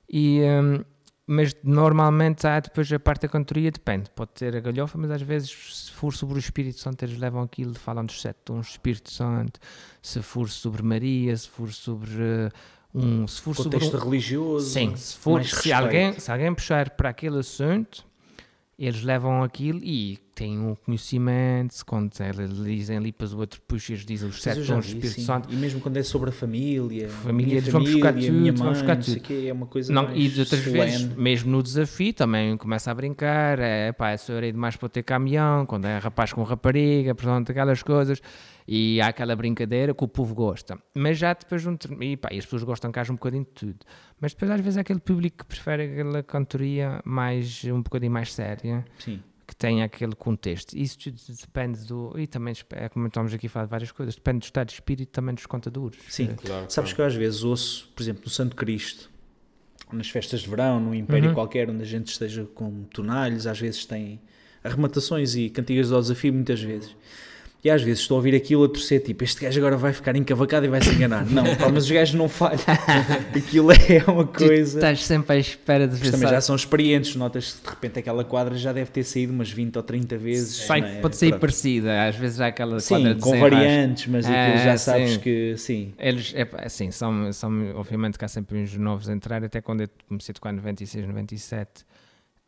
E, 0.10 0.42
hum, 0.42 0.84
mas 1.28 1.56
normalmente 1.64 2.48
há 2.48 2.60
depois 2.60 2.92
a 2.92 3.00
parte 3.00 3.22
da 3.22 3.28
cantoria, 3.28 3.70
depende, 3.70 4.10
pode 4.10 4.32
ter 4.32 4.56
a 4.56 4.60
galhofa, 4.60 4.98
mas 4.98 5.12
às 5.12 5.22
vezes 5.22 5.89
for 6.00 6.14
sobre 6.14 6.36
o 6.36 6.40
Espírito 6.40 6.80
Santo 6.80 7.04
eles 7.04 7.18
levam 7.18 7.42
aquilo, 7.42 7.76
falam 7.76 8.06
dos 8.06 8.22
sete 8.22 8.38
tons 8.46 8.68
do 8.68 8.72
Espírito 8.72 9.12
Santo, 9.12 9.60
se 10.02 10.22
for 10.22 10.50
sobre 10.50 10.82
Maria, 10.82 11.36
se 11.36 11.50
for 11.50 11.74
sobre 11.74 12.12
eh, 12.22 12.50
um... 12.96 13.28
Se 13.28 13.42
for 13.42 13.54
sobre 13.54 13.74
Contexto 13.74 13.98
um, 13.98 14.00
religioso. 14.00 14.70
Sim, 14.70 14.96
se, 14.96 15.18
for, 15.18 15.44
se, 15.44 15.56
respeito. 15.56 15.76
alguém, 15.76 16.18
se 16.18 16.32
alguém 16.32 16.56
puxar 16.56 16.92
para 16.92 17.10
aquele 17.10 17.40
assunto, 17.40 18.06
eles 18.78 19.04
levam 19.04 19.44
aquilo 19.44 19.82
e 19.84 20.18
têm 20.40 20.58
um 20.58 20.74
conhecimento, 20.74 21.76
quando 21.86 22.12
eles 22.22 22.64
dizem 22.64 22.98
ali, 22.98 23.08
depois 23.08 23.34
o 23.34 23.40
outro 23.40 23.60
puxa 23.68 23.92
eles 23.92 24.06
dizem 24.06 24.30
os 24.30 24.42
sete 24.42 24.66
tons 24.66 24.86
do 24.86 24.88
Espírito 24.88 25.16
sim. 25.16 25.22
Santo. 25.24 25.52
E 25.52 25.56
mesmo 25.56 25.82
quando 25.82 25.98
é 25.98 26.04
sobre 26.04 26.30
a 26.30 26.34
família, 26.34 27.10
Família, 27.10 27.58
eles 27.58 27.68
vão 27.68 27.82
buscar 27.84 28.14
família, 28.14 28.32
minha 28.32 28.54
tudo, 28.54 28.58
vão 28.64 28.68
mãe, 28.68 28.76
buscar 28.76 28.96
tudo. 28.98 29.20
quê, 29.20 29.46
é 29.48 29.54
uma 29.54 29.66
coisa 29.66 29.92
Não, 29.92 30.16
e 30.16 30.30
de 30.30 30.40
outras 30.40 30.62
solene. 30.64 30.86
vezes, 30.86 31.16
mesmo 31.16 31.52
no 31.52 31.62
desafio, 31.62 32.14
também 32.14 32.56
começa 32.58 32.90
a 32.90 32.94
brincar. 32.96 33.60
É 33.60 33.92
pá, 33.92 34.16
sou 34.18 34.36
eu 34.36 34.52
demais 34.52 34.76
para 34.78 34.88
ter 34.90 35.04
caminhão, 35.04 35.66
quando 35.66 35.86
é 35.86 35.98
rapaz 35.98 36.32
com 36.32 36.42
rapariga, 36.44 37.14
portanto, 37.14 37.52
aquelas 37.52 37.84
coisas. 37.84 38.22
E 38.72 39.02
há 39.02 39.08
aquela 39.08 39.36
brincadeira 39.36 39.94
que 39.96 40.04
o 40.04 40.08
povo 40.08 40.34
gosta. 40.36 40.78
Mas 40.96 41.18
já 41.18 41.34
depois, 41.34 41.66
um, 41.66 41.76
e, 42.02 42.16
pá, 42.16 42.30
e 42.32 42.38
as 42.38 42.46
pessoas 42.46 42.64
gostam 42.64 42.92
que 42.92 43.00
haja 43.00 43.12
um 43.12 43.16
bocadinho 43.16 43.44
de 43.44 43.50
tudo. 43.52 43.80
Mas 44.22 44.34
depois, 44.34 44.52
às 44.52 44.62
vezes, 44.62 44.78
há 44.78 44.82
aquele 44.82 45.00
público 45.00 45.38
que 45.40 45.46
prefere 45.46 45.84
aquela 45.84 46.22
cantoria 46.24 47.02
mais, 47.04 47.64
um 47.66 47.82
bocadinho 47.82 48.12
mais 48.12 48.32
séria 48.34 48.86
Sim. 49.00 49.20
Que 49.50 49.56
tenha 49.56 49.84
aquele 49.86 50.14
contexto. 50.14 50.78
Isso 50.78 50.98
depende 51.42 51.84
do. 51.88 52.14
E 52.20 52.28
também, 52.28 52.54
é 52.72 52.88
como 52.88 53.08
estamos 53.08 53.34
aqui 53.34 53.48
a 53.48 53.50
falar 53.50 53.66
de 53.66 53.72
várias 53.72 53.92
coisas, 53.92 54.14
depende 54.16 54.40
do 54.40 54.44
estado 54.44 54.68
de 54.68 54.74
espírito 54.76 55.10
também 55.10 55.34
dos 55.34 55.48
contadores. 55.48 56.00
Sim. 56.08 56.30
Eh, 56.32 56.36
Claro, 56.46 56.66
Sabes 56.70 56.94
que 56.94 57.02
eu 57.02 57.06
às 57.06 57.16
vezes 57.16 57.44
ouço, 57.44 57.90
por 57.96 58.04
exemplo, 58.04 58.22
no 58.26 58.30
Santo 58.30 58.56
Cristo, 58.56 59.10
nas 59.92 60.08
festas 60.10 60.42
de 60.42 60.50
verão, 60.50 60.80
num 60.80 60.94
império 60.94 61.30
Uhum. 61.30 61.34
qualquer, 61.34 61.68
onde 61.68 61.82
a 61.82 61.86
gente 61.86 62.08
esteja 62.12 62.46
com 62.54 62.84
tonalhos, 62.94 63.48
às 63.48 63.60
vezes 63.60 63.86
tem 63.86 64.22
arrematações 64.64 65.36
e 65.36 65.50
cantigas 65.50 65.90
do 65.90 66.00
desafio, 66.00 66.32
muitas 66.34 66.62
vezes. 66.62 66.96
E 67.62 67.70
às 67.70 67.82
vezes 67.82 68.00
estou 68.04 68.16
a 68.16 68.20
ouvir 68.20 68.34
aquilo 68.34 68.64
a 68.64 68.70
torcer, 68.70 69.02
tipo, 69.04 69.22
este 69.22 69.42
gajo 69.42 69.60
agora 69.60 69.76
vai 69.76 69.92
ficar 69.92 70.16
encavacado 70.16 70.66
e 70.66 70.70
vai 70.70 70.82
se 70.82 70.92
enganar. 70.92 71.26
Não, 71.26 71.44
pá, 71.58 71.68
mas 71.68 71.84
os 71.84 71.92
gajos 71.92 72.16
não 72.16 72.30
falham. 72.30 72.58
Aquilo 73.36 73.72
é 73.74 74.02
uma 74.10 74.24
Tu 74.26 74.46
coisa. 74.46 74.78
estás 74.80 75.04
sempre 75.04 75.36
à 75.36 75.40
espera 75.40 75.86
de 75.86 75.96
ver 75.98 76.12
também 76.12 76.30
já 76.30 76.40
são 76.40 76.56
experientes, 76.56 77.16
notas 77.18 77.54
que 77.56 77.64
de 77.64 77.70
repente 77.70 78.00
aquela 78.00 78.24
quadra 78.24 78.56
já 78.58 78.72
deve 78.72 78.90
ter 78.92 79.04
saído 79.04 79.34
umas 79.34 79.52
20 79.52 79.76
ou 79.76 79.84
30 79.84 80.18
vezes. 80.18 80.56
sai, 80.66 80.80
é? 80.80 81.02
pode 81.02 81.18
sair 81.18 81.32
Pronto. 81.32 81.42
parecida, 81.42 82.08
às 82.08 82.16
vezes 82.16 82.40
há 82.40 82.48
aquela 82.48 82.80
Sim, 82.80 82.96
quadra 82.96 83.16
de 83.16 83.22
com 83.22 83.38
variantes, 83.40 84.08
mas 84.08 84.26
aquilo 84.26 84.38
É, 84.40 84.64
já 84.64 84.78
sabes 84.78 85.12
sim. 85.12 85.20
que 85.20 85.54
sim. 85.58 85.94
Eles, 86.00 86.34
é, 86.36 86.48
assim, 86.64 86.92
são, 86.92 87.34
são, 87.34 87.76
obviamente 87.76 88.18
que 88.18 88.24
há 88.24 88.30
sempre 88.30 88.58
uns 88.58 88.74
novos 88.78 89.10
a 89.10 89.14
entrar, 89.14 89.44
até 89.44 89.60
quando 89.60 89.82
eu 89.82 89.90
comecei 90.08 90.32
a 90.32 90.36
tocar 90.36 90.54
em 90.54 90.56
96, 90.56 91.06
97, 91.06 91.84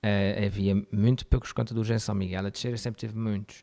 eh, 0.04 0.46
havia 0.48 0.82
muito 0.92 1.26
poucos 1.26 1.52
contadores 1.52 1.90
em 1.92 2.00
São 2.00 2.16
Miguel, 2.16 2.46
a 2.46 2.50
Teixeira 2.50 2.78
sempre 2.78 3.02
teve 3.02 3.18
muitos. 3.18 3.58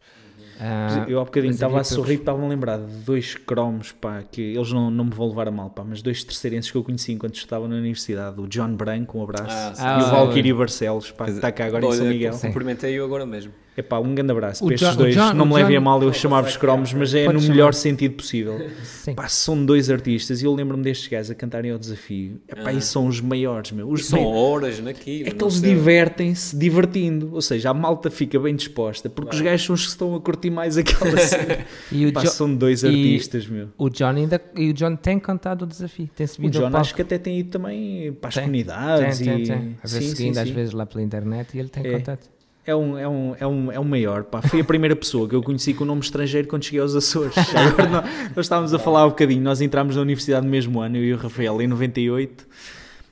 Ah, 0.60 1.04
eu 1.08 1.20
há 1.20 1.24
bocadinho 1.24 1.52
estava 1.52 1.80
a 1.80 1.84
sorrir, 1.84 2.14
estava 2.16 2.42
a 2.44 2.48
lembrar 2.48 2.78
de 2.78 2.96
dois 3.04 3.34
cromos, 3.34 3.92
pá, 3.92 4.22
que 4.22 4.40
eles 4.40 4.72
não, 4.72 4.90
não 4.90 5.04
me 5.04 5.10
vão 5.12 5.28
levar 5.28 5.46
a 5.48 5.50
mal, 5.50 5.70
pá, 5.70 5.84
mas 5.84 6.02
dois 6.02 6.24
terceirenses 6.24 6.70
que 6.70 6.76
eu 6.76 6.82
conheci 6.82 7.12
enquanto 7.12 7.36
estava 7.36 7.68
na 7.68 7.76
universidade, 7.76 8.40
o 8.40 8.46
John 8.48 8.74
Branco, 8.74 9.18
um 9.18 9.22
abraço, 9.22 9.80
Ah, 9.80 9.98
e 10.00 10.02
Ah, 10.02 10.06
o 10.06 10.10
Valkyrie 10.10 10.52
Barcelos, 10.52 11.10
pá, 11.12 11.26
que 11.26 11.30
está 11.32 11.52
cá 11.52 11.66
agora 11.66 11.84
em 11.84 11.88
Olha, 11.88 11.96
São 11.96 12.06
Miguel. 12.06 12.32
Sim. 12.32 12.48
Cumprimentei-o 12.48 13.04
agora 13.04 13.24
mesmo. 13.24 13.52
É 13.78 13.82
pá, 13.82 14.00
um 14.00 14.12
grande 14.12 14.32
abraço 14.32 14.64
O 14.64 14.66
para 14.66 14.74
estes 14.74 14.90
John- 14.90 14.96
dois, 14.96 15.14
John- 15.14 15.34
não 15.34 15.46
me 15.46 15.54
levem 15.54 15.76
a 15.76 15.80
mal 15.80 16.02
eu 16.02 16.12
chamar-vos 16.12 16.56
cromos, 16.56 16.92
mas 16.92 17.14
é 17.14 17.26
no 17.26 17.32
Podes 17.34 17.48
melhor 17.48 17.72
chamar. 17.72 17.72
sentido 17.74 18.14
possível. 18.16 18.60
sim. 18.82 19.14
Pá, 19.14 19.28
são 19.28 19.64
dois 19.64 19.88
artistas 19.88 20.42
e 20.42 20.46
eu 20.46 20.52
lembro-me 20.52 20.82
destes 20.82 21.06
gajos 21.08 21.30
a 21.30 21.34
cantarem 21.36 21.70
ao 21.70 21.78
desafio. 21.78 22.40
Epá, 22.48 22.70
Ah. 22.70 22.72
e 22.72 22.82
são 22.82 23.06
os 23.06 23.20
maiores, 23.20 23.70
meu. 23.70 23.88
Os 23.88 24.06
São 24.06 24.24
horas 24.26 24.80
naquilo. 24.80 25.28
É 25.28 25.30
que 25.30 25.44
eles 25.44 25.60
divertem-se 25.62 26.56
divertindo, 26.56 27.30
ou 27.32 27.40
seja, 27.40 27.70
a 27.70 27.74
malta 27.74 28.10
fica 28.10 28.36
bem 28.40 28.56
disposta, 28.56 29.08
porque 29.08 29.36
os 29.36 29.40
gajos 29.40 29.64
são 29.66 29.74
os 29.76 29.82
que 29.84 29.90
estão 29.90 30.14
a 30.16 30.20
curtir 30.20 30.50
mais 30.50 30.76
aquela 30.76 31.16
cena. 31.18 31.58
E 31.92 32.04
o, 32.06 32.12
Pá, 32.12 32.22
Jo- 32.22 32.30
são 32.30 32.52
dois 32.52 32.82
e- 32.82 32.86
artistas, 32.88 33.46
meu. 33.46 33.68
o 33.78 33.88
John 33.88 34.06
ainda, 34.08 34.40
e 34.56 34.70
o 34.70 34.72
John 34.74 34.96
tem 34.96 35.20
cantado 35.20 35.64
o 35.64 35.68
desafio, 35.68 36.08
tem 36.16 36.24
O 36.24 36.28
subido 36.28 36.64
ao 36.64 36.68
John 36.70 36.76
acho 36.78 36.94
que 36.96 37.02
até 37.02 37.16
tem 37.16 37.38
ido 37.38 37.50
também 37.50 38.12
para 38.12 38.28
as 38.28 38.34
Tem, 38.34 38.42
comunidades 38.42 39.18
tem, 39.18 39.26
tem, 39.28 39.42
e 39.42 39.46
tem. 39.46 39.76
Às 39.84 39.92
vezes 39.92 40.08
Sim, 40.10 40.16
seguindo, 40.16 40.34
sim, 40.34 40.40
às 40.40 40.48
sim. 40.48 40.54
vezes 40.54 40.74
lá 40.74 40.84
pela 40.84 41.00
internet 41.02 41.54
e 41.54 41.60
ele 41.60 41.68
tem 41.68 41.86
É. 41.86 41.92
contato. 41.92 42.28
É 42.68 42.76
um, 42.76 42.98
é, 42.98 43.08
um, 43.08 43.34
é, 43.40 43.46
um, 43.46 43.72
é 43.72 43.80
um 43.80 43.84
maior, 43.84 44.24
pá. 44.24 44.42
Foi 44.42 44.60
a 44.60 44.64
primeira 44.64 44.94
pessoa 44.94 45.26
que 45.26 45.34
eu 45.34 45.42
conheci 45.42 45.72
com 45.72 45.84
o 45.84 45.86
nome 45.86 46.02
estrangeiro 46.02 46.46
quando 46.46 46.64
cheguei 46.64 46.80
aos 46.80 46.94
Açores. 46.94 47.32
Agora 47.56 47.88
nós, 47.88 48.04
nós 48.36 48.44
estávamos 48.44 48.74
a 48.74 48.78
falar 48.78 49.06
um 49.06 49.08
bocadinho, 49.08 49.40
nós 49.40 49.62
entramos 49.62 49.96
na 49.96 50.02
universidade 50.02 50.44
no 50.44 50.50
mesmo 50.50 50.78
ano, 50.78 50.98
eu 50.98 51.04
e 51.04 51.14
o 51.14 51.16
Rafael, 51.16 51.62
em 51.62 51.66
98, 51.66 52.46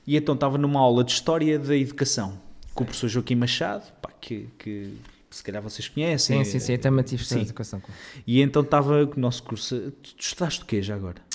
e 0.06 0.14
então 0.14 0.34
estava 0.34 0.58
numa 0.58 0.78
aula 0.78 1.02
de 1.02 1.12
História 1.12 1.58
da 1.58 1.74
Educação, 1.74 2.38
com 2.74 2.84
o 2.84 2.86
professor 2.86 3.08
Joaquim 3.08 3.34
Machado, 3.34 3.90
pá, 4.02 4.10
que, 4.20 4.46
que 4.58 4.92
se 5.30 5.42
calhar 5.42 5.62
vocês 5.62 5.88
conhecem. 5.88 6.44
Sim, 6.44 6.50
sim, 6.50 6.58
sim, 6.58 6.72
eu 6.72 6.78
também 6.78 7.02
tive 7.02 7.24
Sim. 7.24 7.40
educação 7.40 7.80
E 8.26 8.42
então 8.42 8.60
estava 8.60 9.04
o 9.04 9.18
nosso 9.18 9.42
curso. 9.42 9.90
Tu, 10.02 10.14
tu 10.14 10.20
estudaste 10.20 10.62
o 10.64 10.66
quê 10.66 10.82
já 10.82 10.94
agora? 10.94 11.25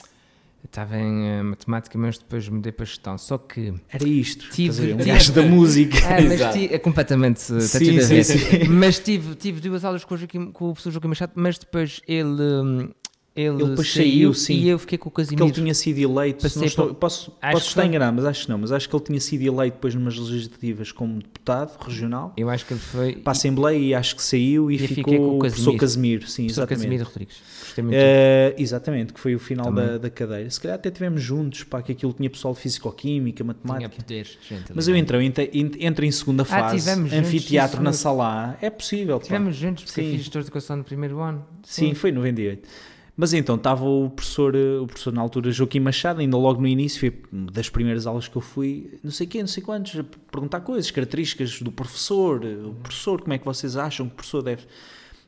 Eu 0.64 0.68
estava 0.68 0.98
em 0.98 1.28
eh, 1.28 1.42
matemática, 1.44 1.98
mas 1.98 2.18
depois 2.20 2.48
mudei 2.48 2.72
para 2.72 2.86
gestão. 2.86 3.18
Só 3.18 3.38
que. 3.38 3.74
Era 3.90 4.08
isto. 4.08 4.48
Tive- 4.52 4.94
um 4.94 4.98
tive- 4.98 5.10
gajo 5.12 5.34
da 5.34 5.42
música. 5.42 5.98
Ah, 6.06 6.22
mas 6.22 6.32
Exato. 6.34 6.58
ti- 6.58 6.70
é 6.72 6.78
completamente. 6.80 7.38
Está 7.40 7.80
Sim, 7.80 8.00
sim, 8.02 8.24
sim. 8.24 8.68
Mas 8.70 9.00
tive, 9.00 9.36
tive 9.36 9.60
duas 9.60 9.84
aulas 9.84 10.04
com 10.06 10.14
o, 10.14 10.18
Joaquim, 10.18 10.52
com 10.52 10.66
o 10.70 10.74
professor 10.74 10.92
Joaquim 10.92 11.08
Machado, 11.08 11.32
mas 11.36 11.58
depois 11.58 12.00
ele. 12.08 12.42
hum, 12.42 12.90
Ele, 13.34 13.64
Ele 13.64 13.84
saiu, 13.86 14.34
sim. 14.34 14.56
e 14.56 14.68
eu 14.68 14.78
fiquei 14.78 14.98
com 14.98 15.08
o 15.08 15.12
que 15.12 15.22
ele 15.22 15.28
Casimiro. 15.30 15.52
tinha 15.56 15.74
sido 15.74 15.98
eleito, 16.00 16.42
Passei 16.44 16.68
estou- 16.68 16.88
por- 16.88 16.96
posso, 16.96 17.32
Acho 17.42 17.54
posso 17.54 17.68
estar 17.70 17.82
foi. 17.84 17.88
enganado, 17.88 18.14
mas 18.18 18.26
acho 18.26 18.44
que 18.44 18.50
não, 18.52 18.58
mas 18.58 18.74
acho 18.74 18.90
que 18.90 18.94
ele 18.96 19.04
tinha 19.06 19.20
sido 19.22 19.42
eleito 19.44 19.76
depois 19.78 19.96
numas 19.96 20.18
legislativas 20.18 20.92
como 20.92 21.14
deputado 21.20 21.78
regional 21.82 22.34
Eu 22.36 22.50
acho 22.50 22.66
que 22.66 22.74
ele 22.74 22.82
foi. 22.82 23.16
para 23.16 23.32
a 23.32 23.34
Assembleia 23.34 23.78
e 23.80 23.94
acho 23.96 24.18
que 24.18 24.22
saiu 24.22 24.70
e, 24.70 24.76
E 24.76 24.80
ficou 24.86 25.16
com 25.16 25.36
o 25.38 25.40
professor 25.40 25.64
Casimiro. 25.78 25.80
Casimiro, 25.80 26.22
sim, 26.28 26.44
professor 26.44 26.62
exatamente. 26.64 26.82
Casimiro 26.84 27.04
Rodrigues. 27.06 27.36
Gostei 27.72 27.84
muito. 27.84 27.96
Eh, 27.98 28.56
exatamente, 28.58 29.14
que 29.14 29.20
foi 29.20 29.34
o 29.36 29.40
final 29.40 29.66
Também. 29.68 29.86
da, 29.86 29.98
da 29.98 30.10
cadeira. 30.10 30.50
Se 30.50 30.60
calhar 30.60 30.76
até 30.76 30.90
estivemos 30.90 31.22
juntos, 31.22 31.64
para 31.64 31.82
que 31.82 31.92
aquilo 31.94 32.12
tinha 32.14 32.30
pessoal 32.30 32.54
de 32.54 32.60
Físico-Química, 32.60 33.44
tinha 33.44 33.48
Matemática. 33.48 33.90
poderes 34.02 34.38
de 34.42 34.56
gente. 34.56 34.72
Mas 34.74 34.88
eu 34.88 34.94
dentro. 34.94 35.22
entro, 35.22 35.44
ent- 35.54 35.76
entro 35.80 36.06
em 36.06 36.12
segunda 36.12 36.44
fase, 36.46 36.78
tivemos 36.80 37.10
juntos, 37.12 37.28
anfiteatro 37.28 37.78
sim, 37.78 37.84
na 37.84 37.94
sala 37.94 38.58
A, 38.62 38.66
é 38.66 38.70
possível. 38.70 39.18
pá. 39.18 39.22
Estivemos 39.24 39.56
juntos, 39.56 39.84
porque 39.86 40.02
Sim. 40.02 40.12
fiz 40.12 40.22
história 40.22 40.44
de 40.44 40.48
educação 40.48 40.76
no 40.78 40.84
primeiro 40.84 41.20
ano. 41.20 41.46
Sim, 41.64 41.94
foi 41.94 42.10
em 42.10 42.14
98. 42.14 42.68
Mas 43.16 43.34
então 43.34 43.56
estava 43.56 43.84
o 43.86 44.10
professor, 44.10 44.56
eh, 44.56 44.80
o 44.80 44.88
professor 44.88 45.14
na 45.14 45.22
altura 45.22 45.52
Joaquim 45.52 45.80
Machado, 45.82 46.22
ainda 46.22 46.38
logo 46.38 46.60
no 46.62 46.68
início, 46.68 47.00
foi 47.00 47.14
das 47.52 47.70
primeiras 47.70 48.08
aulas 48.08 48.28
que 48.28 48.36
eu 48.36 48.42
fui, 48.42 48.98
não 49.04 49.12
sei 49.12 49.28
quê, 49.28 49.40
não 49.40 49.48
sei 49.48 49.62
quantos, 49.62 50.00
a 50.00 50.04
perguntar 50.32 50.62
coisas, 50.62 50.90
características 50.90 51.62
do 51.62 51.72
professor, 51.72 52.44
eh, 52.44 52.56
o 52.66 52.74
professor, 52.82 53.22
como 53.22 53.34
é 53.34 53.38
que 53.38 53.46
vocês 53.46 53.76
acham 53.76 54.08
que 54.08 54.14
o 54.14 54.16
professor 54.16 54.42
deve. 54.42 54.64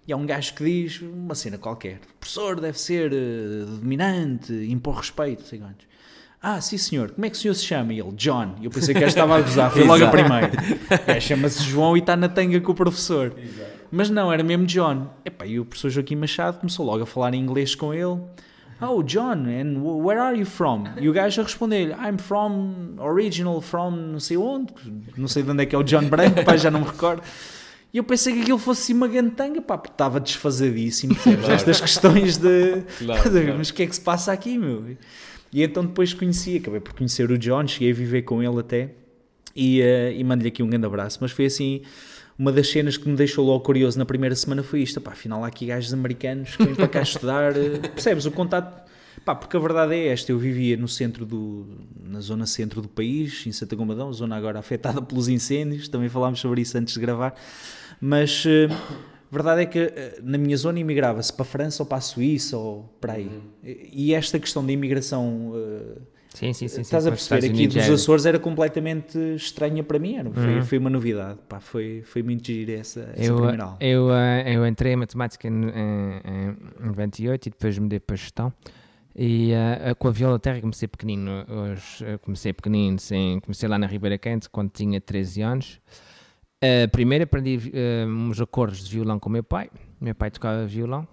E 0.07 0.11
há 0.11 0.17
um 0.17 0.25
gajo 0.25 0.53
que 0.55 0.63
diz 0.63 1.01
uma 1.01 1.33
cena 1.35 1.57
qualquer: 1.57 1.95
o 2.15 2.17
professor 2.19 2.59
deve 2.59 2.79
ser 2.79 3.11
eh, 3.13 3.65
dominante, 3.65 4.53
impor 4.69 4.95
respeito, 4.97 5.43
sei 5.43 5.59
quantos. 5.59 5.85
Ah, 6.41 6.59
sim 6.59 6.77
senhor, 6.77 7.11
como 7.11 7.25
é 7.25 7.29
que 7.29 7.37
o 7.37 7.39
senhor 7.39 7.53
se 7.53 7.63
chama? 7.63 7.93
E 7.93 7.99
ele, 8.01 8.11
John. 8.17 8.55
E 8.59 8.65
eu 8.65 8.71
pensei 8.71 8.93
que 8.93 8.99
gajo 8.99 9.11
estava 9.11 9.37
a 9.37 9.41
gozar, 9.41 9.71
foi 9.71 9.85
logo 9.85 10.03
a 10.03 10.09
primeira. 10.09 10.51
Gajo 11.07 11.21
chama-se 11.25 11.63
João 11.63 11.95
e 11.95 12.01
está 12.01 12.17
na 12.17 12.27
tanga 12.27 12.59
com 12.59 12.73
o 12.73 12.75
professor. 12.75 13.33
Mas 13.89 14.09
não, 14.09 14.31
era 14.33 14.43
mesmo 14.43 14.65
John. 14.65 15.07
Epá, 15.23 15.45
e 15.45 15.57
o 15.57 15.63
professor 15.63 15.89
Joaquim 15.89 16.17
Machado 16.17 16.59
começou 16.59 16.85
logo 16.85 17.03
a 17.03 17.05
falar 17.05 17.33
em 17.33 17.39
inglês 17.39 17.75
com 17.75 17.93
ele. 17.93 18.19
Oh, 18.81 19.01
John, 19.03 19.45
and 19.47 19.79
wh- 19.81 20.03
where 20.05 20.19
are 20.19 20.37
you 20.37 20.45
from? 20.45 20.83
E 20.99 21.07
o 21.07 21.13
gajo 21.13 21.39
a 21.39 21.43
responder-lhe, 21.45 21.93
I'm 21.93 22.17
from, 22.17 22.95
original 22.99 23.61
from 23.61 23.91
não 23.91 24.19
sei 24.19 24.35
onde, 24.35 24.73
não 25.15 25.29
sei 25.29 25.43
de 25.43 25.51
onde 25.51 25.63
é 25.63 25.65
que 25.65 25.73
é 25.73 25.77
o 25.77 25.83
John 25.83 26.03
Branco, 26.09 26.43
pá, 26.43 26.57
já 26.57 26.69
não 26.69 26.81
me 26.81 26.87
recordo. 26.87 27.21
E 27.93 27.97
eu 27.97 28.03
pensei 28.03 28.33
que 28.33 28.41
aquilo 28.41 28.57
fosse 28.57 28.91
uma 28.91 29.07
gantanga, 29.07 29.61
pá, 29.61 29.77
porque 29.77 29.93
estava 29.93 30.19
desfazadíssimo, 30.19 31.13
percebes? 31.13 31.47
Estas 31.47 31.79
questões 31.79 32.37
de... 32.37 32.81
Claro, 32.97 33.29
claro. 33.29 33.55
Mas 33.57 33.69
o 33.69 33.73
que 33.73 33.83
é 33.83 33.85
que 33.85 33.95
se 33.95 34.01
passa 34.01 34.31
aqui, 34.31 34.57
meu? 34.57 34.97
E 35.51 35.61
então 35.61 35.85
depois 35.85 36.11
conheci, 36.11 36.57
acabei 36.57 36.79
por 36.79 36.93
conhecer 36.93 37.29
o 37.29 37.37
John, 37.37 37.67
cheguei 37.67 37.91
a 37.91 37.93
viver 37.93 38.23
com 38.23 38.41
ele 38.41 38.59
até 38.59 38.89
e, 39.55 39.81
uh, 39.81 40.11
e 40.11 40.23
mando-lhe 40.23 40.47
aqui 40.47 40.63
um 40.63 40.67
grande 40.67 40.87
abraço. 40.87 41.19
Mas 41.21 41.31
foi 41.31 41.45
assim, 41.45 41.83
uma 42.37 42.51
das 42.51 42.67
cenas 42.69 42.97
que 42.97 43.07
me 43.07 43.15
deixou 43.15 43.45
logo 43.45 43.63
curioso 43.63 43.99
na 43.99 44.05
primeira 44.05 44.35
semana 44.35 44.63
foi 44.63 44.81
isto, 44.81 44.99
pá, 44.99 45.11
afinal 45.11 45.43
há 45.43 45.47
aqui 45.47 45.67
gajos 45.67 45.93
americanos 45.93 46.55
que 46.55 46.63
vêm 46.63 46.73
para 46.73 46.87
cá 46.87 47.01
estudar, 47.03 47.51
uh, 47.51 47.79
percebes, 47.93 48.25
o 48.25 48.31
contato, 48.31 48.81
pá, 49.23 49.35
porque 49.35 49.55
a 49.55 49.59
verdade 49.59 49.93
é 49.93 50.07
esta, 50.07 50.31
eu 50.31 50.39
vivia 50.39 50.75
no 50.75 50.87
centro 50.87 51.27
do, 51.27 51.67
na 52.03 52.19
zona 52.19 52.47
centro 52.47 52.81
do 52.81 52.87
país, 52.89 53.45
em 53.45 53.51
Santa 53.51 53.75
Comadão, 53.75 54.11
zona 54.11 54.35
agora 54.35 54.57
afetada 54.57 54.99
pelos 55.03 55.27
incêndios, 55.27 55.87
também 55.87 56.09
falámos 56.09 56.39
sobre 56.39 56.61
isso 56.61 56.75
antes 56.75 56.95
de 56.95 56.99
gravar, 56.99 57.35
mas... 58.03 58.45
A 58.45 59.35
verdade 59.35 59.63
é 59.63 59.65
que 59.65 59.79
eh, 59.79 60.19
na 60.21 60.37
minha 60.37 60.55
zona 60.55 60.79
imigrava-se 60.79 61.33
para 61.33 61.41
a 61.41 61.45
França 61.45 61.81
ou 61.81 61.87
para 61.87 61.97
a 61.97 62.01
Suíça 62.01 62.55
ou 62.55 62.87
para 63.01 63.13
aí. 63.13 63.25
Uhum. 63.25 63.75
E 63.91 64.13
esta 64.13 64.37
questão 64.37 64.63
da 64.63 64.71
imigração. 64.71 65.49
Uh, 65.49 66.01
sim, 66.29 66.53
sim, 66.53 66.67
sim, 66.67 66.81
estás 66.81 67.03
sim, 67.03 67.09
a 67.09 67.11
perceber 67.11 67.47
aqui 67.47 67.65
dos 67.65 67.89
Açores 67.89 68.27
era 68.27 68.37
completamente 68.37 69.17
estranha 69.33 69.83
para 69.83 69.97
mim, 69.97 70.17
era, 70.17 70.29
foi, 70.29 70.55
uhum. 70.55 70.63
foi 70.63 70.77
uma 70.77 70.89
novidade, 70.91 71.39
pá, 71.49 71.59
foi, 71.59 72.03
foi 72.05 72.21
muito 72.21 72.45
giro 72.45 72.73
essa, 72.73 73.11
essa 73.15 73.23
eu, 73.23 73.37
primeira. 73.37 73.75
Eu, 73.79 74.13
eh, 74.13 74.55
eu 74.55 74.67
entrei 74.67 74.93
em 74.93 74.97
matemática 74.97 75.47
em, 75.47 75.51
em, 75.51 76.51
em 76.79 76.85
98 76.85 77.47
e 77.47 77.49
depois 77.49 77.79
mudei 77.79 77.99
para 77.99 78.15
gestão. 78.15 78.53
E 79.15 79.51
uh, 79.51 79.95
com 79.95 80.07
a 80.09 80.11
viola 80.11 80.37
terra 80.37 80.61
comecei 80.61 80.87
pequenino, 80.87 81.43
hoje, 81.49 82.05
comecei 82.21 82.53
pequenino, 82.53 82.99
sim, 82.99 83.39
comecei 83.43 83.67
lá 83.67 83.79
na 83.79 83.87
Ribeira 83.87 84.19
Quente 84.19 84.47
quando 84.47 84.69
tinha 84.69 85.01
13 85.01 85.41
anos. 85.41 85.81
Uh, 86.63 86.87
primeiro 86.89 87.25
aprendi 87.25 87.57
uh, 87.57 88.07
uns 88.07 88.39
acordes 88.39 88.87
de 88.87 88.95
violão 88.95 89.19
com 89.19 89.27
o 89.27 89.31
meu 89.31 89.43
pai. 89.43 89.69
Meu 89.99 90.15
pai 90.15 90.31
tocava 90.31 90.65
violão. 90.65 91.05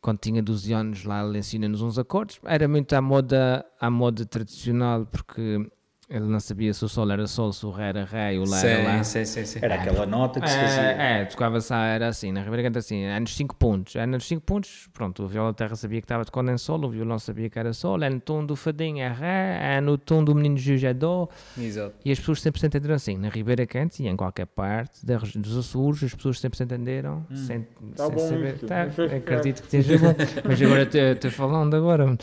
Quando 0.00 0.18
tinha 0.18 0.42
12 0.42 0.72
anos, 0.72 1.04
lá 1.04 1.22
ele 1.22 1.38
ensina-nos 1.38 1.82
uns 1.82 1.98
acordes. 1.98 2.40
Era 2.42 2.66
muito 2.66 2.94
à 2.94 3.02
moda, 3.02 3.62
à 3.78 3.90
moda 3.90 4.24
tradicional, 4.24 5.04
porque 5.04 5.70
ele 6.08 6.26
não 6.26 6.38
sabia 6.38 6.72
se 6.74 6.84
o 6.84 6.88
sol 6.88 7.10
era 7.10 7.26
sol, 7.26 7.52
se 7.52 7.64
o 7.64 7.70
ré 7.70 7.88
era 7.88 8.04
ré 8.04 8.38
o 8.38 8.44
lá 8.44 8.58
sim, 8.58 8.66
era 8.66 8.82
lá. 8.84 9.04
Sim, 9.04 9.24
sim, 9.24 9.44
sim. 9.44 9.58
Era 9.62 9.76
aquela 9.76 10.06
nota 10.06 10.40
que 10.40 10.48
se 10.48 10.56
fazia. 10.56 10.82
É, 10.82 11.20
é 11.22 11.24
tocava-se, 11.24 11.72
era 11.72 12.08
assim, 12.08 12.30
na 12.32 12.42
Ribeira 12.42 12.64
Canta 12.64 12.78
assim, 12.78 13.02
é 13.02 13.18
nos 13.18 13.34
5 13.34 13.56
pontos. 13.56 13.96
É 13.96 14.04
nos 14.06 14.26
5 14.26 14.42
pontos, 14.42 14.88
pronto, 14.92 15.22
o 15.24 15.28
viola 15.28 15.54
terra 15.54 15.74
sabia 15.76 16.00
que 16.00 16.04
estava 16.04 16.24
tocando 16.24 16.50
em 16.50 16.58
sol, 16.58 16.84
o 16.84 16.90
violão 16.90 17.18
sabia 17.18 17.48
que 17.48 17.58
era 17.58 17.72
sol, 17.72 18.02
é 18.02 18.10
no 18.10 18.20
tom 18.20 18.44
do 18.44 18.54
fadinho 18.54 19.02
é 19.02 19.08
ré, 19.08 19.76
é 19.76 19.80
no 19.80 19.96
tom 19.96 20.22
do 20.22 20.34
menino 20.34 20.58
Juju 20.58 20.86
é 20.86 20.94
dó. 20.94 21.28
Exato. 21.58 21.94
E 22.04 22.12
as 22.12 22.18
pessoas 22.18 22.42
sempre 22.42 22.60
se 22.60 22.66
entenderam 22.66 22.94
assim, 22.94 23.16
na 23.16 23.28
Ribeira 23.28 23.66
Cante 23.66 24.02
e 24.02 24.08
em 24.08 24.16
qualquer 24.16 24.46
parte 24.46 25.04
dos 25.04 25.56
Açores, 25.56 26.04
as 26.04 26.14
pessoas 26.14 26.38
sempre 26.38 26.58
se 26.58 26.64
entenderam, 26.64 27.26
hum, 27.30 27.36
sem, 27.36 27.66
tá 27.96 28.06
sem 28.06 28.18
saber. 28.18 28.58
Tá, 28.58 28.82
acredito 29.16 29.62
que 29.62 29.76
esteja 29.76 29.98
bom, 29.98 30.14
mas 30.44 30.60
agora 30.60 30.82
estou 30.82 31.30
falando 31.30 31.74
agora. 31.74 32.16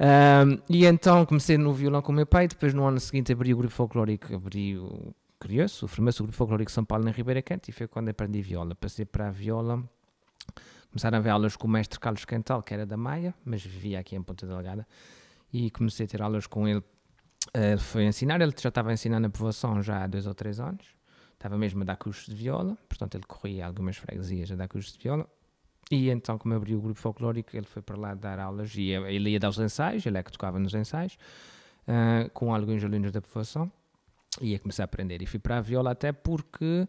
Um, 0.00 0.62
e 0.68 0.86
então 0.86 1.26
comecei 1.26 1.58
no 1.58 1.72
violão 1.72 2.00
com 2.00 2.12
o 2.12 2.14
meu 2.14 2.26
pai, 2.26 2.46
depois 2.46 2.72
no 2.72 2.86
ano 2.86 3.00
seguinte 3.00 3.32
abri 3.32 3.52
o 3.52 3.56
grupo 3.56 3.74
folclórico, 3.74 4.32
abri 4.32 4.78
o 4.78 5.12
criou-se, 5.40 5.86
formou-se 5.86 6.20
o 6.20 6.24
grupo 6.24 6.36
folclórico 6.36 6.70
São 6.70 6.84
Paulo 6.84 7.04
na 7.04 7.10
Ribeira 7.10 7.42
Quente 7.42 7.70
e 7.70 7.72
foi 7.72 7.86
quando 7.88 8.08
aprendi 8.08 8.40
viola. 8.42 8.74
Passei 8.74 9.04
para 9.04 9.28
a 9.28 9.30
viola, 9.30 9.82
começaram 10.90 11.18
a 11.18 11.20
ver 11.20 11.30
aulas 11.30 11.56
com 11.56 11.66
o 11.66 11.70
mestre 11.70 11.98
Carlos 11.98 12.24
Cantal, 12.24 12.62
que 12.62 12.74
era 12.74 12.86
da 12.86 12.96
Maia, 12.96 13.34
mas 13.44 13.62
vivia 13.62 13.98
aqui 13.98 14.16
em 14.16 14.22
Ponta 14.22 14.46
Delgada, 14.46 14.86
e 15.52 15.70
comecei 15.70 16.06
a 16.06 16.08
ter 16.08 16.22
aulas 16.22 16.46
com 16.46 16.66
ele. 16.66 16.82
Ele 17.54 17.78
foi 17.78 18.04
ensinar, 18.04 18.40
ele 18.40 18.52
já 18.56 18.68
estava 18.68 18.90
a 18.90 18.92
ensinar 18.92 19.20
na 19.20 19.30
povoação 19.30 19.82
já 19.82 20.04
há 20.04 20.06
dois 20.06 20.26
ou 20.26 20.34
três 20.34 20.60
anos, 20.60 20.86
estava 21.32 21.56
mesmo 21.56 21.82
a 21.82 21.84
dar 21.84 21.96
cursos 21.96 22.26
de 22.26 22.34
viola, 22.34 22.76
portanto 22.88 23.14
ele 23.14 23.24
corria 23.26 23.66
algumas 23.66 23.96
freguesias 23.96 24.50
a 24.52 24.56
dar 24.56 24.68
cursos 24.68 24.92
de 24.92 24.98
viola, 24.98 25.28
e 25.90 26.10
então, 26.10 26.36
como 26.36 26.54
abriu 26.54 26.78
o 26.78 26.80
grupo 26.80 27.00
folclórico, 27.00 27.56
ele 27.56 27.66
foi 27.66 27.80
para 27.80 27.96
lá 27.96 28.14
dar 28.14 28.38
aulas 28.38 28.74
e 28.76 28.90
ele 28.90 29.30
ia 29.30 29.40
dar 29.40 29.48
os 29.48 29.58
ensaios, 29.58 30.04
ele 30.04 30.18
é 30.18 30.22
que 30.22 30.30
tocava 30.30 30.58
nos 30.58 30.74
ensaios, 30.74 31.18
uh, 31.86 32.28
com 32.30 32.54
alguns 32.54 32.84
alunos 32.84 33.10
da 33.10 33.22
população, 33.22 33.70
e 34.40 34.48
ia 34.48 34.58
começar 34.58 34.82
a 34.82 34.84
aprender. 34.84 35.22
E 35.22 35.26
fui 35.26 35.38
para 35.38 35.58
a 35.58 35.60
viola 35.60 35.92
até 35.92 36.12
porque 36.12 36.86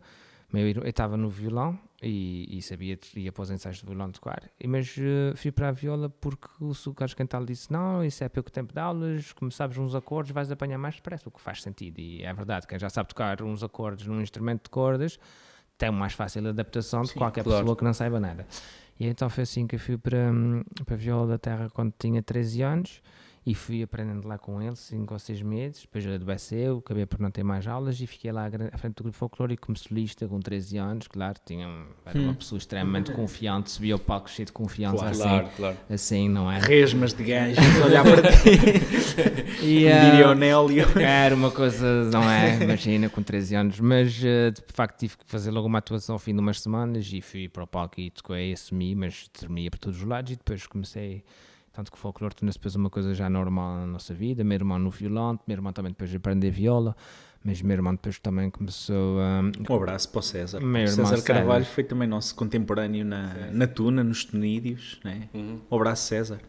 meu, 0.52 0.68
eu 0.68 0.84
estava 0.84 1.16
no 1.16 1.30
violão 1.30 1.80
e, 2.02 2.58
e, 2.58 2.62
sabia, 2.62 2.98
ia 3.16 3.32
para 3.32 3.42
os 3.44 3.52
ensaios 3.52 3.78
de 3.78 3.86
violão 3.86 4.12
tocar, 4.12 4.50
mas 4.66 4.98
uh, 4.98 5.36
fui 5.36 5.52
para 5.52 5.70
a 5.70 5.72
viola 5.72 6.10
porque 6.10 6.48
o 6.60 6.94
Carlos 6.94 7.14
Cantal 7.14 7.46
disse: 7.46 7.72
Não, 7.72 8.04
isso 8.04 8.24
é 8.24 8.30
pouco 8.30 8.52
tempo 8.52 8.74
de 8.74 8.80
aulas, 8.80 9.32
como 9.32 9.52
sabes 9.52 9.78
uns 9.78 9.94
acordes, 9.94 10.32
vais 10.34 10.52
apanhar 10.52 10.78
mais 10.78 10.96
depressa, 10.96 11.30
o 11.30 11.32
que 11.32 11.40
faz 11.40 11.62
sentido. 11.62 12.00
E 12.00 12.24
é 12.24 12.34
verdade, 12.34 12.68
quem 12.68 12.80
já 12.80 12.90
sabe 12.90 13.10
tocar 13.10 13.42
uns 13.44 13.64
acordes 13.64 14.08
num 14.08 14.22
instrumento 14.22 14.64
de 14.64 14.70
cordas 14.72 15.20
tem 15.80 15.90
mais 15.92 16.12
fácil 16.12 16.46
adaptação 16.50 17.06
Sim, 17.06 17.14
de 17.14 17.18
qualquer 17.18 17.44
claro. 17.44 17.62
pessoa 17.62 17.76
que 17.76 17.84
não 17.86 17.94
saiba 17.94 18.20
nada. 18.20 18.46
E 19.00 19.08
então 19.08 19.30
foi 19.30 19.44
assim 19.44 19.66
que 19.66 19.76
eu 19.76 19.80
fui 19.80 19.98
para, 19.98 20.32
hum, 20.32 20.62
para 20.86 20.96
Viola 20.96 21.28
da 21.28 21.38
Terra 21.38 21.70
quando 21.70 21.94
tinha 21.98 22.22
13 22.22 22.62
anos 22.62 23.02
e 23.46 23.56
fui 23.56 23.82
aprendendo 23.82 24.28
lá 24.28 24.38
com 24.38 24.62
ele 24.62 24.76
5 24.76 25.14
ou 25.14 25.20
6 25.20 25.42
meses, 25.42 25.82
depois 25.82 26.06
adoeceu, 26.06 26.80
acabei 26.80 27.06
por 27.06 27.20
não 27.20 27.32
ter 27.32 27.44
mais 27.44 27.68
aulas 27.68 28.00
e 28.00 28.08
fiquei 28.08 28.32
lá 28.32 28.50
à 28.72 28.78
frente 28.78 28.96
do 28.96 29.04
grupo 29.04 29.18
folclórico 29.18 29.68
como 29.68 29.78
solista 29.78 30.28
com 30.28 30.40
13 30.40 30.78
anos, 30.78 31.08
claro, 31.08 31.40
tinha, 31.46 31.68
era 32.06 32.20
uma 32.20 32.32
hum. 32.32 32.36
pessoa 32.36 32.58
extremamente 32.58 33.12
confiante, 33.12 33.72
subia 33.72 33.94
ao 33.94 34.00
palco 34.00 34.30
cheio 34.30 34.46
de 34.46 34.52
confiança, 34.52 34.98
claro, 34.98 35.12
assim, 35.12 35.24
claro, 35.24 35.50
claro. 35.56 35.78
assim, 35.90 36.30
não 36.30 36.52
é? 36.52 36.60
Resmas 36.60 37.14
de 37.14 37.24
gajos, 37.24 37.58
olhar 37.84 38.04
para 38.04 38.32
ti, 38.32 38.50
e, 39.64 39.90
diria 39.90 40.30
o 40.30 40.36
Nélio. 40.36 40.86
Era 41.00 41.36
uma 41.36 41.52
coisa, 41.52 42.04
não 42.06 42.30
é? 42.30 42.62
Imagina, 42.62 43.10
com 43.10 43.24
13 43.24 43.56
anos, 43.56 43.80
mas 43.80 44.18
uh, 44.20 44.52
de 44.52 44.74
facto 44.74 45.00
tive 45.00 45.18
que 45.18 45.26
fazer 45.26 45.52
logo 45.52 45.68
uma 45.68 45.80
atuação 45.80 46.16
ao 46.16 46.20
fim 46.20 46.34
de 46.34 46.40
umas 46.40 46.62
semanas 46.62 47.10
e 47.12 47.22
fui 47.22 47.48
para 47.48 47.64
o 47.64 47.68
palco 47.68 48.00
e 48.00 48.10
toquei, 48.10 48.54
assumi, 48.54 48.96
mas 48.96 49.28
tremia 49.30 49.72
por 49.72 49.80
todos 49.80 50.00
os 50.00 50.06
lados 50.06 50.32
e 50.32 50.36
depois 50.36 50.68
comecei 50.68 51.24
tanto 51.80 51.92
que 51.92 51.98
o 51.98 52.00
folclore 52.00 52.36
torna-se 52.36 52.58
depois 52.58 52.76
uma 52.76 52.90
coisa 52.90 53.14
já 53.14 53.30
normal 53.30 53.78
na 53.78 53.88
nossa 53.88 54.14
vida. 54.14 54.44
Meu 54.44 54.56
irmão 54.56 54.78
no 54.78 54.90
violão, 54.90 55.40
meu 55.48 55.56
irmão 55.56 55.72
também 55.72 55.92
depois 55.92 56.14
aprendeu 56.14 56.52
viola, 56.52 56.94
mas 57.42 57.62
meu 57.62 57.74
irmão 57.74 57.94
depois 57.94 58.20
também 58.20 58.50
começou 58.50 59.20
a. 59.22 59.40
Um, 59.40 59.52
um 59.70 59.76
abraço 59.76 60.10
para 60.10 60.20
o 60.20 60.22
César. 60.22 60.60
Meu 60.60 60.88
César 60.90 61.22
Carvalho 61.22 61.64
foi 61.64 61.86
também 61.86 62.06
nosso 62.06 62.36
contemporâneo 62.36 63.06
na, 63.06 63.50
na 63.54 63.66
Tuna, 63.66 64.04
nos 64.04 64.26
Tunídeos. 64.26 65.00
Né? 65.06 65.30
Uhum. 65.34 65.62
Um 65.72 65.76
abraço, 65.78 66.08
César. 66.08 66.40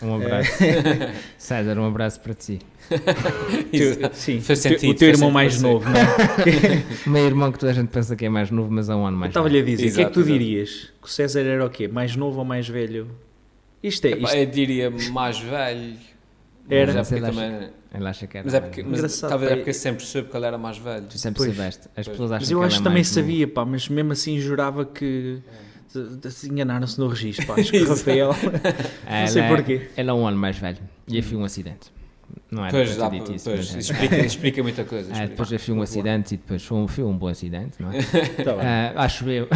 Um 0.00 0.14
abraço. 0.16 0.64
É. 0.64 1.14
César, 1.36 1.78
um 1.78 1.86
abraço 1.86 2.20
para 2.20 2.32
ti. 2.32 2.58
tu, 2.88 4.16
sim, 4.16 4.40
sentido, 4.40 4.90
o 4.90 4.94
teu 4.94 5.10
irmão 5.10 5.30
mais 5.30 5.60
novo, 5.60 5.86
não 5.88 6.00
é? 6.00 6.82
o 7.06 7.10
meu 7.10 7.26
irmão 7.26 7.52
que 7.52 7.58
toda 7.58 7.72
a 7.72 7.74
gente 7.74 7.90
pensa 7.90 8.16
que 8.16 8.24
é 8.24 8.28
mais 8.30 8.50
novo, 8.50 8.70
mas 8.70 8.88
é 8.88 8.94
um 8.94 9.06
ano 9.06 9.18
mais 9.18 9.30
Estava-lhe 9.30 9.60
a 9.60 9.62
dizer, 9.62 9.90
o 9.90 9.94
que 9.94 10.00
é 10.00 10.04
que 10.06 10.10
tu 10.12 10.20
exato. 10.20 10.32
dirias? 10.32 10.92
Que 11.00 11.06
o 11.06 11.10
César 11.10 11.42
era 11.42 11.64
o 11.64 11.70
quê? 11.70 11.88
Mais 11.88 12.16
novo 12.16 12.38
ou 12.38 12.44
mais 12.44 12.66
velho? 12.66 13.06
Isto 13.82 14.06
é. 14.06 14.10
Isto... 14.10 14.36
Eu 14.36 14.46
diria 14.46 14.90
mais 15.10 15.38
velho. 15.38 15.96
Era. 16.68 16.94
Mas 16.94 17.12
é 17.12 17.16
porque 17.16 17.32
também. 17.32 17.70
Ele 17.94 18.08
acha 18.08 18.26
que 18.26 18.38
era. 18.38 18.44
Mas 18.44 18.54
é 18.54 18.60
porque, 18.60 18.82
mas, 18.82 19.20
talvez 19.20 19.52
é 19.52 19.56
porque 19.56 19.72
sempre 19.72 20.04
soube 20.04 20.28
que 20.28 20.36
ele 20.36 20.46
era 20.46 20.56
mais 20.56 20.78
velho. 20.78 21.06
Tu 21.06 21.18
sempre 21.18 21.38
pois. 21.38 21.54
soubeste. 21.54 21.88
As 21.96 22.08
pessoas 22.08 22.32
acham 22.32 22.40
mas 22.40 22.50
eu 22.50 22.58
que 22.60 22.64
acho 22.66 22.78
que 22.78 22.84
também 22.84 23.04
sabia, 23.04 23.48
pá, 23.48 23.64
mas 23.64 23.88
mesmo 23.88 24.12
assim 24.12 24.38
jurava 24.40 24.84
que. 24.84 25.40
Enganaram-se 26.44 26.98
no 26.98 27.08
registro, 27.08 27.46
pá. 27.46 27.54
Acho 27.54 27.70
que 27.70 27.78
Rafael. 27.84 28.30
não 29.10 29.26
sei 29.26 29.42
porquê. 29.42 29.88
Ele 29.96 30.10
é 30.10 30.12
um 30.12 30.26
ano 30.26 30.38
mais 30.38 30.56
velho 30.56 30.78
e 31.06 31.18
eu 31.18 31.22
fui 31.22 31.36
um 31.36 31.44
acidente. 31.44 31.92
Não 32.50 32.64
era 32.64 32.72
pois, 32.72 32.96
dá, 32.96 33.08
dito 33.08 33.32
isso, 33.32 33.48
pois, 33.48 33.74
explica, 33.74 34.16
explica 34.18 34.62
muita 34.62 34.84
coisa. 34.84 35.12
É, 35.14 35.26
depois 35.26 35.50
eu 35.50 35.58
fui 35.58 35.74
um 35.74 35.82
acidente 35.82 36.34
e 36.34 36.36
depois 36.36 36.64
foi 36.64 36.78
um, 36.78 36.88
foi 36.88 37.04
um 37.04 37.16
bom 37.16 37.28
acidente, 37.28 37.80
não 37.80 37.90
é? 37.90 38.02
tá 38.44 38.54
uh, 38.54 38.98
acho 38.98 39.28
eu. 39.30 39.48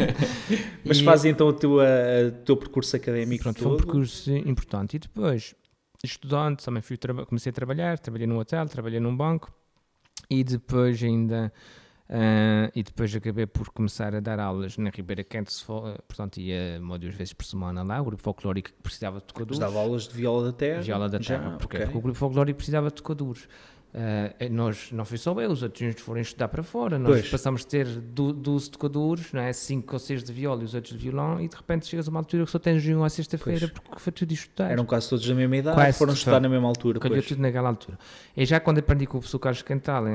Mas 0.84 0.98
e, 0.98 1.04
faz 1.04 1.24
então 1.24 1.48
o 1.48 1.52
teu, 1.52 1.76
uh, 1.76 2.32
teu 2.44 2.56
percurso 2.56 2.96
académico 2.96 3.42
pronto, 3.42 3.56
todo? 3.56 3.68
Foi 3.68 3.74
um 3.74 3.76
percurso 3.76 4.30
importante. 4.30 4.96
E 4.96 4.98
depois, 4.98 5.54
estudante, 6.02 6.64
também 6.64 6.82
fui 6.82 6.98
comecei 7.26 7.50
a 7.50 7.52
trabalhar, 7.52 7.98
trabalhei 7.98 8.26
num 8.26 8.38
hotel, 8.38 8.66
trabalhei 8.66 9.00
num 9.00 9.14
banco 9.16 9.52
e 10.30 10.42
depois 10.42 11.02
ainda 11.02 11.52
Uh, 12.08 12.68
e 12.74 12.82
depois 12.82 13.14
acabei 13.16 13.46
por 13.46 13.70
começar 13.70 14.14
a 14.14 14.20
dar 14.20 14.38
aulas 14.38 14.76
na 14.76 14.90
Ribeira 14.90 15.24
Quente, 15.24 15.54
portanto 16.06 16.38
ia 16.38 16.78
uma 16.78 16.94
ou 16.94 16.98
duas 16.98 17.14
vezes 17.14 17.32
por 17.32 17.46
semana 17.46 17.82
lá, 17.82 17.98
o 18.00 18.04
grupo 18.04 18.22
folclórico 18.22 18.68
que 18.68 18.82
precisava 18.82 19.20
de 19.20 19.24
tocadores. 19.24 19.58
Dava 19.58 19.78
aulas 19.78 20.06
de 20.06 20.14
viola 20.14 20.44
da 20.44 20.52
terra? 20.52 20.82
Viola 20.82 21.08
da 21.08 21.18
terra, 21.18 21.50
Já, 21.52 21.56
porque, 21.56 21.76
okay. 21.76 21.86
porque 21.86 21.98
o 21.98 22.00
grupo 22.02 22.18
folclórico 22.18 22.58
precisava 22.58 22.88
de 22.88 22.94
tocadores. 22.94 23.48
Uh, 23.94 24.52
nós, 24.52 24.90
não 24.90 25.04
foi 25.04 25.16
só 25.16 25.32
eu, 25.40 25.52
os 25.52 25.62
outros 25.62 26.00
foram 26.00 26.20
estudar 26.20 26.48
para 26.48 26.64
fora. 26.64 26.98
Nós 26.98 27.12
pois. 27.12 27.30
passamos 27.30 27.62
a 27.62 27.68
ter 27.68 27.86
12 27.86 28.70
tocadores, 28.72 29.32
não 29.32 29.40
é? 29.40 29.52
5 29.52 29.92
ou 29.92 29.98
6 30.00 30.24
de 30.24 30.32
viola 30.32 30.62
e 30.62 30.64
os 30.64 30.74
outros 30.74 30.98
de 30.98 30.98
violão, 30.98 31.40
e 31.40 31.46
de 31.46 31.54
repente 31.54 31.86
chegas 31.86 32.08
a 32.08 32.10
uma 32.10 32.18
altura 32.18 32.44
que 32.44 32.50
só 32.50 32.58
tens 32.58 32.84
um 32.88 33.04
à 33.04 33.08
sexta-feira 33.08 33.68
porque 33.68 34.00
foi 34.00 34.12
tudo 34.12 34.32
estudar. 34.32 34.72
Eram 34.72 34.84
quase 34.84 35.08
todos 35.08 35.24
da 35.24 35.32
mesma 35.32 35.56
idade, 35.56 35.76
quase 35.76 35.96
foram 35.96 36.12
estudar 36.12 36.40
na 36.40 36.48
mesma 36.48 36.66
altura. 36.66 36.98
Calhou 36.98 37.22
tudo 37.22 37.40
naquela 37.40 37.68
altura. 37.68 37.96
E 38.36 38.44
já 38.44 38.58
quando 38.58 38.78
aprendi 38.78 39.06
com 39.06 39.18
o 39.18 39.20
professor 39.20 39.38
Carlos 39.38 39.62
Cantal, 39.62 40.06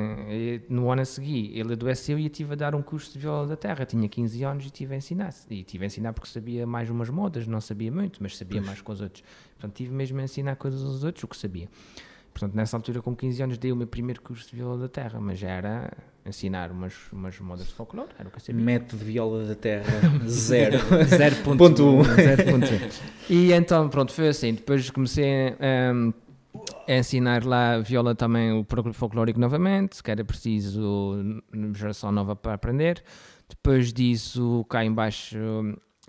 no 0.67 0.91
ano 0.91 1.01
a 1.01 1.05
seguir, 1.05 1.57
ele 1.57 1.71
adoeceu 1.71 2.19
e 2.19 2.25
eu 2.25 2.29
tive 2.29 2.51
a 2.51 2.55
dar 2.57 2.75
um 2.75 2.81
curso 2.81 3.13
de 3.13 3.19
viola 3.19 3.47
da 3.47 3.55
terra. 3.55 3.85
Tinha 3.85 4.09
15 4.09 4.43
anos 4.43 4.65
e 4.65 4.71
tive 4.71 4.93
a 4.93 4.97
ensinar. 4.97 5.33
E 5.49 5.63
tive 5.63 5.85
a 5.85 5.87
ensinar 5.87 6.11
porque 6.11 6.27
sabia 6.27 6.67
mais 6.67 6.89
umas 6.89 7.09
modas, 7.09 7.47
não 7.47 7.61
sabia 7.61 7.89
muito, 7.89 8.21
mas 8.21 8.35
sabia 8.35 8.59
pois. 8.59 8.67
mais 8.67 8.81
com 8.81 8.91
os 8.91 8.99
outros. 8.99 9.23
Portanto, 9.53 9.73
tive 9.73 9.93
mesmo 9.93 10.19
a 10.19 10.23
ensinar 10.23 10.57
coisas 10.57 10.83
aos 10.83 11.05
outros, 11.05 11.23
o 11.23 11.27
que 11.29 11.37
sabia. 11.37 11.69
Portanto, 12.39 12.55
nessa 12.55 12.77
altura, 12.77 13.01
com 13.01 13.13
15 13.13 13.43
anos, 13.43 13.57
dei 13.57 13.69
o 13.69 13.75
meu 13.75 13.85
primeiro 13.85 14.21
curso 14.21 14.49
de 14.49 14.55
viola 14.55 14.77
da 14.77 14.87
terra, 14.87 15.19
mas 15.19 15.37
já 15.37 15.49
era 15.49 15.91
ensinar 16.25 16.71
umas, 16.71 16.93
umas 17.11 17.37
modas 17.41 17.67
de 17.67 17.73
folclore, 17.73 18.07
era 18.17 18.29
o 18.29 18.31
que 18.31 18.37
eu 18.37 18.41
sabia. 18.41 18.63
Método 18.63 18.97
de 18.97 19.03
viola 19.03 19.43
da 19.43 19.55
terra, 19.55 19.91
zero. 20.25 20.77
0.1. 20.77 21.57
Ponto 21.57 21.85
um. 21.85 22.01
0.1. 22.01 23.01
E 23.29 23.51
então, 23.51 23.89
pronto, 23.89 24.13
foi 24.13 24.29
assim. 24.29 24.53
Depois 24.53 24.89
comecei 24.89 25.53
um, 25.93 26.13
a 26.87 26.93
ensinar 26.93 27.43
lá 27.43 27.77
viola 27.79 28.15
também 28.15 28.53
o 28.53 28.63
programa 28.63 28.93
folclórico 28.93 29.37
novamente, 29.37 30.01
que 30.01 30.09
era 30.09 30.23
preciso 30.23 31.41
uma 31.53 31.73
geração 31.73 32.09
nova 32.09 32.37
para 32.37 32.53
aprender. 32.53 33.03
Depois 33.49 33.91
disso, 33.91 34.65
cá 34.69 34.85
embaixo, 34.85 35.37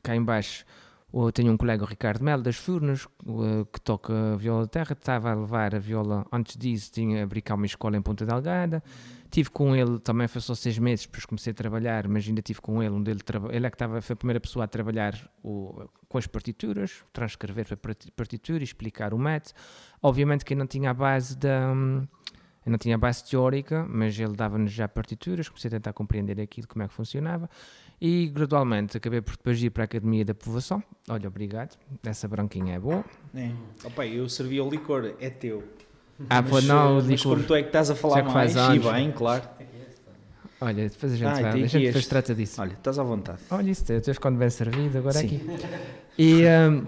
cá 0.00 0.14
embaixo 0.14 0.64
eu 1.12 1.32
tenho 1.32 1.52
um 1.52 1.56
colega, 1.56 1.82
o 1.82 1.86
Ricardo 1.86 2.22
Melo, 2.22 2.42
das 2.42 2.56
Furnas, 2.56 3.04
uh, 3.26 3.64
que 3.72 3.80
toca 3.80 4.36
viola 4.36 4.62
da 4.62 4.68
terra. 4.68 4.92
Estava 4.92 5.30
a 5.30 5.34
levar 5.34 5.74
a 5.74 5.78
viola, 5.78 6.24
antes 6.32 6.56
disso, 6.56 6.92
tinha 6.92 7.22
a 7.22 7.26
brincar 7.26 7.54
uma 7.54 7.66
escola 7.66 7.96
em 7.96 8.02
Ponta 8.02 8.24
Delgada. 8.24 8.82
Tive 9.30 9.50
com 9.50 9.76
ele, 9.76 10.00
também 10.00 10.26
foi 10.26 10.40
só 10.40 10.54
seis 10.56 10.76
meses, 10.78 11.06
depois 11.06 11.24
comecei 11.24 11.52
a 11.52 11.54
trabalhar, 11.54 12.08
mas 12.08 12.26
ainda 12.26 12.42
tive 12.42 12.60
com 12.60 12.82
ele, 12.82 12.94
onde 12.94 13.12
ele, 13.12 13.20
ele 13.52 13.66
é 13.66 13.70
que 13.70 13.76
estava, 13.76 14.00
foi 14.02 14.14
a 14.14 14.16
primeira 14.16 14.40
pessoa 14.40 14.64
a 14.64 14.68
trabalhar 14.68 15.14
o- 15.42 15.84
com 16.08 16.18
as 16.18 16.26
partituras, 16.26 17.04
transcrever 17.12 17.64
para 17.66 17.76
parti- 17.76 18.10
partitura, 18.10 18.64
explicar 18.64 19.14
o 19.14 19.18
método. 19.18 19.54
Obviamente 20.02 20.44
que 20.44 20.54
não 20.56 20.66
tinha 20.66 20.90
a 20.90 20.94
base 20.94 21.36
da... 21.38 21.72
Eu 22.70 22.72
não 22.72 22.78
tinha 22.78 22.96
base 22.96 23.24
teórica, 23.28 23.84
mas 23.88 24.16
ele 24.18 24.36
dava-nos 24.36 24.70
já 24.70 24.86
partituras, 24.86 25.48
comecei 25.48 25.66
a 25.66 25.72
tentar 25.72 25.92
compreender 25.92 26.40
aquilo, 26.40 26.68
como 26.68 26.84
é 26.84 26.86
que 26.88 26.94
funcionava. 26.94 27.50
E 28.00 28.28
gradualmente 28.28 28.96
acabei 28.96 29.20
por 29.20 29.32
depois 29.36 29.60
ir 29.60 29.70
para 29.70 29.82
a 29.82 29.86
Academia 29.86 30.24
da 30.24 30.34
Povoação. 30.34 30.80
Olha, 31.08 31.26
obrigado, 31.26 31.76
essa 32.04 32.28
branquinha 32.28 32.76
é 32.76 32.78
boa. 32.78 33.04
É. 33.34 33.50
Opa, 33.84 34.06
eu 34.06 34.28
servi 34.28 34.60
o 34.60 34.70
licor, 34.70 35.14
é 35.20 35.30
teu. 35.30 35.64
Ah, 36.28 36.40
mas, 36.42 36.48
pô, 36.48 36.60
não, 36.60 36.90
eh, 36.92 36.94
mas 37.02 37.06
licor. 37.06 37.32
como 37.34 37.42
tu 37.44 37.54
é 37.56 37.62
que 37.62 37.68
estás 37.70 37.90
a 37.90 37.96
falar 37.96 38.22
que 38.22 38.32
mais, 38.32 38.54
e 38.54 38.78
bem, 38.78 39.10
claro. 39.10 39.42
Olha, 40.60 40.88
depois 40.88 41.12
a 41.12 41.16
gente, 41.16 41.26
Ah, 41.26 41.32
vai, 41.32 41.44
a 41.50 41.56
gente 41.66 41.72
depois 41.86 41.96
este. 41.96 42.08
trata 42.08 42.34
disso. 42.36 42.60
Olha, 42.60 42.74
estás 42.74 42.98
à 43.00 43.02
vontade. 43.02 43.40
Olha 43.50 43.70
isso, 43.70 43.84
eu 43.92 44.00
quando 44.20 44.36
bem 44.38 44.50
servido, 44.50 44.96
agora 44.98 45.14
Sim. 45.18 45.26
aqui. 45.26 45.46
E, 46.16 46.44
hum, 46.44 46.86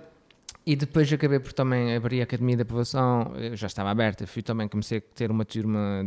e 0.65 0.77
depois 0.77 1.13
acabei 1.13 1.41
por 1.41 1.53
também 1.53 1.95
abrir 1.95 2.21
a 2.21 2.25
Academia 2.25 2.57
da 2.57 2.63
Aprovação, 2.63 3.33
já 3.55 3.67
estava 3.67 3.91
aberta, 3.91 4.27
fui 4.27 4.43
também, 4.43 4.69
comecei 4.69 4.99
a 4.99 5.01
ter 5.01 5.31
uma 5.31 5.45
turma 5.45 6.05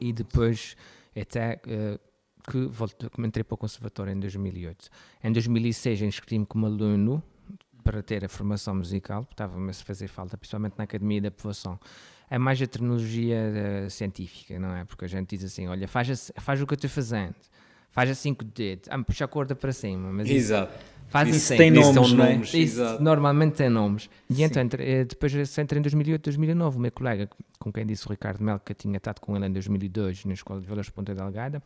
e 0.00 0.12
depois 0.12 0.76
até 1.20 1.60
eh, 1.66 1.98
que 2.50 2.66
voltei, 2.66 3.08
entrei 3.18 3.44
para 3.44 3.54
o 3.54 3.58
Conservatório 3.58 4.12
em 4.12 4.18
2008. 4.20 4.88
Em 5.24 5.32
2006 5.32 6.02
inscrevi-me 6.02 6.46
como 6.46 6.66
aluno 6.66 7.22
para 7.84 8.02
ter 8.02 8.24
a 8.24 8.28
formação 8.28 8.74
musical, 8.76 9.26
estava-me 9.30 9.70
a 9.70 9.74
fazer 9.74 10.08
falta, 10.08 10.36
principalmente 10.36 10.74
na 10.78 10.84
Academia 10.84 11.20
da 11.20 11.28
Aprovação. 11.28 11.78
É 12.30 12.38
mais 12.38 12.60
a 12.62 12.66
terminologia 12.66 13.36
eh, 13.36 13.88
científica, 13.90 14.58
não 14.58 14.74
é? 14.74 14.84
Porque 14.84 15.04
a 15.04 15.08
gente 15.08 15.36
diz 15.36 15.44
assim, 15.44 15.66
olha, 15.68 15.86
faz, 15.86 16.32
faz 16.38 16.62
o 16.62 16.66
que 16.66 16.72
eu 16.72 16.76
estou 16.76 16.88
fazendo. 16.90 17.34
Faz 17.90 18.08
assim 18.08 18.32
com 18.32 18.42
o 18.42 18.48
dedo. 18.48 18.82
Ah, 18.88 18.98
puxa 19.02 19.26
a 19.26 19.28
corda 19.28 19.54
para 19.54 19.70
cima. 19.70 20.10
Mas 20.12 20.26
isso- 20.36 20.54
Exato. 21.12 21.26
Faz 21.26 21.28
Isso 21.36 21.52
assim. 21.52 21.56
tem 21.56 21.72
Isso 21.80 21.92
nomes, 21.92 22.12
não 22.12 22.24
é? 22.24 22.32
nomes, 22.32 22.54
Isso 22.54 23.02
normalmente 23.02 23.54
tem 23.56 23.68
nomes. 23.68 24.08
E 24.30 24.34
Sim. 24.34 24.44
então, 24.44 24.62
entre- 24.62 24.82
eh, 24.84 25.04
depois 25.04 25.34
eu 25.34 25.62
entrei 25.62 25.78
em 25.78 25.82
2008, 25.82 26.22
2009, 26.24 26.76
o 26.76 26.80
meu 26.80 26.90
colega, 26.92 27.28
com 27.58 27.72
quem 27.72 27.84
disse 27.86 28.06
o 28.06 28.10
Ricardo 28.10 28.42
Mel, 28.42 28.58
que 28.58 28.72
eu 28.72 28.76
tinha 28.76 28.96
estado 28.96 29.20
com 29.20 29.36
ele 29.36 29.46
em 29.46 29.52
2002 29.52 30.24
na 30.24 30.32
Escola 30.34 30.60
de 30.60 30.66
Violas 30.66 30.86
de 30.86 30.92
Ponta 30.92 31.14
Delgada, 31.14 31.62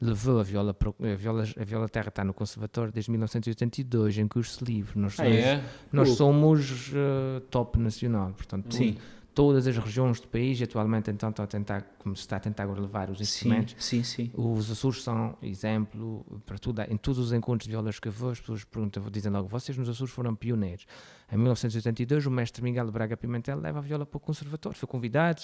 levou 0.00 0.40
a 0.40 0.42
viola, 0.42 0.76
a 0.80 1.14
viola, 1.16 1.44
a 1.60 1.64
viola 1.64 1.88
terra 1.88 2.08
está 2.08 2.24
no 2.24 2.34
Conservatório 2.34 2.92
desde 2.92 3.10
1982, 3.10 4.18
em 4.18 4.28
curso 4.28 4.64
livre. 4.64 4.98
Nós 4.98 5.14
Ah, 5.18 5.24
somos, 5.24 5.38
É? 5.38 5.62
nós 5.92 6.08
Uh. 6.10 6.14
somos 6.14 6.92
eh, 6.94 7.42
top 7.50 7.78
nacional, 7.78 8.32
portanto, 8.36 8.74
Sim, 8.74 8.96
todas 9.34 9.66
as 9.66 9.76
regiões 9.76 10.20
do 10.20 10.28
país, 10.28 10.62
atualmente 10.62 11.10
então 11.10 11.30
estão 11.30 11.44
a 11.44 11.48
tentar, 11.48 11.82
como 11.98 12.14
se 12.14 12.22
está 12.22 12.36
a 12.36 12.40
tentar 12.40 12.62
agora 12.62 12.80
levar 12.80 13.10
os 13.10 13.18
sim, 13.18 13.24
instrumentos, 13.24 13.74
sim, 13.78 14.04
sim. 14.04 14.30
os 14.32 14.70
Açores 14.70 15.02
são 15.02 15.36
exemplo 15.42 16.24
para 16.46 16.56
tudo. 16.56 16.82
Em 16.82 16.96
todos 16.96 17.18
os 17.18 17.32
encontros 17.32 17.66
de 17.66 17.72
violas 17.72 17.98
que 17.98 18.08
eu 18.08 18.12
vou, 18.12 18.30
as 18.30 18.40
pessoas 18.40 18.64
perguntam, 18.64 19.02
dizem 19.10 19.32
logo, 19.32 19.48
vocês 19.48 19.76
nos 19.76 19.88
Açores 19.88 20.14
foram 20.14 20.34
pioneiros. 20.34 20.86
Em 21.32 21.36
1982, 21.36 22.26
o 22.26 22.30
mestre 22.30 22.62
Miguel 22.62 22.90
Braga 22.92 23.16
Pimentel 23.16 23.58
leva 23.58 23.80
a 23.80 23.82
viola 23.82 24.06
para 24.06 24.16
o 24.16 24.20
conservatório. 24.20 24.78
Foi 24.78 24.86
convidado, 24.86 25.42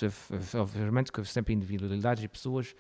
obviamente 0.55 1.11
que 1.11 1.19
houve 1.19 1.31
sempre 1.31 1.53
individualidades 1.53 2.23
e 2.23 2.29
pessoas 2.29 2.75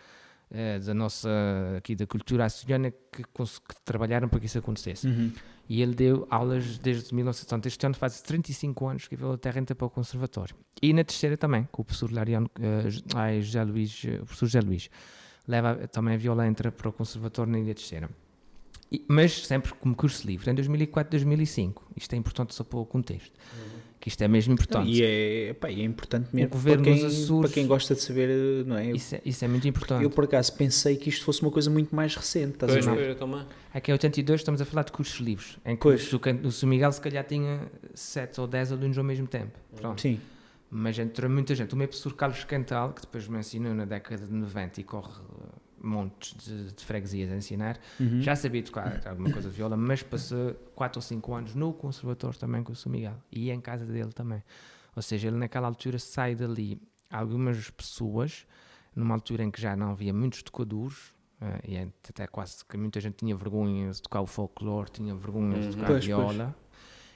eh, 0.51 0.79
da 0.79 0.93
nossa, 0.95 1.29
aqui 1.77 1.95
da 1.95 2.07
cultura 2.07 2.45
açoriana 2.45 2.91
que, 2.91 3.23
que 3.23 3.75
trabalharam 3.85 4.29
para 4.29 4.41
que 4.41 4.47
isso 4.47 4.59
acontecesse. 4.59 5.07
Uhum. 5.07 5.33
E 5.69 5.81
ele 5.83 5.95
deu 5.95 6.27
aulas 6.31 6.79
desde 6.79 7.15
1970. 7.15 7.69
Este 7.69 7.87
ano 7.87 7.95
faz 7.95 8.21
35 8.23 8.89
anos 8.89 9.07
que 9.09 9.15
a 9.15 9.19
Viola 9.19 9.39
Terra 9.39 9.61
entra 9.61 9.75
para 9.77 9.87
o 9.87 9.91
Conservatório. 9.91 10.57
E 10.83 10.93
na 10.93 11.05
terceira 11.05 11.37
também, 11.37 11.69
com 11.71 11.83
o 11.83 11.85
professor 11.85 12.11
Lariano, 12.13 12.51
ai, 13.15 13.41
José 13.41 13.63
Luís, 13.63 14.03
eh, 14.05 14.17
o 14.17 14.25
professor 14.25 14.47
José 14.47 14.61
Luís. 14.61 14.91
Leva 15.47 15.77
também 15.89 16.15
a 16.15 16.19
Viola 16.19 16.47
entra 16.47 16.73
para 16.73 16.89
o 16.89 16.93
Conservatório 16.93 17.53
na 17.53 17.61
Ilha 17.61 17.75
Terceira. 17.75 18.11
E- 18.91 19.05
mas 19.09 19.47
sempre 19.47 19.73
como 19.75 19.95
curso 19.95 20.27
livre, 20.27 20.51
em 20.51 20.55
2004, 20.55 21.11
2005. 21.13 21.87
Isto 21.97 22.15
é 22.15 22.17
importante 22.17 22.53
só 22.55 22.65
para 22.65 22.79
o 22.79 22.85
contexto. 22.85 23.33
Que 24.01 24.09
isto 24.09 24.23
é 24.23 24.29
mesmo 24.29 24.55
importante. 24.55 24.89
E 24.91 25.03
é, 25.03 25.53
pá, 25.53 25.69
é 25.69 25.83
importante 25.83 26.31
mesmo 26.33 26.49
governo 26.51 26.83
para 26.85 26.95
quem, 26.95 27.05
Açores- 27.07 27.41
para 27.43 27.51
quem 27.51 27.67
gosta 27.67 27.95
de 27.95 28.01
saber, 28.01 28.65
não 28.65 28.77
é? 28.79 28.93
Isso, 28.93 29.15
é 29.15 29.21
isso 29.27 29.45
é 29.45 29.49
muito 29.49 29.69
importante. 29.69 30.03
eu, 30.03 30.09
por 30.09 30.25
acaso 30.25 30.55
pensei 30.55 30.97
que 30.97 31.11
isto 31.11 31.23
fosse 31.23 31.43
uma 31.43 31.51
coisa 31.51 31.69
muito 31.69 31.95
mais 31.95 32.17
recente, 32.17 32.55
estás 32.55 32.73
Pois, 32.73 32.89
a 32.89 32.95
ver? 32.95 33.15
pois. 33.15 33.47
Aqui 33.75 33.91
em 33.91 33.93
82 33.93 34.41
estamos 34.41 34.61
a 34.63 34.65
falar 34.65 34.85
de 34.85 34.93
cursos 34.93 35.21
livres. 35.21 35.59
Em 35.67 35.77
que 35.77 35.83
Pois. 35.83 36.11
o, 36.15 36.19
o 36.19 36.67
Miguel 36.67 36.91
se 36.93 37.01
calhar 37.03 37.25
tinha 37.25 37.61
7 37.93 38.41
ou 38.41 38.47
10 38.47 38.73
alunos 38.73 38.97
ao 38.97 39.05
mesmo 39.05 39.27
tempo. 39.27 39.53
Pronto. 39.77 40.01
Sim, 40.01 40.19
Mas 40.71 40.99
entrou 40.99 41.31
muita 41.31 41.55
gente. 41.55 41.75
O 41.75 41.77
meu 41.77 41.87
professor 41.87 42.15
Carlos 42.15 42.43
Cantal, 42.45 42.95
que 42.95 43.03
depois 43.03 43.29
me 43.29 43.39
ensinou 43.39 43.75
na 43.75 43.85
década 43.85 44.25
de 44.27 44.33
90 44.33 44.81
e 44.81 44.85
corre 44.85 45.13
montes 45.83 46.35
de, 46.45 46.73
de 46.73 46.85
freguesias 46.85 47.31
a 47.33 47.37
ensinar, 47.37 47.79
Uhum. 47.99 48.21
já 48.21 48.37
sabia 48.37 48.63
tocar 48.63 49.01
alguma 49.07 49.31
coisa 49.31 49.49
de 49.51 49.57
viola, 49.57 49.77
mas 49.77 50.03
passou 50.03 50.55
4 50.75 50.99
ou 50.99 51.03
5 51.03 51.35
anos 51.35 51.55
no 51.55 51.73
conservatório 51.73 52.39
também 52.39 52.63
com 52.63 52.73
o 52.73 52.77
São 52.77 52.91
Miguel 52.93 53.17
e 53.33 53.51
em 53.51 53.61
casa 53.61 53.85
dele 53.87 54.13
também. 54.13 54.43
Ou 54.95 55.03
seja, 55.03 55.29
ele 55.29 55.37
naquela 55.37 55.67
altura 55.69 55.99
sai 55.99 56.35
dali 56.35 56.81
algumas 57.11 57.71
pessoas, 57.71 58.47
numa 58.95 59.15
altura 59.15 59.43
em 59.45 59.51
que 59.51 59.61
já 59.61 59.75
não 59.77 59.91
havia 59.93 60.13
muitos 60.13 60.43
tocadores, 60.43 61.15
eh, 61.41 61.61
e 61.69 61.79
até 62.09 62.27
quase 62.27 62.65
que 62.65 62.77
muita 62.77 63.01
gente 63.01 63.15
tinha 63.17 63.35
vergonha 63.37 63.91
de 63.91 64.03
tocar 64.03 64.21
o 64.21 64.27
folclore, 64.27 64.91
tinha 64.91 65.15
vergonha 65.15 65.59
de 65.61 65.67
Uhum. 65.67 65.73
tocar 65.73 65.87
Pois, 65.87 66.05
viola. 66.05 66.57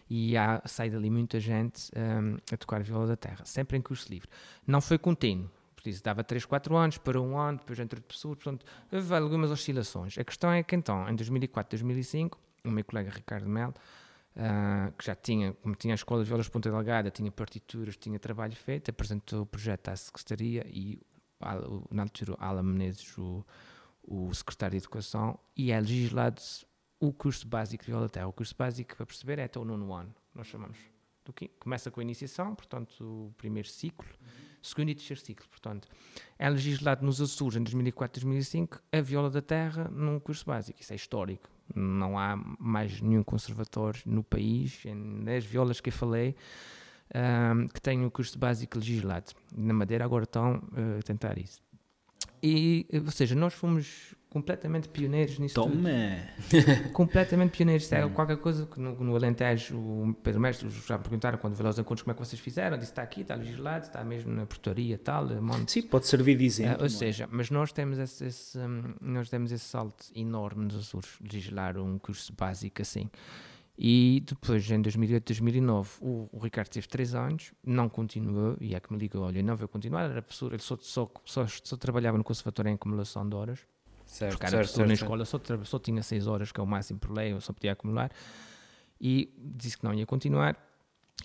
E 0.08 0.36
há, 0.36 0.62
sai 0.66 0.90
dali 0.90 1.08
muita 1.10 1.40
gente 1.40 1.90
hum, 1.96 2.36
a 2.52 2.56
tocar 2.56 2.82
viola 2.82 3.06
da 3.06 3.16
terra, 3.16 3.44
sempre 3.44 3.76
em 3.76 3.80
curso 3.82 4.08
livre. 4.10 4.28
Não 4.66 4.80
foi 4.80 4.98
contínuo, 4.98 5.50
por 5.85 5.91
isso 5.91 6.03
dava 6.03 6.24
3, 6.24 6.47
4 6.47 6.74
anos, 6.76 6.97
para 6.97 7.20
um 7.20 7.37
ano, 7.37 7.59
depois 7.59 7.78
entre 7.78 8.01
pessoas, 8.01 8.39
portanto, 8.39 8.64
houve 8.91 9.14
algumas 9.14 9.51
oscilações. 9.51 10.16
A 10.16 10.24
questão 10.24 10.51
é 10.51 10.62
que 10.62 10.74
então, 10.74 11.07
em 11.07 11.14
2004, 11.14 11.78
2005, 11.78 12.41
o 12.64 12.70
meu 12.70 12.82
colega 12.82 13.11
Ricardo 13.11 13.47
Mel, 13.47 13.74
ah, 14.35 14.91
que 14.97 15.05
já 15.05 15.14
tinha, 15.14 15.53
como 15.53 15.74
tinha 15.74 15.93
a 15.93 15.97
Escola 15.97 16.22
de 16.22 16.28
Violas 16.28 16.49
Ponta 16.49 16.70
Delgada, 16.70 17.11
tinha 17.11 17.30
partituras, 17.30 17.99
tinha 17.99 18.18
trabalho 18.18 18.57
feito, 18.57 18.91
apresentou 18.91 19.43
o 19.43 19.47
projeto 19.47 19.91
à 19.91 19.97
Secretaria 19.97 20.66
e, 20.70 20.99
na 21.91 22.03
altura, 22.03 22.35
Alan 22.39 22.62
Menezes, 22.62 23.18
o, 23.18 23.45
o 24.03 24.32
secretário 24.32 24.78
de 24.78 24.87
Educação, 24.87 25.39
e 25.55 25.70
é 25.70 25.78
legislado 25.78 26.41
o 26.99 27.12
curso 27.12 27.47
básico 27.47 27.85
de 27.85 27.91
viola 27.91 28.09
terra. 28.09 28.26
O 28.26 28.32
curso 28.32 28.55
básico, 28.57 28.97
para 28.97 29.05
perceber, 29.05 29.39
é 29.39 29.45
até 29.45 29.61
o 29.61 29.66
nono 29.66 29.93
ano, 29.93 30.14
nós 30.35 30.47
chamamos. 30.47 30.78
Do 31.26 31.32
que 31.35 31.49
começa 31.49 31.91
com 31.91 32.01
a 32.01 32.03
iniciação, 32.03 32.55
portanto, 32.55 33.03
o 33.03 33.35
primeiro 33.37 33.68
ciclo, 33.68 34.09
segundo 34.64 34.90
e 34.90 34.94
terceiro 34.94 35.20
ciclo, 35.20 35.46
portanto. 35.48 35.88
É 36.38 36.48
legislado 36.48 37.04
nos 37.04 37.20
Açores, 37.20 37.56
em 37.56 37.62
2004 37.62 38.20
2005, 38.20 38.80
a 38.92 39.00
viola 39.00 39.30
da 39.30 39.42
terra 39.42 39.88
num 39.90 40.18
curso 40.18 40.44
básico. 40.46 40.80
Isso 40.80 40.92
é 40.92 40.96
histórico. 40.96 41.48
Não 41.74 42.18
há 42.18 42.36
mais 42.58 43.00
nenhum 43.00 43.22
conservatório 43.22 44.00
no 44.06 44.22
país, 44.22 44.82
nas 44.84 45.44
violas 45.44 45.80
que 45.80 45.88
eu 45.88 45.92
falei, 45.92 46.34
ahm, 47.14 47.66
que 47.68 47.80
tenham 47.80 48.06
o 48.06 48.10
curso 48.10 48.38
básico 48.38 48.78
legislado. 48.78 49.32
Na 49.56 49.72
Madeira 49.72 50.04
agora 50.04 50.24
estão 50.24 50.62
eh, 50.76 50.98
a 50.98 51.02
tentar 51.02 51.38
isso. 51.38 51.60
E, 52.42 52.86
eh, 52.92 52.98
ou 52.98 53.10
seja, 53.10 53.34
nós 53.34 53.54
fomos 53.54 54.14
completamente 54.35 54.89
pioneiros 54.89 55.39
nisso 55.39 55.55
tudo 55.55 55.70
Toma! 55.70 55.89
completamente 56.93 57.53
pioneiros. 57.53 57.85
Isso 57.85 57.95
é 57.95 58.09
qualquer 58.09 58.37
coisa 58.37 58.66
que 58.66 58.80
no, 58.80 58.93
no 58.97 59.14
Alentejo, 59.14 59.76
o 59.78 60.12
Pedro 60.24 60.41
Mestre 60.41 60.68
já 60.70 60.99
me 60.99 61.05
perguntaram 61.05 61.39
quando 61.39 61.55
veio 61.55 61.68
aos 61.68 61.78
encontros 61.78 62.03
como 62.03 62.11
é 62.11 62.14
que 62.14 62.26
vocês 62.26 62.43
fizeram. 62.43 62.76
Disse 62.76 62.91
está 62.91 63.03
aqui, 63.03 63.20
está 63.20 63.37
legislado, 63.37 63.87
está 63.87 64.03
mesmo 64.03 64.32
na 64.32 64.45
portaria 64.45 64.99
tal. 64.99 65.28
monte. 65.41 65.70
Sim, 65.70 65.82
pode 65.82 66.09
servir 66.09 66.37
de 66.37 66.45
exemplo. 66.45 66.72
ou 66.72 66.78
não 66.80 66.87
é? 66.87 66.89
seja, 66.89 67.28
mas 67.30 67.49
nós 67.49 67.70
temos 67.70 67.97
esse, 67.97 68.24
esse, 68.24 68.59
hum, 68.59 68.95
nós 69.01 69.30
demos 69.30 69.53
esse 69.53 69.64
salto 69.64 70.05
enorme 70.16 70.64
nos 70.64 70.74
Açores, 70.74 71.11
legislar 71.20 71.78
um 71.78 71.97
curso 71.97 72.35
básico 72.37 72.82
assim. 72.82 73.09
E 73.78 74.24
depois, 74.26 74.68
em 74.68 74.82
2008, 74.82 75.26
2009, 75.26 75.91
o, 76.01 76.28
o 76.32 76.39
Ricardo 76.39 76.70
teve 76.70 76.89
3 76.89 77.14
anos, 77.14 77.53
não 77.64 77.89
continuou, 77.89 78.57
e 78.61 78.74
é 78.74 78.80
que 78.80 78.93
me 78.93 78.99
ligou, 78.99 79.22
olha, 79.22 79.43
não 79.45 79.55
vou 79.57 79.68
continuar, 79.68 80.11
era 80.11 80.22
professor, 80.22 80.53
ele 80.53 80.62
só, 80.62 80.76
só, 80.80 81.09
só, 81.24 81.47
só 81.47 81.76
trabalhava 81.76 82.18
no 82.18 82.24
conservatório 82.24 82.70
em 82.70 82.74
acumulação 82.74 83.28
de 83.28 83.35
horas, 83.35 83.61
Certo, 84.14 84.34
porque 84.34 84.46
era 84.46 84.50
certo, 84.50 84.66
professor 84.66 84.82
na 84.82 84.96
certo, 84.96 85.02
escola, 85.02 85.24
só, 85.24 85.40
só 85.64 85.78
tinha 85.80 86.00
6 86.00 86.28
horas, 86.28 86.52
que 86.52 86.60
é 86.60 86.62
o 86.62 86.66
máximo 86.66 87.00
por 87.00 87.10
lei, 87.10 87.32
eu 87.32 87.40
só 87.40 87.52
podia 87.52 87.72
acumular. 87.72 88.12
E 89.00 89.34
disse 89.36 89.76
que 89.76 89.82
não 89.82 89.92
ia 89.92 90.06
continuar. 90.06 90.56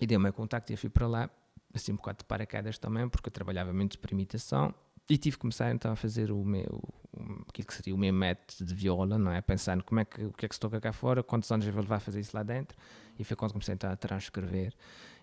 E 0.00 0.06
deu-me 0.08 0.28
o 0.28 0.32
contacto 0.32 0.72
e 0.72 0.76
fui 0.76 0.90
para 0.90 1.06
lá, 1.06 1.30
assim 1.72 1.92
um 1.92 1.96
bocado 1.96 2.18
de 2.18 2.24
paraquedas 2.24 2.78
também, 2.78 3.08
porque 3.08 3.28
eu 3.28 3.32
trabalhava 3.32 3.72
muito 3.72 3.96
para 3.96 4.12
imitação. 4.12 4.74
E 5.08 5.16
tive 5.16 5.36
que 5.36 5.40
começar 5.40 5.72
então 5.72 5.92
a 5.92 5.96
fazer 5.96 6.32
o 6.32 6.44
meu, 6.44 6.82
aquilo 7.48 7.68
que 7.68 7.74
seria 7.74 7.94
o 7.94 7.98
meu 7.98 8.12
método 8.12 8.64
de 8.64 8.74
viola, 8.74 9.16
não 9.16 9.30
é? 9.30 9.40
Pensando 9.40 9.84
como 9.84 10.00
é 10.00 10.04
que, 10.04 10.24
o 10.24 10.32
que 10.32 10.46
é 10.46 10.48
que 10.48 10.54
se 10.56 10.60
toca 10.60 10.80
cá 10.80 10.92
fora, 10.92 11.22
quantos 11.22 11.48
anos 11.52 11.64
eu 11.66 11.72
vou 11.72 11.82
levar 11.82 11.96
a 11.96 12.00
fazer 12.00 12.18
isso 12.18 12.36
lá 12.36 12.42
dentro, 12.42 12.76
e 13.16 13.22
foi 13.22 13.36
quando 13.36 13.52
comecei 13.52 13.76
a 13.80 13.96
transcrever. 13.96 14.74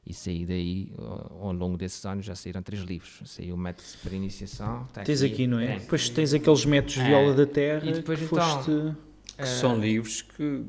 E 0.10 0.14
saí 0.14 0.46
daí, 0.46 0.92
ao, 0.98 1.48
ao 1.48 1.52
longo 1.54 1.76
desses 1.78 2.06
anos, 2.06 2.26
já 2.26 2.34
saíram 2.34 2.62
três 2.64 2.82
livros. 2.84 3.20
Saiu 3.26 3.56
o 3.56 3.58
método 3.58 3.88
para 4.02 4.14
iniciação. 4.16 4.86
está 4.88 5.04
Tens 5.04 5.22
aqui, 5.22 5.46
não 5.48 5.60
é? 5.60 5.68
Tem. 5.68 5.80
Depois 5.80 6.10
tens 6.10 6.34
aqueles 6.34 6.66
métodos 6.66 6.94
de 6.96 7.02
É. 7.02 7.06
viola 7.08 7.34
da 7.34 7.46
terra 7.46 7.86
E 7.86 7.92
depois, 7.94 8.18
que 8.20 8.26
então, 8.26 8.38
foste... 8.38 8.96
Que 9.38 9.46
são 9.46 9.78
livros 9.80 10.22
que 10.22 10.64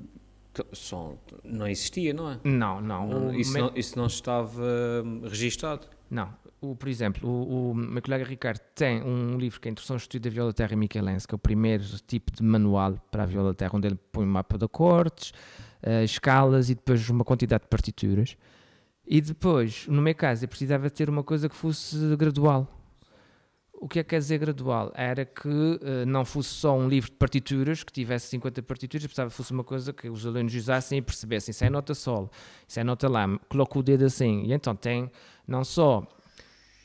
são, 0.72 1.16
não 1.44 1.66
existia, 1.68 2.12
não 2.12 2.30
é? 2.32 2.40
Não, 2.44 2.80
não. 2.80 3.32
Isso, 3.34 3.52
me- 3.54 3.60
não, 3.60 3.72
isso 3.76 3.96
não 3.98 4.06
estava 4.06 4.60
hum, 5.04 5.22
registado. 5.24 5.86
Não. 6.10 6.28
O, 6.60 6.74
por 6.74 6.88
exemplo, 6.88 7.28
o, 7.30 7.70
o 7.70 7.74
meu 7.74 8.02
colega 8.02 8.24
Ricardo 8.24 8.58
tem 8.74 9.00
um 9.02 9.38
livro 9.38 9.60
que 9.60 9.68
é 9.68 9.70
a 9.70 9.72
Introdução 9.72 9.94
ao 9.94 9.98
Estudo 9.98 10.22
da 10.22 10.30
Viola 10.30 10.50
da 10.50 10.54
Terra 10.54 10.74
Michelense, 10.76 11.26
que 11.28 11.34
é 11.34 11.36
o 11.36 11.38
primeiro 11.38 11.84
tipo 12.06 12.32
de 12.32 12.42
manual 12.42 12.98
para 13.10 13.22
a 13.22 13.26
viola 13.26 13.50
da 13.50 13.54
terra, 13.54 13.70
onde 13.74 13.86
ele 13.86 13.98
põe 14.10 14.24
um 14.26 14.28
mapa 14.28 14.58
de 14.58 14.64
acordes, 14.64 15.32
eh, 15.80 16.02
escalas 16.02 16.68
e 16.68 16.74
depois 16.74 17.08
uma 17.08 17.24
quantidade 17.24 17.62
de 17.62 17.68
partituras. 17.68 18.36
E 19.10 19.20
depois, 19.22 19.86
no 19.88 20.02
meu 20.02 20.14
caso, 20.14 20.44
eu 20.44 20.48
precisava 20.48 20.90
ter 20.90 21.08
uma 21.08 21.22
coisa 21.22 21.48
que 21.48 21.56
fosse 21.56 21.96
gradual. 22.16 22.68
O 23.72 23.88
que 23.88 24.00
é 24.00 24.02
que 24.02 24.10
quer 24.10 24.18
dizer 24.18 24.38
gradual? 24.38 24.92
Era 24.94 25.24
que 25.24 25.48
eh, 25.82 26.04
não 26.04 26.24
fosse 26.24 26.48
só 26.50 26.76
um 26.76 26.88
livro 26.88 27.10
de 27.10 27.16
partituras, 27.16 27.82
que 27.84 27.92
tivesse 27.92 28.26
50 28.26 28.60
partituras, 28.64 29.04
precisava 29.06 29.30
que 29.30 29.36
fosse 29.36 29.52
uma 29.52 29.62
coisa 29.64 29.92
que 29.92 30.10
os 30.10 30.26
alunos 30.26 30.52
usassem 30.54 30.98
e 30.98 31.02
percebessem. 31.02 31.52
Isso 31.52 31.64
é 31.64 31.70
nota 31.70 31.94
sol, 31.94 32.28
isso 32.66 32.80
é 32.80 32.84
nota 32.84 33.08
lá, 33.08 33.26
coloca 33.48 33.78
o 33.78 33.82
dedo 33.82 34.04
assim. 34.04 34.42
E 34.44 34.52
então 34.52 34.74
tem 34.74 35.10
não 35.46 35.62
só 35.64 36.06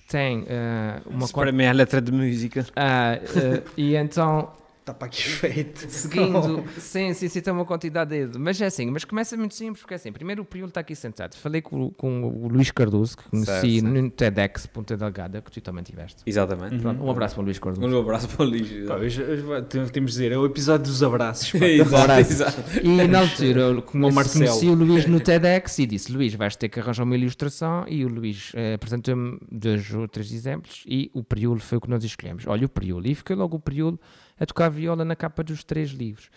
tem 0.08 0.46
eh, 0.48 1.02
uma 1.08 1.26
Isso 1.26 1.34
para 1.34 1.52
mim 1.52 1.64
é 1.64 1.74
letra 1.74 2.00
de 2.00 2.12
música. 2.12 2.66
eh, 2.76 3.64
e 3.76 3.96
então 3.96 4.54
Está 4.84 4.94
para 4.94 5.08
aqui 5.08 5.24
feito. 5.24 5.80
seguindo 5.90 6.66
sim, 6.78 7.14
sim, 7.14 7.30
sim, 7.30 7.40
tem 7.40 7.54
uma 7.54 7.64
quantidade 7.64 8.10
de 8.10 8.26
dedo. 8.26 8.38
mas 8.38 8.60
é 8.60 8.66
assim, 8.66 8.92
mas 8.92 9.06
começa 9.06 9.38
muito 9.38 9.56
simples 9.56 9.80
porque 9.80 9.94
é 9.94 9.96
assim, 9.96 10.12
primeiro 10.12 10.42
o 10.42 10.46
Priolo 10.46 10.68
está 10.68 10.82
aqui 10.82 10.94
sentado 10.94 11.36
falei 11.38 11.62
com, 11.62 11.84
o- 11.86 11.92
com 11.92 12.24
o 12.26 12.50
Luís 12.50 12.70
Cardoso 12.70 13.16
que 13.18 13.24
conheci 13.30 13.46
Certo, 13.50 13.70
certo. 13.72 13.86
no 13.88 14.10
TEDx 14.12 14.66
Ponta 14.66 14.98
Delgada 14.98 15.42
que 15.42 15.50
tu 15.50 15.62
também 15.62 15.84
tiveste 15.86 16.22
Exatamente. 16.26 16.80
Pronto, 16.80 17.02
um 17.02 17.10
abraço 17.10 17.36
para 17.36 17.42
o 17.42 17.46
Luís 17.46 17.60
Cardoso 17.60 17.88
Um 17.88 17.98
abraço 18.00 18.28
para 18.28 18.46
o 18.46 18.50
Luís. 18.50 18.86
Pá, 18.86 18.96
hoje, 18.96 19.24
hoje 19.24 19.44
temos 19.70 19.92
de 19.94 20.02
dizer, 20.02 20.32
é 20.34 20.38
o 20.38 20.46
episódio 20.46 20.86
dos 20.88 21.02
abraços. 21.02 21.54
Exato, 21.56 22.12
exato. 22.20 22.62
E 22.84 23.08
na 23.08 23.20
altura 23.20 23.62
eu 23.62 23.82
conheci, 23.84 24.16
Marcelo. 24.16 24.46
conheci 24.48 24.68
o 24.68 24.74
Luís 24.74 25.06
no 25.06 25.20
TEDx 25.22 25.80
e 25.80 25.86
disse: 25.86 26.12
Luís, 26.12 26.34
vais 26.36 26.56
ter 26.58 26.68
que 26.70 26.80
arranjar 26.80 27.04
uma 27.04 27.16
ilustração. 27.16 27.86
E 27.88 28.04
o 28.04 28.10
Luís 28.10 28.52
eh, 28.54 28.74
apresentou-me 28.74 29.40
dois 29.50 29.94
ou 29.94 30.08
três 30.10 30.32
exemplos 30.32 30.84
e 30.86 31.10
o 31.14 31.24
Priolo 31.24 31.60
foi 31.60 31.78
o 31.78 31.82
que 31.82 31.90
nós 31.90 32.04
escolhemos. 32.04 32.46
Olha 32.48 32.66
o 32.66 32.70
Priolo. 32.70 33.08
E 33.08 33.16
fiquei 33.16 33.36
logo 33.36 33.56
o 33.56 33.60
Priolo 33.60 33.98
a 34.40 34.46
tocar 34.46 34.70
viola 34.70 35.04
na 35.06 35.16
capa 35.16 35.44
dos 35.44 35.64
três 35.64 35.90
livros. 35.92 36.30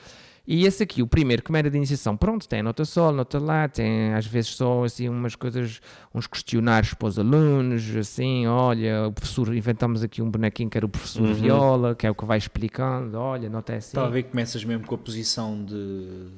E 0.49 0.65
esse 0.65 0.81
aqui, 0.85 1.03
o 1.03 1.09
primeiro, 1.09 1.43
como 1.43 1.57
era 1.57 1.69
de 1.69 1.77
iniciação, 1.77 2.17
pronto, 2.17 2.47
tem 2.49 2.63
nota 2.63 2.85
sol, 2.85 3.11
nota 3.11 3.37
lá, 3.37 3.69
tem 3.69 4.15
às 4.15 4.27
vezes 4.27 4.51
só 4.51 4.85
assim 4.85 5.09
umas 5.09 5.35
coisas, 5.35 5.81
uns 6.15 6.29
questionários 6.29 6.95
para 6.95 7.09
os 7.09 7.19
alunos, 7.19 7.97
assim, 7.97 8.47
olha, 8.47 9.09
o 9.09 9.13
professor, 9.13 9.53
inventamos 9.53 10.05
aqui 10.05 10.23
um 10.23 10.31
bonequinho 10.31 10.71
que 10.71 10.79
era 10.79 10.87
o 10.87 10.89
professor 10.89 11.23
Uhum. 11.27 11.35
viola, 11.35 11.95
que 11.97 12.07
é 12.07 12.11
o 12.13 12.15
que 12.15 12.25
vai 12.25 12.39
explicando, 12.39 13.19
olha, 13.19 13.51
nota 13.51 13.73
é 13.73 13.79
assim. 13.79 13.89
Está 13.89 14.05
a 14.07 14.09
ver 14.09 14.23
que 14.23 14.31
começas 14.31 14.65
mesmo 14.65 14.87
com 14.87 14.95
a 14.95 14.99
posição 14.99 15.65
de. 15.65 16.29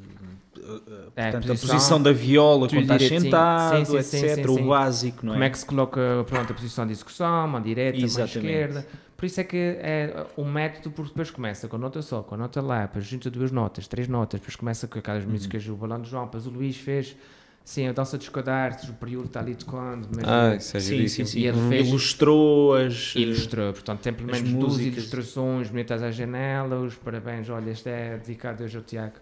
Uh, 0.69 1.12
É, 1.16 1.23
portanto, 1.31 1.45
a 1.45 1.49
posição- 1.55 1.77
posição 1.77 2.03
da 2.03 2.12
viola 2.12 2.69
quando 2.69 2.83
estás 2.83 3.01
direitinho. 3.03 3.31
sentado, 3.33 3.87
Sim, 3.87 4.03
sim, 4.03 4.19
etc. 4.19 4.35
sim, 4.37 4.51
o 4.51 4.55
sim. 4.57 4.66
básico, 4.66 5.27
não 5.27 5.33
é? 5.33 5.35
Como 5.37 5.45
é 5.45 5.51
que 5.51 5.59
se 5.59 5.66
coloca 5.66 6.01
pronto, 6.27 6.53
a 6.53 6.55
posição 6.55 6.87
de 6.87 6.93
execução, 6.93 7.49
mão 7.49 7.61
direita, 7.61 7.97
mão 7.99 8.05
Exatamente. 8.05 8.39
esquerda. 8.39 8.87
Por 9.16 9.27
isso 9.27 9.41
é 9.41 9.45
que 9.45 9.57
é 9.57 10.27
um 10.37 10.45
método, 10.45 10.91
porque 10.95 11.09
depois 11.11 11.31
começa 11.31 11.66
com 11.66 11.75
a 11.75 11.79
nota 11.79 12.01
sol, 12.03 12.23
com 12.23 12.37
a 12.37 12.39
nota 12.39 12.61
lá, 12.62 12.83
depois 12.83 13.05
junta 13.05 13.29
duas 13.29 13.51
notas, 13.51 13.89
três 13.89 14.07
notas, 14.07 14.39
depois 14.39 14.55
começa 14.55 14.87
com 14.87 14.97
aquelas 14.99 15.25
Uhum. 15.25 15.33
músicas 15.33 15.64
do 15.64 15.75
Balão 15.75 16.01
de 16.01 16.09
João, 16.09 16.27
depois 16.27 16.47
o 16.47 16.51
Luís 16.51 16.77
fez, 16.77 17.16
sim, 17.64 17.89
a 17.89 17.93
dança 17.93 18.16
dos 18.16 18.29
codartes, 18.29 18.89
o 18.89 18.93
período 18.93 19.27
está 19.27 19.41
ali 19.41 19.57
tocando, 19.57 20.09
mas 20.14 20.25
Ah, 20.25 20.55
isso 20.55 20.77
é 20.77 20.81
Sim, 20.81 21.09
sim, 21.09 21.25
sim. 21.25 21.41
E 21.41 21.47
ele 21.49 21.69
fez- 21.69 21.89
Ilustrou 21.89 22.75
as. 22.75 23.12
ilustrou, 23.16 23.73
portanto 23.73 24.01
tem 24.03 24.12
pelo 24.12 24.31
menos 24.31 24.49
duas 24.53 24.62
músicas. 24.75 24.99
ilustrações 24.99 25.69
bonitas 25.69 26.01
à 26.01 26.12
janela, 26.12 26.79
os 26.79 26.95
parabéns, 26.95 27.49
olha, 27.51 27.71
este 27.71 27.89
é 27.89 28.19
dedicado 28.19 28.62
hoje 28.62 28.77
ao 28.77 28.85
Tiago. 28.85 29.14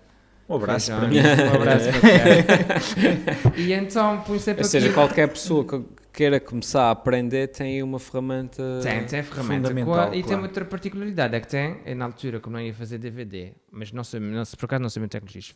Um 0.48 0.54
abraço 0.56 0.92
para 0.92 1.08
mim. 1.08 1.16
Um 1.18 1.54
abraço 1.56 1.88
para 1.90 1.98
o 1.98 2.00
Tiago. 2.00 3.60
E 3.60 3.72
então 3.72 4.20
põe 4.26 4.38
sempre 4.38 4.62
Ou 4.62 4.68
seja, 4.68 4.86
aqui- 4.86 4.94
qualquer 4.94 5.28
pessoa 5.28 5.64
que 5.64 5.82
queira 6.12 6.38
começar 6.40 6.84
a 6.84 6.90
aprender 6.92 7.48
tem 7.48 7.82
uma 7.82 7.98
ferramenta. 7.98 8.62
Tem, 8.82 9.04
tem 9.04 9.22
ferramenta. 9.22 9.68
Fundamental, 9.68 10.14
E 10.14 10.22
tem 10.22 10.36
outra 10.38 10.64
particularidade, 10.64 11.34
é 11.34 11.40
que 11.40 11.48
tem, 11.48 11.78
é 11.84 11.94
na 11.94 12.04
altura, 12.06 12.40
como 12.40 12.56
não 12.56 12.62
ia 12.62 12.72
fazer 12.72 12.98
DVD, 12.98 13.52
mas 13.70 13.92
não 13.92 14.04
sei, 14.04 14.20
não 14.20 14.44
sei 14.44 14.56
por 14.56 14.66
acaso 14.66 14.82
não 14.82 14.88
sei 14.88 15.00
muito 15.00 15.12
tecnologias, 15.12 15.54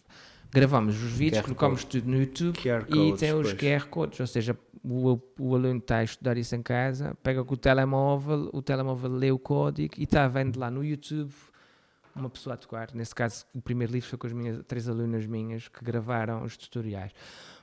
gravamos 0.53 0.97
os 1.03 1.12
vídeos, 1.12 1.41
QR 1.41 1.45
colocamos 1.45 1.84
tudo 1.84 2.11
no 2.11 2.16
YouTube 2.18 2.59
QR 2.59 2.84
e 2.88 2.93
codes, 2.93 3.20
tem 3.20 3.32
os 3.32 3.53
pois. 3.55 3.55
QR 3.80 3.86
codes, 3.88 4.20
ou 4.20 4.26
seja, 4.26 4.59
o, 4.84 5.18
o 5.38 5.55
aluno 5.55 5.78
está 5.78 5.99
a 5.99 6.05
estudar 6.05 6.36
isso 6.36 6.55
em 6.57 6.62
casa, 6.62 7.16
pega 7.22 7.43
com 7.45 7.55
o 7.55 7.57
telemóvel, 7.57 8.51
o 8.53 8.61
telemóvel 8.61 9.11
lê 9.12 9.30
o 9.30 9.38
código 9.38 9.95
e 9.97 10.03
está 10.05 10.26
vendo 10.28 10.59
lá 10.59 10.70
no 10.70 10.84
YouTube 10.84 11.30
uma 12.14 12.30
pessoa 12.30 12.54
a 12.54 12.56
tocar. 12.56 12.88
Nesse 12.94 13.14
caso, 13.14 13.44
o 13.54 13.61
primeiro 13.61 13.92
livro 13.92 14.08
foi 14.08 14.18
com 14.18 14.26
as 14.26 14.32
minhas 14.32 14.62
três 14.66 14.88
alunas 14.88 15.26
minhas 15.26 15.68
que 15.68 15.84
gravaram 15.84 16.42
os 16.42 16.56
tutoriais. 16.56 17.12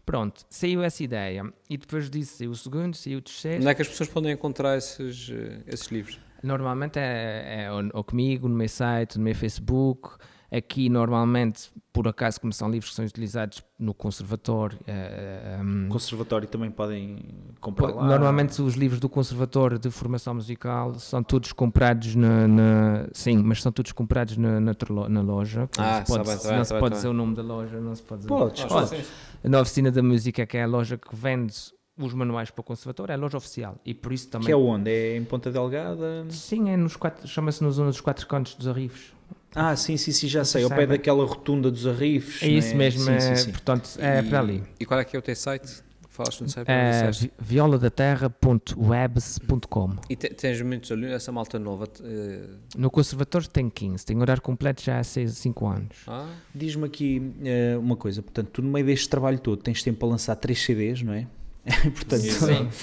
Pronto, 0.06 0.46
saiu 0.50 0.82
essa 0.82 1.04
ideia. 1.04 1.52
E 1.70 1.78
depois 1.78 2.10
disso 2.10 2.38
saiu 2.38 2.52
o 2.52 2.56
segundo, 2.56 2.96
saiu 2.96 3.20
o 3.20 3.22
terceiro. 3.22 3.62
Onde 3.62 3.68
é 3.68 3.76
que 3.76 3.82
as 3.82 3.88
pessoas 3.88 4.10
podem 4.10 4.32
encontrar 4.32 4.78
esses, 4.78 5.30
eh, 5.30 5.62
esses 5.68 5.88
livros? 5.88 6.20
Normalmente 6.42 6.98
é, 6.98 7.64
é 7.64 7.72
ou, 7.72 7.84
ou 7.94 8.04
comigo, 8.04 8.48
no 8.48 8.56
meu 8.56 8.70
site, 8.70 9.18
no 9.18 9.24
meu 9.24 9.36
Facebook. 9.36 10.18
Aqui, 10.50 10.88
normalmente, 10.88 11.70
por 11.92 12.08
acaso, 12.08 12.40
como 12.40 12.54
são 12.54 12.70
livros 12.72 12.92
que 12.92 12.96
são 12.96 13.04
utilizados 13.04 13.62
no 13.78 13.94
conservatório. 13.94 14.80
eh, 14.88 15.60
um, 15.62 15.88
O 15.88 15.90
conservatório 15.90 16.48
também 16.48 16.72
podem 16.72 17.20
comprar 17.60 17.88
lá. 17.94 18.08
Normalmente 18.08 18.62
os 18.62 18.76
livros 18.76 19.00
do 19.02 19.10
Conservatório 19.10 19.78
de 19.78 19.92
Formação 19.92 20.36
Musical 20.36 20.96
são 21.00 21.22
todos 21.22 21.52
comprados 21.52 22.16
na, 22.16 22.48
na- 22.48 23.08
sim, 23.12 23.38
mas 23.44 23.62
são 23.62 23.74
todos 23.74 23.92
comprados 23.92 24.38
na, 24.38 24.60
na, 24.62 24.74
na 25.10 25.22
loja. 25.22 25.70
Ah, 25.78 25.98
não 26.00 26.06
se 26.06 26.12
pode, 26.14 26.24
tá 26.42 26.48
bem, 26.50 26.58
não 26.58 26.64
se 26.64 26.72
bem, 26.74 26.80
pode 26.80 26.96
dizer 26.96 27.08
o 27.10 27.14
nome 27.14 27.36
da 27.36 27.42
loja, 27.44 27.80
não 27.82 27.94
se 27.96 28.04
pode 28.04 28.22
dizer. 28.22 28.30
Podes, 28.30 28.62
Olha, 28.72 28.88
podes. 28.88 29.08
Na 29.44 29.60
Oficina 29.60 29.92
da 29.92 30.02
Música, 30.02 30.46
que 30.46 30.56
é 30.58 30.64
a 30.64 30.68
loja 30.68 30.98
que 30.98 31.14
vende 31.14 31.54
os 32.00 32.14
manuais 32.14 32.50
para 32.52 32.62
o 32.62 32.64
Conservatório, 32.64 33.12
é 33.12 33.16
a 33.16 33.20
loja 33.20 33.36
oficial. 33.38 33.76
E 33.84 33.94
por 33.94 34.14
isso 34.14 34.30
também. 34.30 34.46
Que 34.46 34.52
é 34.54 34.56
onde? 34.56 34.90
É 34.90 35.18
em 35.18 35.26
Ponta 35.26 35.52
Delgada? 35.52 36.26
Sim, 36.30 36.70
é 36.70 36.78
nos 36.78 36.96
quatro, 36.96 37.28
chama-se 37.28 37.62
na 37.62 37.70
zona 37.70 37.90
dos 37.90 38.00
quatro 38.00 38.26
cantos 38.28 38.56
dos 38.56 38.66
Arrifos. 38.68 39.12
Ah, 39.60 39.76
sim, 39.76 39.98
sim, 39.98 40.12
sim, 40.12 40.28
já 40.28 40.46
sei. 40.46 40.64
Ao 40.64 40.70
pé 40.70 40.86
daquela 40.86 41.26
rotunda 41.26 41.72
dos 41.72 41.88
Arrifes. 41.88 42.44
É 42.44 42.48
isso 42.48 42.70
não 42.70 42.78
mesmo, 42.78 43.02
Sim, 43.02 43.12
é, 43.12 43.20
sim, 43.20 43.36
sim. 43.46 43.52
portanto, 43.52 43.90
é 43.98 44.20
e, 44.20 44.24
para 44.30 44.40
ali. 44.40 44.64
E 44.80 44.86
qual 44.86 45.00
é 45.00 45.04
que 45.04 45.16
é 45.16 45.20
o 45.20 45.22
teu 45.22 45.36
site? 45.36 45.82
Falaste 46.10 46.42
no 46.42 46.50
site? 46.50 46.68
É, 46.70 47.10
vi- 47.12 47.32
violadaterra.webs.com 47.40 49.96
E 50.10 50.16
te- 50.16 50.30
tens 50.30 50.62
muitos 50.62 50.92
alunos, 50.92 51.12
essa 51.12 51.32
malta 51.32 51.58
nova. 51.58 51.88
eh, 52.04 52.42
No 52.78 52.92
Conservatório 52.92 53.48
tem 53.50 53.68
15, 53.70 54.06
tem 54.06 54.20
horário 54.22 54.42
completo 54.44 54.84
já 54.84 55.00
há 55.00 55.04
5 55.04 55.66
anos. 55.68 55.98
ah, 56.08 56.28
Diz-me 56.54 56.86
aqui 56.86 57.34
eh, 57.44 57.76
uma 57.80 57.96
coisa. 57.96 58.22
Portanto, 58.22 58.50
tu 58.54 58.62
no 58.62 58.70
meio 58.72 58.86
deste 58.86 59.10
trabalho 59.10 59.40
todo 59.40 59.60
tens 59.62 59.82
tempo 59.82 59.98
para 60.00 60.10
lançar 60.10 60.36
três 60.36 60.62
CDs, 60.62 61.02
não 61.02 61.14
é? 61.14 61.26
Portanto, 61.96 62.22
Sim. 62.22 62.70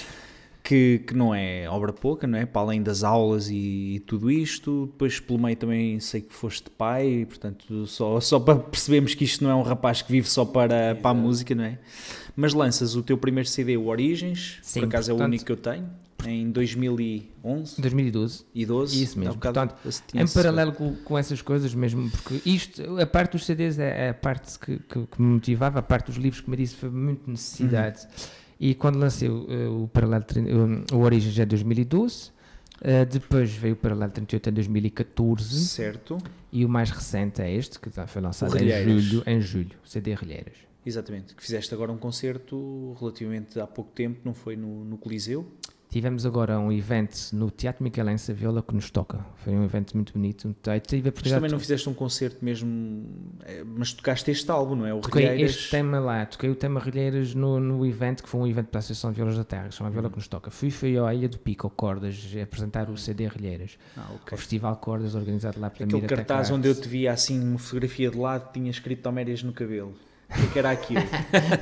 que, 0.64 1.00
que 1.06 1.14
não 1.14 1.34
é 1.34 1.68
obra 1.68 1.92
pouca, 1.92 2.26
não 2.26 2.38
é? 2.38 2.46
Para 2.46 2.62
além 2.62 2.82
das 2.82 3.04
aulas 3.04 3.50
e, 3.50 4.02
tudo 4.06 4.30
isto. 4.30 4.86
Depois, 4.92 5.20
pelo 5.20 5.38
meio, 5.38 5.54
também 5.56 6.00
sei 6.00 6.22
que 6.22 6.32
foste 6.32 6.70
pai, 6.70 7.06
e, 7.06 7.26
portanto, 7.26 7.86
só, 7.86 8.18
só 8.18 8.40
para 8.40 8.58
percebermos 8.58 9.14
que 9.14 9.24
isto 9.24 9.44
não 9.44 9.50
é 9.50 9.54
um 9.54 9.62
rapaz 9.62 10.00
que 10.00 10.10
vive 10.10 10.26
só 10.28 10.42
para, 10.44 10.94
para 10.94 11.10
a 11.10 11.14
música, 11.14 11.54
não 11.54 11.64
é? 11.64 11.78
Mas 12.34 12.54
lanças 12.54 12.96
o 12.96 13.02
teu 13.02 13.18
primeiro 13.18 13.46
CD, 13.48 13.76
o 13.76 13.86
Origens, 13.88 14.58
Sim, 14.62 14.80
por 14.80 14.86
acaso 14.86 15.10
é 15.10 15.12
o 15.14 15.16
portanto- 15.18 15.28
único 15.32 15.44
que 15.44 15.52
eu 15.52 15.56
tenho, 15.56 15.86
em 16.26 16.50
2011 16.50 17.80
2012. 17.82 18.44
e 18.54 18.64
12. 18.64 19.02
Isso 19.02 19.18
mesmo, 19.18 19.36
portanto, 19.36 19.74
eu 20.14 20.22
Em 20.22 20.26
paralelo 20.28 20.72
com, 20.72 20.96
com 20.96 21.18
essas 21.18 21.42
coisas 21.42 21.74
mesmo, 21.74 22.10
porque 22.10 22.40
isto, 22.48 22.98
a 22.98 23.06
parte 23.06 23.32
dos 23.32 23.44
CDs 23.44 23.78
é, 23.78 24.06
é 24.06 24.08
a 24.08 24.14
parte 24.14 24.58
que, 24.58 24.78
que- 24.78 25.06
que 25.06 25.20
me 25.22 25.34
motivava, 25.34 25.78
a 25.78 25.82
parte 25.82 26.06
dos 26.06 26.16
livros 26.16 26.40
que 26.40 26.48
me 26.50 26.56
disse 26.56 26.74
foi 26.74 26.88
muito 26.90 27.30
necessidade. 27.30 28.08
E 28.58 28.74
quando 28.74 28.98
lancei 28.98 29.28
o, 29.28 29.46
eh, 29.50 29.68
o 29.68 29.88
Paralelo, 29.88 30.24
o, 30.92 30.96
o 30.96 31.00
Origem 31.00 31.30
já 31.32 31.42
é 31.42 31.46
2012, 31.46 32.30
eh, 32.80 33.04
depois 33.04 33.50
veio 33.52 33.74
o 33.74 33.76
Paralelo 33.76 34.12
38 34.12 34.50
em 34.50 34.52
2014 34.52 35.66
Certo, 35.66 36.18
e 36.52 36.64
o 36.64 36.68
mais 36.68 36.90
recente 36.90 37.40
é 37.40 37.52
este, 37.52 37.78
que 37.78 37.90
já 37.90 38.06
foi 38.06 38.22
lançado 38.22 38.56
em 38.56 39.00
julho, 39.00 39.22
em 39.26 39.40
julho, 39.40 39.76
CD 39.84 40.14
Relheiras. 40.14 40.54
exatamente. 40.84 41.34
Que 41.34 41.42
fizeste 41.42 41.72
agora 41.74 41.90
um 41.92 41.98
concerto 41.98 42.94
relativamente 43.00 43.58
há 43.58 43.66
pouco 43.66 43.90
tempo, 43.92 44.20
não 44.24 44.34
foi 44.34 44.56
no, 44.56 44.84
no 44.84 44.98
Coliseu? 44.98 45.46
Tivemos 45.94 46.26
agora 46.26 46.58
um 46.58 46.72
evento 46.72 47.16
no 47.32 47.52
Teatro 47.52 47.84
Michelense 47.84 48.32
Viola 48.32 48.60
que 48.64 48.74
nos 48.74 48.90
toca. 48.90 49.24
Foi 49.36 49.54
um 49.54 49.62
evento 49.62 49.94
muito 49.94 50.12
bonito. 50.12 50.52
Tive 50.84 51.08
a 51.08 51.12
Mas 51.14 51.30
também 51.30 51.48
não 51.48 51.60
fizeste 51.60 51.88
um 51.88 51.94
concerto 51.94 52.44
mesmo, 52.44 53.06
eh, 53.44 53.62
mas 53.64 53.92
tocaste 53.92 54.28
este 54.28 54.50
álbum, 54.50 54.74
não 54.74 54.86
é? 54.86 54.92
O 54.92 54.98
Toquei 54.98 55.22
Rilheiras. 55.22 55.54
este 55.54 55.70
tema 55.70 56.00
lá, 56.00 56.26
toquei 56.26 56.50
o 56.50 56.56
tema 56.56 56.80
Rilheiras 56.80 57.32
no, 57.32 57.60
no 57.60 57.86
evento, 57.86 58.24
que 58.24 58.28
foi 58.28 58.40
um 58.40 58.46
evento 58.48 58.70
para 58.70 58.78
a 58.78 58.80
Associação 58.80 59.12
de 59.12 59.18
Violas 59.18 59.36
da 59.36 59.44
Terra, 59.44 59.68
que 59.68 59.70
se 59.70 59.78
chama 59.78 59.90
Viola 59.90 60.10
que 60.10 60.16
nos 60.16 60.26
toca. 60.26 60.50
Fui, 60.50 60.68
fui 60.68 60.98
à 60.98 61.14
Ilha 61.14 61.28
do 61.28 61.38
Pico, 61.38 61.70
Cordas, 61.70 62.26
apresentar 62.42 62.90
o 62.90 62.98
CD 62.98 63.28
Rilheiras, 63.28 63.78
Ah, 63.96 64.06
ao 64.08 64.16
ok. 64.16 64.36
Festival 64.36 64.74
Cordas, 64.78 65.14
organizado 65.14 65.60
lá 65.60 65.70
pela 65.70 65.86
Aquele 65.86 66.02
Mira 66.02 66.16
cartaz 66.16 66.50
onde 66.50 66.66
eu 66.66 66.74
te 66.74 66.88
via 66.88 67.12
assim, 67.12 67.40
uma 67.40 67.56
fotografia 67.60 68.10
de 68.10 68.18
lado, 68.18 68.52
tinha 68.52 68.68
escrito 68.68 69.00
Tomérias 69.00 69.44
no 69.44 69.52
cabelo. 69.52 69.94
O 70.42 70.50
que 70.52 70.58
era 70.58 70.70
aquilo? 70.70 71.02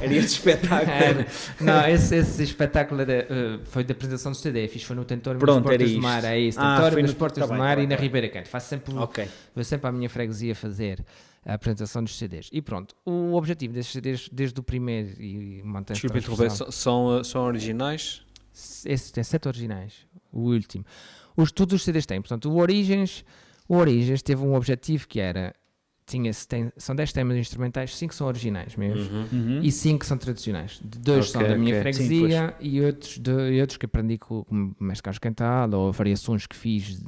Era 0.01 0.15
esse 0.15 0.35
espetáculo. 0.35 0.91
Era. 0.91 1.27
Não, 1.61 1.87
esse, 1.89 2.17
esse 2.17 2.43
espetáculo 2.43 3.01
era, 3.03 3.13
eh, 3.13 3.59
foi 3.65 3.85
da 3.85 3.93
apresentação 3.93 4.33
do 4.33 4.39
CD, 4.39 4.67
fiz 4.69 4.83
foi 4.83 4.97
no 4.97 5.05
Tentório 5.05 5.39
nas 5.39 5.45
Pronto, 5.45 5.65
Portas 5.65 5.89
era 5.91 5.97
do. 5.99 6.03
Mar, 6.03 6.25
é 6.25 6.39
isso, 6.41 6.59
Ah, 6.61 6.77
Tentório 6.77 7.03
nas 7.03 7.11
no- 7.13 7.17
Portas 7.17 7.39
tá 7.41 7.47
do 7.47 7.51
bem, 7.51 7.59
Mar 7.59 7.77
tá 7.77 7.83
e 7.83 7.87
na 7.87 7.97
bem. 7.97 8.05
Ribeira 8.05 8.29
Canto. 8.29 8.49
Faço 8.49 8.69
sempre, 8.69 8.95
Ok. 8.95 9.29
vou 9.55 9.65
sempre 9.65 9.89
à 9.89 9.93
minha 9.93 10.09
freguesia 10.09 10.55
fazer 10.55 11.05
a 11.45 11.55
apresentação 11.55 12.03
dos 12.05 12.17
CDs. 12.17 12.49
E 12.53 12.63
pronto, 12.63 12.95
o 13.05 13.35
objetivo 13.35 13.75
desses 13.75 13.93
CDs, 13.93 14.29
desde 14.33 14.59
o 14.61 14.63
primeiro 14.63 15.21
e 15.21 15.61
mantém-se 15.65 16.03
Desculpa 16.03 16.19
interromper, 16.19 16.47
transversal. 16.47 16.73
são, 16.73 17.09
são, 17.19 17.25
são 17.25 17.43
originais? 17.45 18.23
Esses 18.55 19.11
têm 19.11 19.25
sete 19.25 19.49
originais, 19.49 19.93
o 20.33 20.41
último. 20.51 20.85
Os, 21.37 21.51
todos 21.51 21.75
os 21.75 21.85
CDs 21.85 22.05
têm, 22.07 22.21
portanto, 22.21 22.51
o 22.51 22.59
Origens, 22.59 23.25
o 23.69 23.77
Origens 23.77 24.23
teve 24.23 24.43
um 24.45 24.55
objetivo 24.55 25.09
que 25.09 25.19
era, 25.21 25.55
tinha, 26.13 26.31
tem, 26.49 26.73
são 26.77 26.95
10 26.95 27.13
temas 27.13 27.37
instrumentais, 27.37 27.97
5 27.97 28.15
são 28.15 28.27
originais 28.27 28.77
meus. 28.77 29.11
Uhum. 29.11 29.61
E 29.63 29.73
5 29.73 30.05
são 30.05 30.17
tradicionais. 30.19 30.81
De 30.85 30.99
dois 30.99 31.29
Ok, 31.31 31.41
são 31.41 31.43
da 31.43 31.57
minha 31.59 31.79
ok. 31.81 31.93
freguesia 31.93 32.55
e, 32.61 32.81
outros 32.81 33.19
de, 33.19 33.31
e 33.53 33.61
outros 33.61 33.77
que 33.77 33.87
aprendi 33.87 34.19
com 34.19 34.45
o 34.51 34.75
Mestre 34.85 35.03
Carlos 35.05 35.19
Cantal 35.19 35.71
ou 35.73 35.93
variações 35.93 36.47
que 36.47 36.55
fiz. 36.57 37.03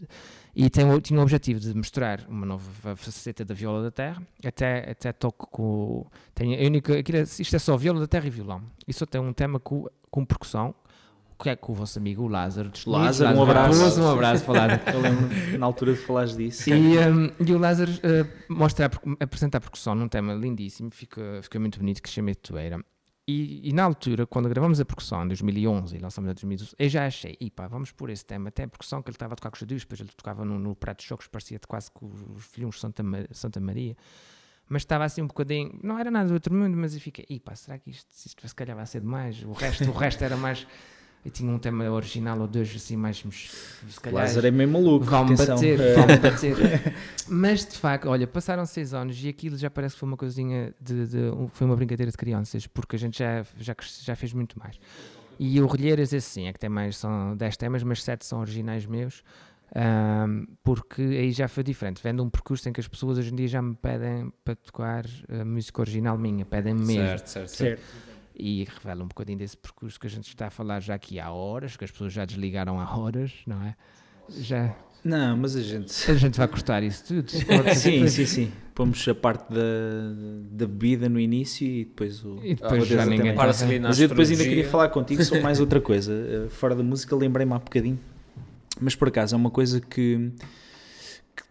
E 0.57 0.71
tem, 0.71 0.85
tinha 1.01 1.19
o 1.19 1.23
objetivo 1.23 1.59
de 1.59 1.75
misturar 1.75 2.25
uma 2.29 2.47
nova 2.47 2.95
faceta 2.97 3.45
da 3.45 3.53
viola 3.55 3.83
da 3.83 3.91
terra. 3.91 4.23
Até, 4.45 4.91
até 4.91 5.13
toco 5.13 5.49
com. 5.51 6.07
Tem 6.35 6.55
a 6.55 6.67
única, 6.67 6.97
aquilo 6.99 7.19
é- 7.19 7.23
isto 7.23 7.57
é 7.57 7.59
só 7.59 7.77
viola 7.77 8.01
da 8.01 8.07
terra 8.07 8.27
e 8.27 8.31
violão. 8.31 8.63
E 8.87 8.93
só 8.93 9.05
tem 9.05 9.21
um 9.21 9.33
tema 9.33 9.59
com, 9.59 9.87
com 10.11 10.25
percussão. 10.25 10.75
Que 11.39 11.51
é 11.51 11.57
com 11.57 11.73
o 11.73 11.75
vosso 11.75 11.99
amigo 11.99 12.27
Lázaro. 12.29 12.71
Lázaro, 12.87 13.31
Unidos. 13.31 13.39
um 13.39 13.51
abraço. 13.51 13.79
Raposo, 13.81 14.03
Um 14.03 14.11
abraço 14.11 14.45
para 14.45 14.67
Lázaro. 14.67 14.83
Eu 14.97 15.01
lembro 15.01 15.59
na 15.59 15.67
altura 15.67 15.93
de 15.95 15.99
falares 16.01 16.37
disso. 16.37 16.71
E, 16.71 16.73
um, 16.99 17.31
e 17.47 17.53
o 17.53 17.59
Lázaro 17.59 17.91
uh, 17.91 18.53
mostra 18.55 18.87
a 18.87 19.25
apresenta 19.25 19.59
a 19.59 19.61
percussão 19.61 19.95
num 19.95 20.09
tema 20.09 20.33
lindíssimo, 20.35 20.91
fica, 20.91 21.41
fica 21.43 21.59
muito 21.59 21.79
bonito, 21.79 22.01
que 22.03 22.09
se 22.09 22.15
chama 22.17 22.31
Etoeira. 22.31 22.79
E, 23.27 23.71
e 23.71 23.73
na 23.73 23.83
altura, 23.85 24.27
quando 24.27 24.49
gravamos 24.51 24.79
a 24.81 24.85
percussão 24.85 25.25
em 25.25 25.29
2011 25.29 25.97
e 25.97 25.99
lançamos 25.99 26.31
em 26.31 26.35
2012, 26.35 26.75
eu 26.79 26.89
já 26.91 27.07
achei, 27.07 27.37
e 27.41 27.51
pá, 27.51 27.67
vamos 27.67 27.91
por 27.91 28.11
esse 28.11 28.25
tema. 28.25 28.49
Até 28.51 28.65
a 28.65 28.69
percussão 28.69 29.01
que 29.03 29.09
ele 29.09 29.15
estava 29.17 29.33
a 29.33 29.37
tocar 29.37 29.51
com 29.51 29.55
os 29.55 29.61
xadus, 29.61 29.81
depois 29.81 29.99
ele 30.01 30.11
tocava 30.15 30.45
no, 30.45 30.59
no 30.59 30.77
prato 30.77 31.01
de 31.01 31.09
jogos, 31.09 31.27
parecia 31.27 31.59
quase 31.67 31.91
com 31.91 32.07
os 32.37 32.45
filhos 32.45 32.75
de 32.75 32.81
Santa, 32.83 33.03
Ma- 33.03 33.25
Santa 33.33 33.61
Maria. 33.61 33.97
Mas 34.69 34.83
estava 34.83 35.05
assim 35.05 35.23
um 35.23 35.27
bocadinho, 35.27 35.79
não 35.83 35.99
era 35.99 36.11
nada 36.11 36.29
do 36.29 36.35
outro 36.35 36.55
mundo, 36.55 36.77
mas 36.77 36.95
eu 36.95 37.01
fiquei, 37.01 37.25
e 37.31 37.41
pá, 37.41 37.55
será 37.55 37.79
que 37.79 37.91
isto, 37.91 38.09
isto 38.27 38.47
se 38.47 38.55
calhar 38.55 38.77
vai 38.77 38.87
ser 38.87 39.01
demais? 39.01 39.43
O 39.43 39.53
resto, 39.53 39.89
o 39.89 39.93
resto 39.93 40.23
era 40.23 40.37
mais. 40.37 40.67
Eu 41.25 41.31
tinha 41.31 41.51
um 41.51 41.59
tema 41.59 41.89
original 41.91 42.39
ou 42.39 42.47
dois 42.47 42.71
assim, 42.77 42.97
mais. 42.97 43.17
Se 43.17 43.99
calhar, 44.01 44.25
Lázaro 44.25 44.47
é 44.47 44.51
meio 44.51 44.69
maluco. 44.69 45.07
Vão-me 45.07 45.33
atenção. 45.33 45.57
bater, 45.57 45.81
Eh, 45.81 46.19
bater. 46.19 46.95
Mas 47.27 47.65
de 47.65 47.79
facto, 47.79 48.09
olha, 48.09 48.27
passaram 48.27 48.67
seis 48.67 48.93
anos 48.93 49.19
e 49.25 49.29
aquilo 49.29 49.57
já 49.57 49.71
parece 49.71 49.95
que 49.95 50.01
foi 50.01 50.07
uma 50.09 50.17
coisinha 50.19 50.75
de, 50.79 51.07
de- 51.07 51.19
um- 51.31 51.49
foi 51.49 51.67
uma 51.67 51.77
brincadeira 51.77 52.11
de 52.11 52.17
crianças, 52.19 52.67
porque 52.67 52.97
a 52.97 52.99
gente 52.99 53.19
já, 53.19 53.43
já, 53.59 53.75
já 54.03 54.15
fez 54.15 54.35
muito 54.35 54.59
mais. 54.59 54.79
E 55.39 55.61
o 55.63 55.67
Relheiras, 55.67 56.13
esse 56.13 56.29
sim, 56.29 56.47
é 56.47 56.53
que 56.53 56.59
tem 56.59 56.69
mais, 56.69 56.97
são 56.99 57.35
10 57.37 57.57
temas, 57.57 57.83
mas 57.83 58.03
7 58.03 58.25
são 58.27 58.41
originais 58.41 58.85
meus, 58.87 59.23
ahm, 59.75 60.45
porque 60.63 61.01
aí 61.03 61.33
já 61.33 61.49
foi 61.49 61.63
diferente. 61.65 62.01
Vendo 62.03 62.23
um 62.23 62.29
percurso 62.29 62.69
em 62.69 62.73
que 62.73 62.81
as 62.81 62.87
pessoas 62.87 63.17
hoje 63.19 63.33
em 63.33 63.37
dia 63.37 63.49
já 63.49 63.63
me 63.63 63.75
pedem 63.75 64.31
para 64.45 64.55
tocar 64.55 65.05
a 65.29 65.45
música 65.45 65.81
original 65.81 66.17
minha, 66.19 66.45
pedem-me 66.45 66.81
mesmo. 66.85 67.03
Certo, 67.09 67.27
certo, 67.29 67.49
certo. 67.49 67.81
Certo. 67.81 68.14
E 68.37 68.65
revela 68.65 69.05
um 69.05 69.09
bocadinho 69.09 69.39
desse 69.39 69.57
percurso 69.57 69.99
que 69.99 70.07
a 70.07 70.11
gente 70.11 70.29
está 70.29 70.49
a 70.49 70.51
falar 70.51 70.81
já 70.81 70.95
aqui 70.95 71.21
há 71.21 71.31
horas, 71.31 71.77
que 71.77 71.85
as 71.85 71.91
pessoas 71.91 72.13
já 72.13 72.25
desligaram 72.25 72.81
há 72.81 72.97
horas, 72.97 73.33
não 73.47 73.63
é? 73.63 73.77
Já, 74.41 74.75
Não, 75.05 75.37
mas 75.37 75.55
a 75.55 75.63
gente. 75.63 75.93
a 76.11 76.15
gente 76.15 76.37
vai 76.39 76.49
cortar 76.49 76.83
isso 76.83 77.05
tudo. 77.07 77.31
Sim, 77.75 78.09
sim, 78.09 78.27
sim. 78.27 78.53
Pomos 78.75 79.07
a 79.07 79.15
parte 79.15 79.53
da, 79.53 79.61
da 80.51 80.67
bebida 80.67 81.09
no 81.09 81.21
início 81.21 81.65
e 81.65 81.85
depois 81.85 82.25
o. 82.25 82.41
E 82.43 82.55
depois 82.57 82.83
o 82.83 82.87
já 82.87 83.07
ninguém 83.07 83.35
Mas 83.35 84.01
eu 84.01 84.09
depois 84.09 84.31
ainda 84.31 84.43
queria 84.43 84.69
falar 84.69 84.89
contigo 84.89 85.23
sobre 85.23 85.43
mais 85.43 85.61
outra 85.61 85.79
coisa. 85.83 86.13
Eh, 86.13 86.49
Fora 86.51 86.75
da 86.75 86.83
música, 86.83 87.15
lembrei-me 87.15 87.53
há 87.53 87.59
bocadinho. 87.59 88.01
Mas 88.81 88.97
por 88.97 89.07
acaso 89.09 89.37
é 89.37 89.39
uma 89.39 89.51
coisa 89.51 89.81
que 89.81 90.33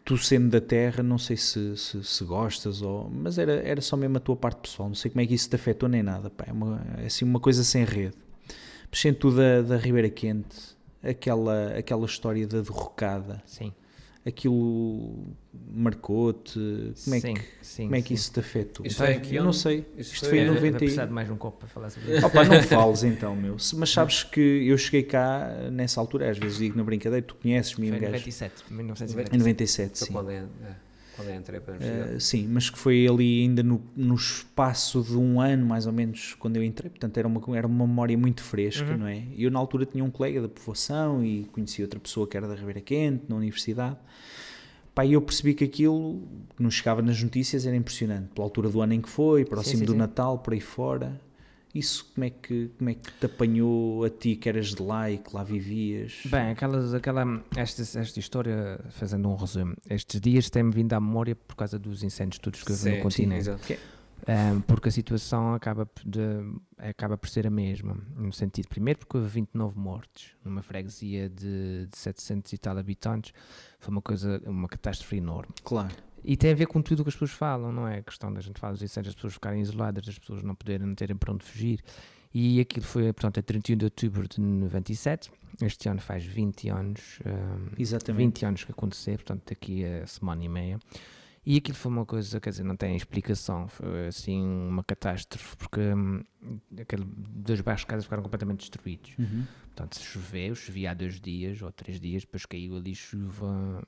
tu 0.05 0.17
sendo 0.17 0.49
da 0.49 0.59
terra, 0.59 1.01
não 1.01 1.17
sei 1.17 1.37
se, 1.37 1.77
se, 1.77 2.03
se 2.03 2.23
gostas, 2.23 2.81
ou, 2.81 3.09
mas 3.09 3.37
era, 3.37 3.53
era 3.53 3.81
só 3.81 3.95
mesmo 3.95 4.17
a 4.17 4.19
tua 4.19 4.35
parte 4.35 4.61
pessoal. 4.61 4.89
Não 4.89 4.95
sei 4.95 5.09
como 5.11 5.21
é 5.21 5.25
que 5.25 5.33
isso 5.33 5.49
te 5.49 5.55
afetou 5.55 5.87
nem 5.87 6.03
nada. 6.03 6.29
Pá. 6.29 6.45
É, 6.47 6.51
uma, 6.51 6.85
é 6.97 7.05
assim 7.05 7.25
uma 7.25 7.39
coisa 7.39 7.63
sem 7.63 7.83
rede. 7.85 8.15
Mas 8.89 8.99
sendo 8.99 9.17
tu 9.17 9.31
da, 9.31 9.61
da 9.61 9.77
Ribeira 9.77 10.09
Quente, 10.09 10.57
aquela, 11.01 11.77
aquela 11.77 12.05
história 12.05 12.45
da 12.45 12.61
derrocada, 12.61 13.41
Sim, 13.45 13.73
aquilo 14.26 15.26
marcou-te? 15.71 16.53
Como 17.03 17.15
é 17.15 17.19
sim, 17.19 17.34
que, 17.34 17.41
sim, 17.61 17.84
como 17.84 17.95
é 17.95 18.01
que 18.01 18.07
sim. 18.09 18.13
isso 18.13 18.32
te 18.32 18.39
afetou? 18.39 18.86
Isso 18.86 19.03
em 19.03 19.19
que 19.19 19.36
eu 19.36 19.43
não 19.43 19.53
sei. 19.53 19.86
Isso 19.97 20.13
Isto 20.13 20.30
foi 20.30 20.30
foi 20.30 20.38
em 20.39 20.41
em- 20.43 20.45
Vai 20.47 20.55
90 20.55 20.76
e... 20.76 20.80
precisar 20.80 21.05
de 21.05 21.11
mais 21.13 21.30
um 21.30 21.36
copo 21.36 21.57
para 21.59 21.67
falar 21.67 21.89
sobre 21.89 22.15
isso. 22.17 22.26
Opa, 22.26 22.43
não 22.43 22.61
fales 22.63 23.03
então, 23.03 23.36
meu. 23.36 23.57
Mas 23.76 23.89
sabes 23.89 24.24
que 24.24 24.39
eu 24.39 24.78
cheguei 24.78 25.03
cá 25.03 25.69
nessa 25.71 25.99
altura, 25.99 26.30
às 26.32 26.38
vezes 26.38 26.57
digo 26.57 26.78
na 26.78 26.84
brincadeira, 26.84 27.26
tu 27.26 27.36
conheces-me, 27.36 27.88
Foi 27.89 27.95
um 27.95 27.97
em 27.97 28.01
gajo. 28.01 28.11
97, 28.13 28.63
Em 28.69 28.74
1997. 28.76 29.38
97, 29.38 29.97
Foi 29.99 30.07
sim. 30.07 30.13
quando, 30.13 30.32
é, 30.32 30.36
é, 30.36 30.76
quando 31.16 31.30
eu 31.30 31.36
entrei 31.36 31.59
para 31.59 31.74
a 31.74 31.78
universidade. 31.78 32.16
Eh, 32.16 32.20
sim, 32.20 32.47
mas 32.47 32.70
que 32.70 32.78
foi 32.78 33.07
ali 33.07 33.41
ainda 33.43 33.61
no, 33.64 33.82
no 33.95 34.16
espaço 34.16 35.01
de 35.01 35.16
um 35.18 35.39
ano, 35.39 35.66
mais 35.66 35.86
ou 35.86 35.93
menos, 35.93 36.36
quando 36.39 36.57
eu 36.57 36.64
entrei. 36.64 36.89
Portanto, 36.89 37.18
era 37.18 37.28
uma, 37.28 37.41
era 37.57 37.68
uma 37.68 37.86
memória 37.88 38.18
muito 38.18 38.41
fresca, 38.41 38.91
Uhum. 38.91 38.97
não 38.97 39.07
é? 39.07 39.24
Eu, 39.38 39.51
na 39.51 39.59
altura, 39.59 39.86
tinha 39.86 40.03
um 40.03 40.09
colega 40.11 40.41
da 40.41 40.49
povoação 40.49 41.24
e 41.24 41.45
conheci 41.51 41.82
outra 41.82 41.99
pessoa 41.99 42.28
que 42.28 42.36
era 42.36 42.47
da 42.47 42.55
Ribeira 42.55 42.82
Quente, 42.82 43.26
na 43.30 43.36
universidade. 43.36 43.97
Pá, 44.95 45.03
e 45.05 45.14
eu 45.14 45.22
percebi 45.22 45.55
que 45.55 45.64
aquilo 45.64 46.22
que 46.55 46.61
nos 46.61 46.76
chegava 46.76 47.01
nas 47.01 47.22
notícias 47.22 47.66
era 47.66 47.76
impressionante. 47.76 48.28
Pela 48.36 48.45
altura 48.45 48.70
do 48.70 48.80
ano 48.82 48.93
em 48.93 49.01
que 49.01 49.09
foi, 49.09 49.43
próximo 49.43 49.80
sim, 49.80 49.86
do 49.86 49.93
sim. 49.93 49.97
Natal, 49.97 50.38
por 50.39 50.53
aí 50.53 50.59
fora. 50.61 51.20
Isso 51.74 52.11
como 52.13 52.26
é, 52.26 52.30
que, 52.30 52.69
como 52.78 52.89
é 52.91 52.93
que 52.93 53.11
te 53.11 53.26
apanhou 53.26 54.03
a 54.03 54.09
ti 54.09 54.36
que 54.36 54.47
eras 54.47 54.76
de 54.76 54.82
lá 54.84 55.09
e 55.09 55.17
que 55.17 55.36
lá 55.36 55.43
vivias? 55.43 56.21
Bem, 56.26 56.51
aquelas, 56.51 56.93
aquela, 56.93 57.43
esta, 57.55 57.82
esta 57.99 58.19
história, 58.19 58.80
fazendo 58.91 59.28
um 59.28 59.36
resumo, 59.36 59.76
estes 59.89 60.21
dias 60.21 60.49
tem-me 60.51 60.71
vindo 60.71 60.93
à 60.93 60.99
memória 60.99 61.36
por 61.36 61.55
causa 61.55 61.80
dos 61.80 62.03
incêndios 62.03 62.38
todos 62.38 62.63
que 62.63 62.71
houve 62.71 62.84
Sim, 62.84 62.97
no 62.97 63.01
continente. 63.01 63.49
exato. 63.49 63.74
Um, 64.26 64.61
porque 64.61 64.88
a 64.88 64.91
situação 64.91 65.53
acaba, 65.53 65.89
de, 66.05 66.21
acaba 66.78 67.17
por 67.17 67.28
ser 67.28 67.45
a 67.45 67.49
mesma, 67.49 67.97
no 68.15 68.32
sentido, 68.32 68.69
primeiro 68.69 68.99
porque 68.99 69.17
houve 69.17 69.28
29 69.30 69.78
mortes 69.78 70.32
numa 70.45 70.61
freguesia 70.61 71.28
de, 71.28 71.88
de 71.88 71.97
700 71.97 72.53
e 72.53 72.57
tal 72.57 72.78
habitantes, 72.78 73.34
foi 73.80 73.91
uma 73.91 74.01
coisa, 74.01 74.41
uma 74.45 74.69
catástrofe 74.69 75.17
enorme. 75.17 75.53
Claro. 75.63 75.93
E 76.24 76.38
tem 76.38 76.51
a 76.51 76.55
ver 76.55 76.67
com 76.67 76.82
tudo 76.82 77.01
o 77.01 77.03
que 77.03 77.09
as 77.09 77.15
pessoas 77.15 77.32
falam, 77.32 77.71
não 77.71 77.88
é? 77.88 77.99
A 77.99 78.03
questão 78.03 78.32
da 78.34 78.39
gente 78.39 78.59
falar 78.59 78.74
dos 78.74 78.82
incêndios, 78.82 79.11
as 79.11 79.15
pessoas 79.15 79.34
ficarem 79.34 79.61
isoladas, 79.61 80.07
as 80.07 80.17
pessoas 80.17 80.41
não 80.41 80.55
poderem, 80.55 80.88
não 80.88 80.95
terem 80.95 81.15
para 81.15 81.34
onde 81.34 81.43
fugir. 81.43 81.84
E 82.34 82.59
aquilo 82.59 82.86
foi, 82.86 83.13
portanto, 83.13 83.39
a 83.39 83.43
31 83.43 83.78
de 83.78 83.86
outubro 83.86 84.28
de 84.28 84.41
97, 84.41 85.32
este 85.61 85.88
ano 85.88 85.99
faz 85.99 86.26
20 86.26 86.69
anos, 86.69 87.19
um, 87.26 87.69
Exatamente. 87.78 88.41
20 88.41 88.45
anos 88.45 88.63
que 88.63 88.71
aconteceu, 88.71 89.15
portanto, 89.15 89.43
daqui 89.49 89.86
a 89.86 90.07
semana 90.07 90.43
e 90.43 90.49
meia. 90.49 90.80
E 91.45 91.57
aquilo 91.57 91.78
foi 91.78 91.91
uma 91.91 92.05
coisa, 92.05 92.39
quer 92.39 92.51
dizer, 92.51 92.63
não 92.63 92.76
tem 92.76 92.95
explicação, 92.95 93.67
foi 93.67 94.07
assim 94.07 94.41
uma 94.41 94.84
catástrofe, 94.84 95.57
porque 95.57 95.82
hum, 95.82 96.24
aquele, 96.80 97.03
dois 97.05 97.59
bairros 97.59 97.82
de 97.82 97.88
casa 97.88 98.03
ficaram 98.03 98.24
completamente 98.24 98.59
destruídos. 98.59 99.11
Uhum. 99.19 99.45
Portanto, 99.65 99.97
se 99.97 100.03
choveu, 100.03 100.55
chovia 100.55 100.91
há 100.91 100.93
dois 100.93 101.19
dias 101.19 101.61
ou 101.61 101.71
três 101.71 101.99
dias, 101.99 102.24
depois 102.24 102.45
caiu 102.45 102.78
ali 102.78 102.95
chuva, 102.95 103.84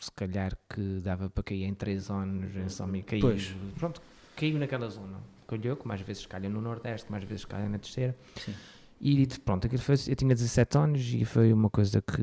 se 0.00 0.10
calhar 0.12 0.56
que 0.68 1.00
dava 1.02 1.30
para 1.30 1.42
cair 1.42 1.64
em 1.64 1.74
três 1.74 2.10
anos, 2.10 2.54
em 2.56 2.68
São 2.68 2.86
Miguel, 2.86 3.20
caiu, 3.20 3.36
pronto, 3.78 4.02
caiu 4.36 4.58
naquela 4.58 4.88
zona. 4.88 5.18
Calhou, 5.46 5.76
como 5.76 5.92
às 5.92 6.00
vezes 6.00 6.26
calha 6.26 6.48
no 6.48 6.60
Nordeste, 6.60 7.06
às 7.14 7.24
vezes 7.24 7.44
calha 7.44 7.68
na 7.68 7.78
terceira. 7.78 8.16
Sim. 8.36 8.54
E 9.00 9.26
pronto, 9.44 9.66
aquilo 9.66 9.82
foi, 9.82 9.96
eu 10.08 10.16
tinha 10.16 10.34
17 10.34 10.78
anos 10.78 11.14
e 11.14 11.24
foi 11.24 11.52
uma 11.52 11.68
coisa 11.68 12.00
que 12.00 12.22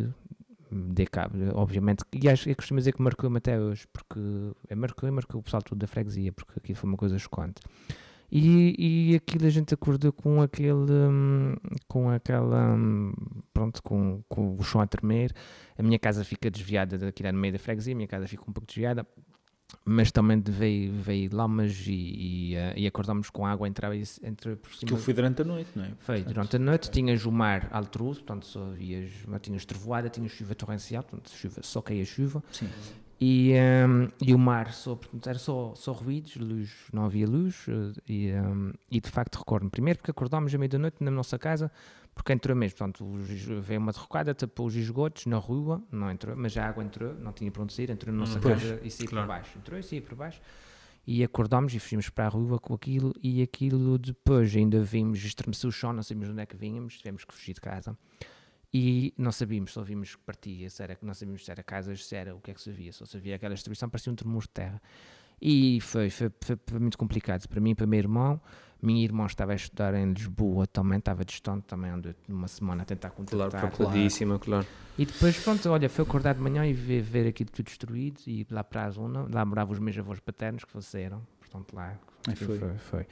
me 0.71 0.93
dei 0.93 1.05
cabo, 1.05 1.35
obviamente. 1.53 2.03
E 2.11 2.29
acho 2.29 2.45
que 2.45 2.55
costumo 2.55 2.79
dizer 2.79 2.93
que 2.93 3.01
marcou-me 3.01 3.37
até 3.37 3.59
hoje, 3.59 3.85
porque 3.91 4.19
é, 4.67 4.75
marcou 4.75 5.07
e 5.07 5.11
marcou 5.11 5.39
o 5.39 5.43
pessoal 5.43 5.61
todo 5.61 5.77
da 5.77 5.87
freguesia, 5.87 6.31
porque 6.31 6.53
aquilo 6.57 6.77
foi 6.77 6.89
uma 6.89 6.97
coisa 6.97 7.19
chocante. 7.19 7.61
E, 8.31 9.11
e 9.11 9.15
aquilo 9.15 9.45
a 9.45 9.49
gente 9.49 9.73
acordou 9.73 10.13
com 10.13 10.41
aquele, 10.41 10.91
hum, 10.91 11.53
com 11.87 12.09
aquela, 12.09 12.73
hum, 12.75 13.11
pronto, 13.53 13.83
com, 13.83 14.23
com 14.29 14.55
o 14.55 14.63
chão 14.63 14.79
a 14.79 14.87
tremer. 14.87 15.33
A 15.77 15.83
minha 15.83 15.99
casa 15.99 16.23
fica 16.23 16.49
desviada 16.49 16.97
daquilo 16.97 17.31
no 17.33 17.39
meio 17.39 17.51
da 17.51 17.59
freguesia, 17.59 17.93
a 17.93 17.97
minha 17.97 18.07
casa 18.07 18.27
fica 18.27 18.43
um 18.47 18.53
pouco 18.53 18.67
desviada. 18.67 19.05
mas 19.85 20.11
também 20.11 20.41
veio, 20.41 20.93
veio 20.93 21.29
lamas 21.35 21.83
e, 21.87 21.91
e, 21.91 22.55
uh, 22.55 22.73
e 22.77 22.87
acordámos 22.87 23.29
com 23.29 23.45
água 23.45 23.67
entrar 23.67 23.93
entre 23.95 24.55
por 24.55 24.69
cima. 24.73 24.83
Aquilo 24.83 24.99
foi 24.99 25.13
durante 25.13 25.41
a 25.41 25.45
noite, 25.45 25.69
não 25.75 25.83
é? 25.83 25.91
Foi 25.99 26.15
portanto, 26.15 26.33
durante 26.33 26.55
a 26.55 26.59
noite, 26.59 26.91
tinhas 26.91 27.25
o 27.25 27.31
mar 27.31 27.67
altruso, 27.71 28.23
portanto 28.23 28.45
só 28.45 28.67
havias, 28.67 29.11
tinhas 29.41 29.65
trovoada, 29.65 30.09
tinhas 30.09 30.31
chuva 30.31 30.55
torrencial, 30.55 31.03
portanto 31.03 31.31
chuva, 31.31 31.61
só 31.63 31.81
caía 31.81 32.05
chuva. 32.05 32.43
Sim. 32.51 32.69
E, 33.23 33.53
um, 33.87 34.07
e 34.19 34.33
o 34.33 34.39
mar, 34.39 34.73
só, 34.73 34.95
portanto, 34.95 35.29
era 35.29 35.37
só, 35.37 35.75
só 35.75 35.91
ruídos, 35.91 36.35
luz, 36.37 36.71
não 36.91 37.05
havia 37.05 37.27
luz. 37.27 37.67
E, 38.09 38.31
um, 38.31 38.73
e 38.89 38.99
de 38.99 39.11
facto 39.11 39.35
recordo-me, 39.37 39.69
primeiro 39.69 39.99
porque 39.99 40.09
acordámos 40.09 40.55
à 40.55 40.57
meia-noite 40.57 41.03
na 41.03 41.11
nossa 41.11 41.37
casa, 41.37 41.71
porque 42.15 42.33
entrou 42.33 42.55
mesmo, 42.57 42.79
portanto, 42.79 43.05
veio 43.61 43.79
uma 43.79 43.91
derrocada, 43.91 44.33
tapou 44.33 44.65
os 44.65 44.75
esgotos 44.75 45.27
na 45.27 45.37
rua, 45.37 45.83
não 45.91 46.09
entrou, 46.09 46.35
mas 46.35 46.57
a 46.57 46.67
água 46.67 46.83
entrou, 46.83 47.13
não 47.13 47.31
tinha 47.31 47.51
para 47.51 47.61
onde 47.61 47.73
sair, 47.73 47.91
entrou 47.91 48.11
na 48.11 48.21
nossa 48.21 48.39
Hum, 48.39 48.41
casa 48.41 48.79
e 48.83 48.89
saiu 48.89 49.09
claro. 49.09 49.27
por 49.27 49.33
baixo. 49.35 49.57
Entrou 49.59 49.79
e 49.79 49.83
saiu 49.83 50.01
por 50.01 50.15
baixo. 50.15 50.41
E 51.05 51.23
acordámos 51.23 51.75
e 51.75 51.79
fugimos 51.79 52.09
para 52.09 52.25
a 52.25 52.29
rua 52.29 52.57
com 52.59 52.73
aquilo, 52.73 53.13
e 53.21 53.43
aquilo 53.43 53.99
depois 53.99 54.55
ainda 54.55 54.81
vimos, 54.81 55.23
estremeceu 55.23 55.69
o 55.69 55.71
chão, 55.71 55.93
não 55.93 56.01
sabíamos 56.01 56.29
onde 56.31 56.41
é 56.41 56.45
que 56.47 56.55
vínhamos, 56.57 56.97
tivemos 56.97 57.23
que 57.23 57.33
fugir 57.33 57.53
de 57.53 57.61
casa. 57.61 57.95
E 58.73 59.13
não 59.17 59.31
sabíamos, 59.31 59.73
só 59.73 59.81
vimos 59.81 60.15
que 60.15 60.21
partia, 60.23 60.69
se 60.69 60.81
era, 60.81 60.97
não 61.01 61.13
sabíamos 61.13 61.43
se 61.43 61.51
era 61.51 61.61
casas, 61.61 62.05
se 62.05 62.15
era 62.15 62.33
o 62.33 62.39
que 62.39 62.51
é 62.51 62.53
que 62.53 62.61
se 62.61 62.71
via, 62.71 62.93
só 62.93 63.05
se 63.05 63.17
havia 63.17 63.35
aquela 63.35 63.53
distribuição, 63.53 63.89
parecia 63.89 64.11
um 64.11 64.15
tremor 64.15 64.43
de 64.43 64.49
terra. 64.49 64.81
E 65.41 65.81
foi, 65.81 66.09
foi, 66.09 66.31
foi, 66.39 66.57
foi, 66.67 66.79
muito 66.79 66.97
complicado 66.97 67.47
para 67.47 67.59
mim, 67.59 67.73
para 67.73 67.85
o 67.85 67.89
meu 67.89 67.99
irmão. 67.99 68.39
Minha 68.81 69.03
irmã 69.03 69.25
estava 69.25 69.51
a 69.51 69.55
estudar 69.55 69.93
em 69.93 70.13
Lisboa 70.13 70.65
também, 70.65 70.99
estava 70.99 71.25
distante 71.25 71.65
também, 71.65 71.91
andou 71.91 72.13
uma 72.27 72.47
semana 72.47 72.83
a 72.83 72.85
tentar 72.85 73.09
contactar. 73.11 73.49
Claro, 73.49 73.67
preocupadíssima, 73.67 74.39
claro. 74.39 74.65
E 74.97 75.05
depois, 75.05 75.37
pronto, 75.43 75.69
olha, 75.69 75.89
foi 75.89 76.03
acordar 76.03 76.33
de 76.33 76.41
manhã 76.41 76.65
e 76.65 76.73
ver, 76.73 77.01
ver 77.01 77.27
aquilo 77.27 77.49
tudo 77.51 77.65
destruído 77.65 78.21
e 78.25 78.45
lá 78.49 78.63
para 78.63 78.85
a 78.85 78.89
zona, 78.89 79.27
lá 79.31 79.43
moravam 79.45 79.73
os 79.73 79.79
meus 79.79 79.97
avós 79.97 80.19
paternos 80.19 80.63
que 80.63 80.71
faleceram, 80.71 81.21
portanto 81.39 81.75
lá. 81.75 81.99
Foi. 82.23 82.57
foi, 82.57 82.77
foi. 82.77 83.07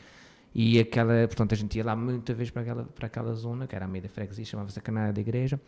E 0.53 0.79
aquela, 0.79 1.27
portanto, 1.27 1.53
a 1.53 1.55
gente 1.55 1.77
ia 1.77 1.83
lá 1.85 1.95
muita 1.95 2.33
vez 2.33 2.49
para 2.49 2.61
aquela, 2.63 2.83
para 2.83 3.07
aquela 3.07 3.33
zona, 3.33 3.67
que 3.67 3.75
era 3.75 3.85
a 3.85 3.87
meio 3.87 4.03
da 4.03 4.09
freguesia, 4.09 4.45
chamava-se 4.45 4.79
a 4.79 4.81
Canária 4.81 5.13
da 5.13 5.21
Igreja, 5.21 5.59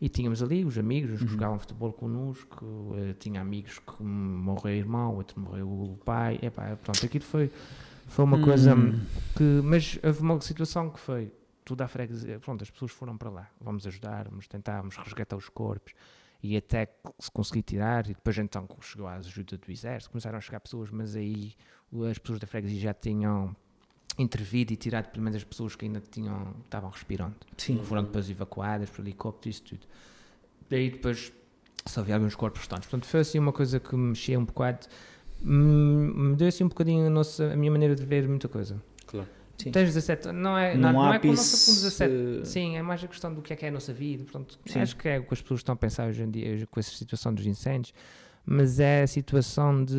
e 0.00 0.08
tínhamos 0.08 0.42
ali 0.42 0.64
os 0.64 0.78
amigos, 0.78 1.12
os 1.12 1.18
que 1.18 1.24
uhum. 1.24 1.30
jogavam 1.30 1.58
futebol 1.58 1.92
connosco, 1.92 2.64
uh, 2.64 3.14
tinha 3.18 3.40
amigos 3.40 3.78
que 3.78 4.02
morreu 4.02 4.72
o 4.72 4.76
irmão, 4.76 5.14
outro 5.14 5.38
morreu 5.38 5.68
o 5.68 5.98
pai, 6.04 6.38
epá, 6.42 6.76
portanto, 6.76 7.06
aquilo 7.06 7.24
foi, 7.24 7.50
foi 8.08 8.24
uma 8.24 8.42
coisa 8.42 8.74
Hum. 8.74 9.00
que, 9.36 9.60
mas 9.62 9.98
houve 10.02 10.20
uma 10.22 10.40
situação 10.40 10.90
que 10.90 10.98
foi, 10.98 11.32
tudo 11.64 11.82
à 11.82 11.88
freguesia, 11.88 12.40
pronto, 12.40 12.62
as 12.62 12.70
pessoas 12.70 12.90
foram 12.90 13.16
para 13.16 13.30
lá, 13.30 13.50
vamos 13.60 13.86
ajudar, 13.86 14.28
vamos 14.28 14.48
tentar, 14.48 14.80
vamos 14.80 14.96
resgatar 14.96 15.36
os 15.36 15.48
corpos, 15.48 15.92
e 16.42 16.56
até 16.56 16.88
se 17.20 17.30
conseguir 17.30 17.62
tirar, 17.62 18.04
e 18.06 18.14
depois 18.14 18.36
então 18.38 18.66
chegou 18.80 19.06
a 19.06 19.14
ajuda 19.14 19.56
do 19.56 19.70
exército, 19.70 20.10
começaram 20.10 20.38
a 20.38 20.40
chegar 20.40 20.58
pessoas, 20.58 20.90
mas 20.90 21.14
aí 21.14 21.54
as 22.10 22.18
pessoas 22.18 22.40
da 22.40 22.46
freguesia 22.48 22.80
já 22.80 22.94
tinham 22.94 23.54
intervido 24.18 24.72
e 24.72 24.76
tirado 24.76 25.10
pelo 25.10 25.22
menos 25.22 25.36
as 25.36 25.44
pessoas 25.44 25.74
que 25.74 25.84
ainda 25.86 26.00
tinham, 26.00 26.54
estavam 26.64 26.90
respirando. 26.90 27.36
Sim. 27.56 27.82
Foram 27.84 28.04
depois 28.04 28.28
evacuadas 28.28 28.90
por 28.90 29.00
helicóptero, 29.00 29.50
isso 29.50 29.62
tudo. 29.62 29.86
Daí 30.68 30.90
depois 30.90 31.32
só 31.86 32.00
havia 32.00 32.14
alguns 32.14 32.34
corpos 32.34 32.60
restantes. 32.60 32.88
Portanto, 32.88 33.08
foi 33.08 33.20
assim 33.20 33.38
uma 33.38 33.52
coisa 33.52 33.80
que 33.80 33.94
me 33.94 34.08
mexia 34.08 34.38
um 34.38 34.44
bocado, 34.44 34.86
me 35.40 36.36
deu 36.36 36.48
assim 36.48 36.64
um 36.64 36.68
bocadinho 36.68 37.06
a, 37.06 37.10
nossa, 37.10 37.52
a 37.52 37.56
minha 37.56 37.70
maneira 37.70 37.94
de 37.94 38.04
ver 38.04 38.28
muita 38.28 38.48
coisa. 38.48 38.82
Claro. 39.06 39.28
Sim. 39.58 39.70
Tens 39.70 39.94
17, 39.94 40.32
não 40.32 40.58
é, 40.58 40.74
não, 40.74 40.92
não 40.92 41.00
é 41.00 41.04
com 41.04 41.12
a 41.12 41.16
ápice, 41.16 41.36
nossa 41.36 41.66
com 41.66 41.72
17, 41.72 42.14
eh, 42.14 42.44
sim, 42.44 42.76
é 42.76 42.82
mais 42.82 43.04
a 43.04 43.06
questão 43.06 43.32
do 43.32 43.40
que 43.40 43.52
é 43.52 43.56
que 43.56 43.64
é 43.64 43.68
a 43.68 43.70
nossa 43.70 43.92
vida, 43.92 44.24
portanto, 44.24 44.58
Sim. 44.66 44.80
acho 44.80 44.96
que 44.96 45.08
é 45.08 45.18
o 45.20 45.24
que 45.24 45.34
as 45.34 45.40
pessoas 45.40 45.60
estão 45.60 45.74
a 45.74 45.76
pensar 45.76 46.08
hoje 46.08 46.22
em 46.22 46.30
dia 46.30 46.66
com 46.68 46.80
essa 46.80 46.90
situação 46.90 47.32
dos 47.32 47.46
incêndios, 47.46 47.94
mas 48.44 48.80
é 48.80 49.02
a 49.02 49.06
situação 49.06 49.84
de, 49.84 49.94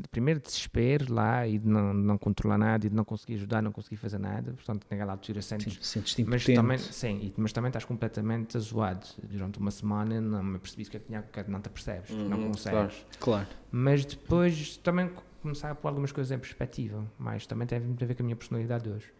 de 0.00 0.08
primeiro 0.10 0.40
desespero 0.40 1.12
lá 1.12 1.46
e 1.46 1.58
de 1.58 1.66
não, 1.66 1.92
de 1.94 2.02
não 2.02 2.18
controlar 2.18 2.58
nada 2.58 2.86
e 2.86 2.90
de 2.90 2.94
não 2.94 3.04
conseguir 3.04 3.34
ajudar, 3.34 3.62
não 3.62 3.72
conseguir 3.72 3.96
fazer 3.96 4.18
nada, 4.18 4.52
portanto 4.52 4.86
naquela 4.90 5.12
altura 5.12 5.40
sentes 5.42 5.78
Sim, 5.80 6.00
sentes-te 6.00 6.24
mas 6.24 6.44
também, 6.44 6.78
sim, 6.78 7.32
mas 7.36 7.52
também 7.52 7.68
estás 7.70 7.84
completamente 7.84 8.56
azoado 8.56 9.06
durante 9.22 9.58
uma 9.58 9.70
semana, 9.70 10.20
não 10.20 10.42
me 10.42 10.58
percebi 10.58 10.84
que 10.84 10.98
tinha, 10.98 11.22
que 11.22 11.50
não 11.50 11.60
te 11.60 11.68
percebes, 11.70 12.10
não 12.10 12.38
Uhum, 12.38 12.50
consegues. 12.50 13.06
Claro. 13.18 13.46
Mas 13.72 14.04
depois 14.04 14.76
também 14.78 15.08
co- 15.08 15.22
começar 15.42 15.70
a 15.70 15.74
pôr 15.74 15.88
algumas 15.88 16.12
coisas 16.12 16.30
em 16.30 16.38
perspectiva, 16.38 17.04
mas 17.18 17.46
também 17.46 17.66
tem 17.66 17.80
muito 17.80 18.02
a 18.04 18.06
ver 18.06 18.14
com 18.14 18.22
a 18.22 18.24
minha 18.24 18.36
personalidade 18.36 18.88
hoje. 18.88 19.12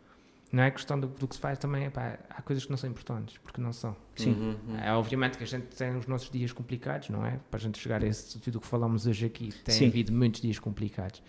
Não 0.54 0.62
é 0.62 0.70
questão 0.70 1.00
do, 1.00 1.08
do 1.08 1.26
que 1.26 1.34
se 1.34 1.40
faz 1.40 1.58
também, 1.58 1.86
epá, 1.86 2.16
há 2.30 2.40
coisas 2.40 2.64
que 2.64 2.70
não 2.70 2.76
são 2.76 2.88
importantes, 2.88 3.38
porque 3.38 3.60
não 3.60 3.72
são. 3.72 3.96
Sim. 4.14 4.34
Uhum, 4.34 4.56
uhum. 4.68 4.78
É 4.78 4.92
obviamente 4.92 5.36
que 5.36 5.42
a 5.42 5.46
gente 5.46 5.66
tem 5.66 5.96
os 5.96 6.06
nossos 6.06 6.30
dias 6.30 6.52
complicados, 6.52 7.08
não 7.08 7.26
é? 7.26 7.40
Para 7.50 7.58
a 7.58 7.60
gente 7.60 7.76
chegar 7.76 8.04
a 8.04 8.06
esse 8.06 8.38
tudo 8.38 8.60
que 8.60 8.66
falamos 8.66 9.04
hoje 9.04 9.26
aqui, 9.26 9.52
tem 9.64 9.74
Sim. 9.74 9.88
havido 9.88 10.12
muitos 10.12 10.40
dias 10.40 10.60
complicados. 10.60 11.20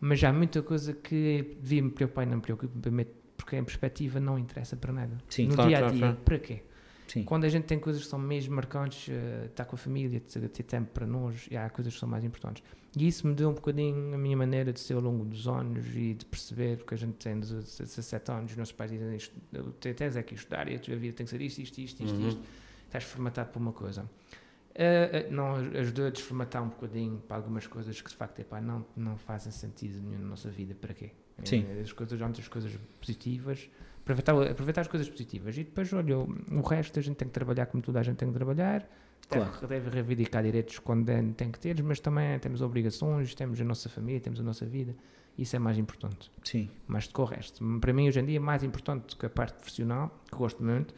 Mas 0.00 0.24
há 0.24 0.32
muita 0.32 0.62
coisa 0.62 0.94
que 0.94 1.58
devia 1.60 1.82
me 1.82 1.90
preocupar 1.90 2.26
e 2.26 2.30
não 2.30 2.36
me 2.36 2.42
preocupa, 2.42 2.72
porque 3.36 3.56
em 3.56 3.64
perspectiva 3.64 4.18
não 4.18 4.38
interessa 4.38 4.76
para 4.76 4.94
nada. 4.94 5.18
Sim, 5.28 5.48
no 5.48 5.56
claro, 5.56 5.68
dia 5.68 5.76
a 5.76 5.80
claro, 5.80 5.94
dia, 5.94 6.06
claro. 6.06 6.16
para 6.24 6.38
quê? 6.38 6.62
Sim. 7.10 7.24
Quando 7.24 7.44
a 7.44 7.48
gente 7.48 7.64
tem 7.64 7.78
coisas 7.78 8.02
que 8.04 8.08
são 8.08 8.18
mesmo 8.18 8.54
marcantes, 8.54 9.08
estar 9.46 9.64
com 9.64 9.74
a 9.74 9.78
família, 9.78 10.20
ter, 10.20 10.48
ter 10.48 10.62
tempo 10.62 10.90
para 10.92 11.06
nós, 11.06 11.48
e 11.50 11.56
há 11.56 11.68
coisas 11.68 11.92
que 11.92 11.98
são 11.98 12.08
mais 12.08 12.22
importantes. 12.24 12.62
E 12.96 13.06
isso 13.08 13.26
me 13.26 13.34
deu 13.34 13.50
um 13.50 13.54
bocadinho 13.54 14.14
a 14.14 14.18
minha 14.18 14.36
maneira 14.36 14.72
de 14.72 14.78
ser 14.78 14.94
ao 14.94 15.00
longo 15.00 15.24
dos 15.24 15.48
anos 15.48 15.84
e 15.94 16.14
de 16.14 16.24
perceber 16.24 16.84
que 16.84 16.94
a 16.94 16.96
gente 16.96 17.14
tem 17.14 17.38
17 17.40 18.30
anos, 18.30 18.50
os 18.52 18.56
nossos 18.56 18.72
pais 18.72 18.90
dizem 18.92 19.16
isto, 19.16 19.34
"Tu 19.80 19.94
tens 19.94 20.14
é 20.14 20.22
que 20.22 20.34
estudar 20.34 20.68
e 20.68 20.76
a 20.76 20.78
tua 20.78 20.94
vida 20.96 21.16
tem 21.16 21.24
que 21.24 21.30
ser 21.30 21.40
isto, 21.40 21.58
isto, 21.60 21.78
isto, 21.80 22.04
isto, 22.04 22.16
Uhum. 22.16 22.28
isto. 22.28 22.40
Estás 22.86 23.04
formatado 23.04 23.50
por 23.50 23.58
uma 23.60 23.72
coisa. 23.72 24.08
Eh, 24.74 25.10
eh, 25.26 25.30
não 25.30 25.56
ajudou 25.56 26.06
a 26.06 26.10
desformatar 26.10 26.62
um 26.62 26.68
bocadinho 26.68 27.18
para 27.26 27.36
algumas 27.36 27.66
coisas 27.66 28.00
que 28.00 28.08
de 28.08 28.16
facto 28.16 28.38
epá, 28.40 28.60
não, 28.60 28.86
não 28.96 29.16
fazem 29.16 29.50
sentido 29.52 30.00
nenhum 30.00 30.20
na 30.20 30.28
nossa 30.28 30.48
vida. 30.48 30.74
Para 30.74 30.94
quê? 30.94 31.10
Sim. 31.44 31.66
As 31.80 31.92
coisas, 31.92 32.20
antes 32.20 32.40
as 32.40 32.48
coisas 32.48 32.72
positivas, 33.00 33.68
aproveitar, 34.02 34.32
aproveitar 34.50 34.80
as 34.82 34.88
coisas 34.88 35.08
positivas 35.08 35.56
e 35.56 35.64
depois, 35.64 35.92
olha, 35.92 36.18
o, 36.18 36.60
resto 36.60 36.98
a 36.98 37.02
gente 37.02 37.16
tem 37.16 37.28
que 37.28 37.34
trabalhar 37.34 37.66
como 37.66 37.82
toda 37.82 38.00
a 38.00 38.02
gente 38.02 38.16
tem 38.16 38.28
que 38.28 38.34
trabalhar. 38.34 38.88
Claro. 39.28 39.52
Deve, 39.52 39.66
deve 39.66 39.90
reivindicar 39.90 40.42
direitos 40.42 40.78
quando 40.78 41.06
tem, 41.06 41.32
tem 41.32 41.50
que 41.52 41.58
ter, 41.60 41.80
mas 41.82 42.00
também 42.00 42.38
temos 42.38 42.62
obrigações, 42.62 43.34
temos 43.34 43.60
a 43.60 43.64
nossa 43.64 43.88
família, 43.88 44.20
temos 44.20 44.40
a 44.40 44.42
nossa 44.42 44.66
vida. 44.66 44.96
Isso 45.38 45.54
é 45.56 45.58
mais 45.58 45.78
importante 45.78 46.30
Sim. 46.42 46.68
mais 46.86 47.06
do 47.06 47.14
que 47.14 47.20
o 47.20 47.24
resto. 47.24 47.64
Para 47.80 47.92
mim, 47.92 48.08
hoje 48.08 48.20
em 48.20 48.24
dia, 48.24 48.36
é 48.36 48.40
mais 48.40 48.62
importante 48.62 49.14
do 49.14 49.16
que 49.16 49.26
a 49.26 49.30
parte 49.30 49.54
profissional, 49.54 50.20
que 50.30 50.36
gosto 50.36 50.62
muito, 50.62 50.94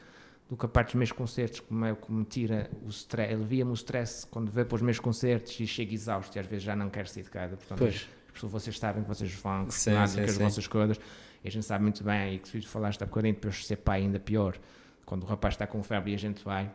do 0.49 0.57
que 0.57 0.67
a 0.67 0.69
parte 0.69 0.89
dos 0.89 0.95
meus 0.97 1.13
concertos, 1.13 1.61
como 1.61 1.85
é 1.85 1.95
que 1.95 2.11
me 2.11 2.25
tira 2.25 2.71
o 2.85 2.89
stress. 2.89 3.35
Alivia-me 3.35 3.71
o 3.71 3.75
stress 3.75 4.27
quando 4.27 4.51
vê 4.51 4.65
para 4.65 4.77
os 4.77 4.83
meus 4.83 4.99
concertos 4.99 5.59
e 5.61 5.67
chego 5.67 5.93
exausto 5.93 6.37
e 6.37 6.41
às 6.41 6.47
vezes 6.47 6.65
já 6.65 6.75
não 6.75 6.89
quero 6.89 7.09
sair 7.09 7.23
de 7.23 7.31
casa. 7.31 7.57
Portanto, 7.57 7.79
Pois. 7.79 8.09
as 8.27 8.33
pessoas, 8.33 8.53
vocês 8.53 8.79
sabem 8.79 9.03
que 9.03 9.09
vocês 9.09 9.33
vão 9.35 9.53
Sim, 9.71 9.93
acostumados 9.93 10.13
sim, 10.13 10.19
com 10.19 10.25
as 10.25 10.33
sim. 10.33 10.43
vossas 10.43 10.67
coisas 10.67 11.01
e 11.45 11.49
a 11.49 11.51
gente 11.51 11.65
sabe 11.67 11.83
muito 11.83 12.03
bem. 12.05 12.35
E 12.35 12.39
que 12.39 12.49
se 12.49 12.61
tu 12.61 12.69
falaste 12.69 13.03
há 13.03 13.07
bocadinho, 13.07 13.35
depois 13.35 13.57
de 13.57 13.65
ser 13.67 13.77
pai, 13.77 14.01
ainda 14.03 14.19
pior. 14.21 14.57
Quando 15.05 15.25
o 15.25 15.27
rapaz 15.27 15.55
está 15.55 15.67
com 15.67 15.83
febre 15.83 16.13
e 16.13 16.15
a 16.15 16.19
gente 16.19 16.45
vai. 16.45 16.71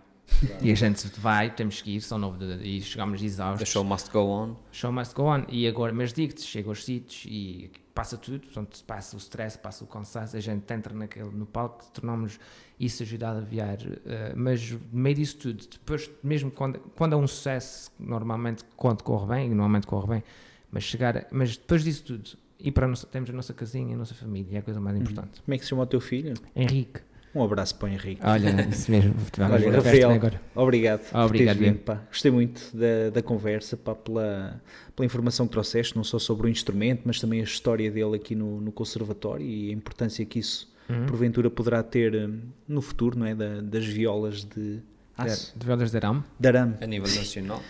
E 0.62 0.70
a 0.72 0.76
gente 0.76 1.08
vai, 1.22 1.50
temos 1.56 1.82
que 1.82 1.96
ir, 1.96 2.02
são 2.02 2.20
nove 2.20 2.38
de- 2.58 2.68
e 2.68 2.82
chegamos 2.82 3.22
The 3.22 3.26
exaustos. 3.26 3.70
show 3.70 3.84
must 3.84 4.12
go 4.12 4.20
on. 4.28 4.56
Show 4.74 4.92
must 4.92 5.16
go 5.16 5.24
on. 5.24 5.46
E 5.48 5.66
agora, 5.66 5.94
mas 5.94 6.12
digo-te, 6.12 6.42
chega 6.42 6.68
aos 6.68 6.84
sítios 6.84 7.24
e 7.32 7.72
passa 7.96 8.18
tudo, 8.18 8.42
portanto, 8.42 8.84
passa 8.86 9.16
o 9.16 9.20
stress, 9.20 9.58
passa 9.58 9.86
o 9.86 9.88
cansaço, 9.88 10.36
a 10.36 10.40
gente 10.42 10.72
entra 10.72 10.94
naquele, 10.94 11.30
no 11.30 11.46
palco, 11.46 11.86
tornamos 11.94 12.38
isso 12.78 13.02
ajudar 13.04 13.30
a 13.30 13.38
aliviar. 13.38 13.78
eh, 14.06 14.34
mas 14.36 14.70
no 14.70 14.80
meio 14.92 15.16
disso 15.16 15.38
tudo, 15.38 15.66
depois, 15.66 16.12
mesmo 16.22 16.52
quando, 16.52 16.78
quando 16.96 17.14
é 17.14 17.16
um 17.16 17.26
sucesso, 17.26 17.90
normalmente 17.98 18.64
quando 18.76 19.04
corre 19.04 19.28
bem, 19.28 19.46
e 19.48 19.50
normalmente 19.50 19.88
corre 19.88 20.08
bem, 20.08 20.24
mas 20.70 20.84
chegar, 20.84 21.26
mas 21.32 21.56
depois 21.58 21.84
disso 21.86 22.04
tudo, 22.04 22.32
ir 22.60 22.72
para 22.72 22.86
a 22.86 22.90
nossa, 22.90 23.06
temos 23.08 23.30
a 23.30 23.34
nossa 23.34 23.54
casinha, 23.54 23.96
a 23.96 23.98
nossa 23.98 24.14
família, 24.14 24.58
é 24.58 24.60
a 24.60 24.62
coisa 24.62 24.80
mais 24.80 24.98
importante. 24.98 25.42
Como 25.44 25.54
é 25.54 25.58
que 25.58 25.64
se 25.64 25.70
chama 25.70 25.84
o 25.84 25.86
teu 25.86 26.00
filho? 26.02 26.34
Henrique, 26.56 27.02
Um 27.36 27.44
abraço 27.44 27.76
para 27.76 27.88
o 27.90 27.92
Henrique. 27.92 28.22
olha, 28.24 28.50
isso 28.70 28.90
mesmo, 28.90 29.14
Olha, 29.40 29.72
Rafael, 29.72 30.12
agora. 30.12 30.42
Obrigado, 30.56 31.02
por 31.10 31.20
Obrigado, 31.20 31.58
teres 31.58 31.74
vindo, 31.74 31.84
pá. 31.84 32.02
Gostei 32.10 32.32
muito 32.32 32.62
da, 32.76 33.10
da 33.14 33.22
conversa, 33.22 33.78
pá, 33.78 33.94
pela, 33.94 34.62
pela 34.96 35.06
informação 35.06 35.46
que 35.46 35.52
trouxeste, 35.52 35.96
não 35.96 36.04
só 36.04 36.18
sobre 36.18 36.48
o 36.48 36.50
instrumento, 36.50 37.02
mas 37.06 37.20
também 37.20 37.40
a 37.42 37.44
história 37.44 37.92
dele 37.92 38.16
aqui 38.16 38.34
no, 38.36 38.60
no 38.60 38.72
conservatório 38.72 39.46
e 39.46 39.70
a 39.70 39.74
importância 39.74 40.26
que 40.26 40.40
isso 40.40 40.76
Uhum. 40.90 41.06
porventura 41.06 41.50
poderá 41.50 41.84
ter 41.84 42.16
hum, 42.16 42.40
no 42.66 42.82
futuro, 42.82 43.20
não 43.20 43.26
é? 43.26 43.36
Da- 43.36 43.60
das 43.60 43.86
violas 43.86 44.46
de 44.46 44.80
aço, 45.18 45.54
De 45.58 45.66
Velas 45.66 45.92
de 45.92 45.98
Arame? 45.98 46.24
de 46.40 46.48
arame, 46.48 46.76
A 46.82 46.86
nível 46.86 47.08
nacional. 47.16 47.62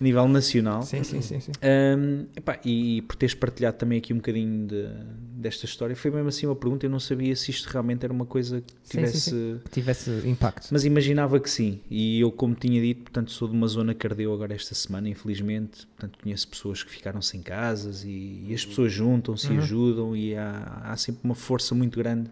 a 0.00 0.04
nível 0.04 0.28
nacional. 0.28 0.82
Sim, 0.82 1.02
sim, 1.04 1.22
sim. 1.22 1.40
sim. 1.40 1.52
Hum, 1.62 2.26
epá, 2.36 2.58
e 2.64 3.02
por 3.02 3.16
teres 3.16 3.34
partilhado 3.34 3.76
também 3.78 3.98
aqui 3.98 4.12
um 4.12 4.16
bocadinho 4.16 4.66
de- 4.66 4.88
desta 5.36 5.64
história, 5.64 5.94
foi 5.96 6.10
mesmo 6.10 6.28
assim 6.28 6.46
uma 6.46 6.56
pergunta. 6.56 6.84
Eu 6.86 6.90
não 6.90 6.98
sabia 7.00 7.34
se 7.36 7.50
isto 7.50 7.66
realmente 7.68 8.04
era 8.04 8.12
uma 8.12 8.26
coisa 8.26 8.60
que 8.60 8.66
Sim, 8.82 8.98
tivesse. 8.98 9.20
sim, 9.20 9.60
Que 9.64 9.70
tivesse 9.70 10.10
impacto. 10.26 10.68
Mas 10.70 10.84
imaginava 10.84 11.38
que 11.40 11.48
sim. 11.48 11.80
E 11.90 12.20
eu, 12.20 12.30
como 12.32 12.54
tinha 12.54 12.80
dito, 12.80 13.02
portanto, 13.02 13.30
sou 13.30 13.48
de 13.48 13.54
uma 13.54 13.68
zona 13.68 13.94
que 13.94 14.06
ardeu 14.06 14.32
agora 14.34 14.54
esta 14.54 14.74
semana, 14.74 15.08
infelizmente. 15.08 15.86
Portanto, 15.96 16.18
conheço 16.22 16.48
pessoas 16.48 16.82
que 16.82 16.90
ficaram 16.90 17.22
sem 17.22 17.40
casas 17.40 18.02
e, 18.04 18.44
e 18.48 18.52
as 18.54 18.64
pessoas 18.64 18.92
juntam-se 18.92 19.46
e 19.46 19.50
Uhum. 19.52 19.58
ajudam. 19.58 20.16
E 20.16 20.34
há, 20.36 20.80
há 20.84 20.96
sempre 20.96 21.20
uma 21.24 21.34
força 21.34 21.74
muito 21.74 21.98
grande 21.98 22.28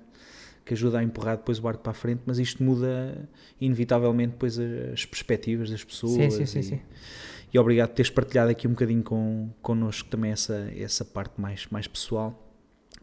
que 0.64 0.74
ajuda 0.74 0.98
a 0.98 1.02
empurrar 1.02 1.36
depois 1.36 1.58
o 1.58 1.62
barco 1.62 1.82
para 1.82 1.90
a 1.90 1.94
frente. 1.94 2.22
Mas 2.26 2.38
isto 2.38 2.62
muda, 2.62 3.28
inevitavelmente, 3.60 4.32
depois 4.32 4.58
as 4.58 5.04
perspectivas 5.04 5.70
das 5.70 5.84
pessoas. 5.84 6.34
sim, 6.34 6.46
sim, 6.46 6.58
e, 6.58 6.62
sim. 6.62 6.80
e 7.52 7.58
obrigado 7.58 7.90
por 7.90 7.96
teres 7.96 8.10
partilhado 8.10 8.50
aqui 8.50 8.66
um 8.66 8.70
bocadinho 8.70 9.02
com, 9.02 9.50
connosco 9.60 10.08
também 10.08 10.32
essa, 10.32 10.70
essa 10.76 11.04
parte 11.04 11.40
mais, 11.40 11.66
mais 11.70 11.86
pessoal. 11.86 12.40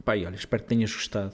Pá, 0.03 0.18
e 0.18 0.26
olha, 0.26 0.36
espero 0.36 0.64
que 0.64 0.70
tenhas 0.70 0.91
gostado. 0.91 1.34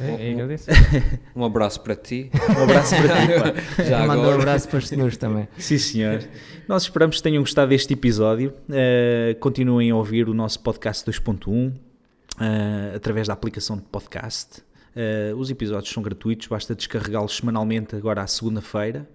É, 0.00 0.28
é, 0.28 0.32
agradeço. 0.32 0.70
Um 1.34 1.44
abraço 1.44 1.80
para 1.80 1.96
ti. 1.96 2.30
Um 2.56 2.62
abraço 2.62 2.94
para 2.96 3.26
ti, 3.26 3.74
pá. 3.76 3.82
Já 3.82 4.06
Mando 4.06 4.20
um 4.20 4.24
agora. 4.24 4.36
abraço 4.36 4.68
para 4.68 4.78
os 4.78 4.88
senhores 4.88 5.16
também. 5.16 5.48
Sim, 5.58 5.78
senhor. 5.78 6.24
Nós 6.68 6.82
esperamos 6.82 7.16
que 7.16 7.22
tenham 7.22 7.42
gostado 7.42 7.70
deste 7.70 7.92
episódio. 7.92 8.52
Uh, 8.68 9.38
continuem 9.40 9.90
a 9.90 9.96
ouvir 9.96 10.28
o 10.28 10.34
nosso 10.34 10.60
podcast 10.60 11.08
2.1 11.08 11.70
uh, 11.70 12.96
através 12.96 13.26
da 13.26 13.34
aplicação 13.34 13.76
de 13.76 13.82
podcast. 13.84 14.62
Uh, 14.98 15.36
os 15.36 15.48
episódios 15.48 15.92
são 15.92 16.02
gratuitos, 16.02 16.48
basta 16.48 16.74
descarregá-los 16.74 17.36
semanalmente 17.36 17.94
agora 17.94 18.20
à 18.20 18.26
segunda-feira. 18.26 19.08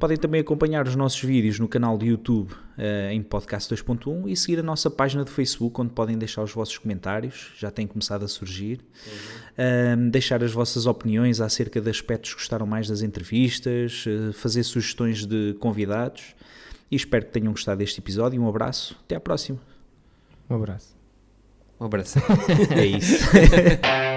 Podem 0.00 0.16
também 0.16 0.40
acompanhar 0.40 0.88
os 0.88 0.96
nossos 0.96 1.20
vídeos 1.20 1.58
no 1.58 1.68
canal 1.68 1.98
de 1.98 2.06
YouTube 2.06 2.50
uh, 2.52 3.10
em 3.10 3.22
Podcast 3.22 3.74
2.1 3.74 4.26
e 4.26 4.34
seguir 4.34 4.58
a 4.60 4.62
nossa 4.62 4.88
página 4.88 5.26
de 5.26 5.30
Facebook, 5.30 5.78
onde 5.82 5.92
podem 5.92 6.16
deixar 6.16 6.42
os 6.42 6.52
vossos 6.52 6.78
comentários, 6.78 7.52
já 7.58 7.70
têm 7.70 7.86
começado 7.86 8.24
a 8.24 8.28
surgir. 8.28 8.80
Uh, 9.52 10.10
deixar 10.10 10.42
as 10.42 10.52
vossas 10.52 10.86
opiniões 10.86 11.42
acerca 11.42 11.78
de 11.78 11.90
aspectos 11.90 12.32
que 12.32 12.38
gostaram 12.38 12.64
mais 12.66 12.88
das 12.88 13.02
entrevistas, 13.02 14.06
uh, 14.06 14.32
fazer 14.32 14.62
sugestões 14.62 15.26
de 15.26 15.54
convidados. 15.60 16.34
E 16.90 16.96
espero 16.96 17.26
que 17.26 17.32
tenham 17.32 17.52
gostado 17.52 17.80
deste 17.80 18.00
episódio. 18.00 18.40
Um 18.40 18.48
abraço, 18.48 18.96
até 19.04 19.14
à 19.14 19.20
próxima. 19.20 19.58
Um 20.48 20.54
abraço. 20.54 20.96
Um 21.78 21.84
abraço. 21.84 22.18
É 22.74 22.86
isso. 22.86 23.28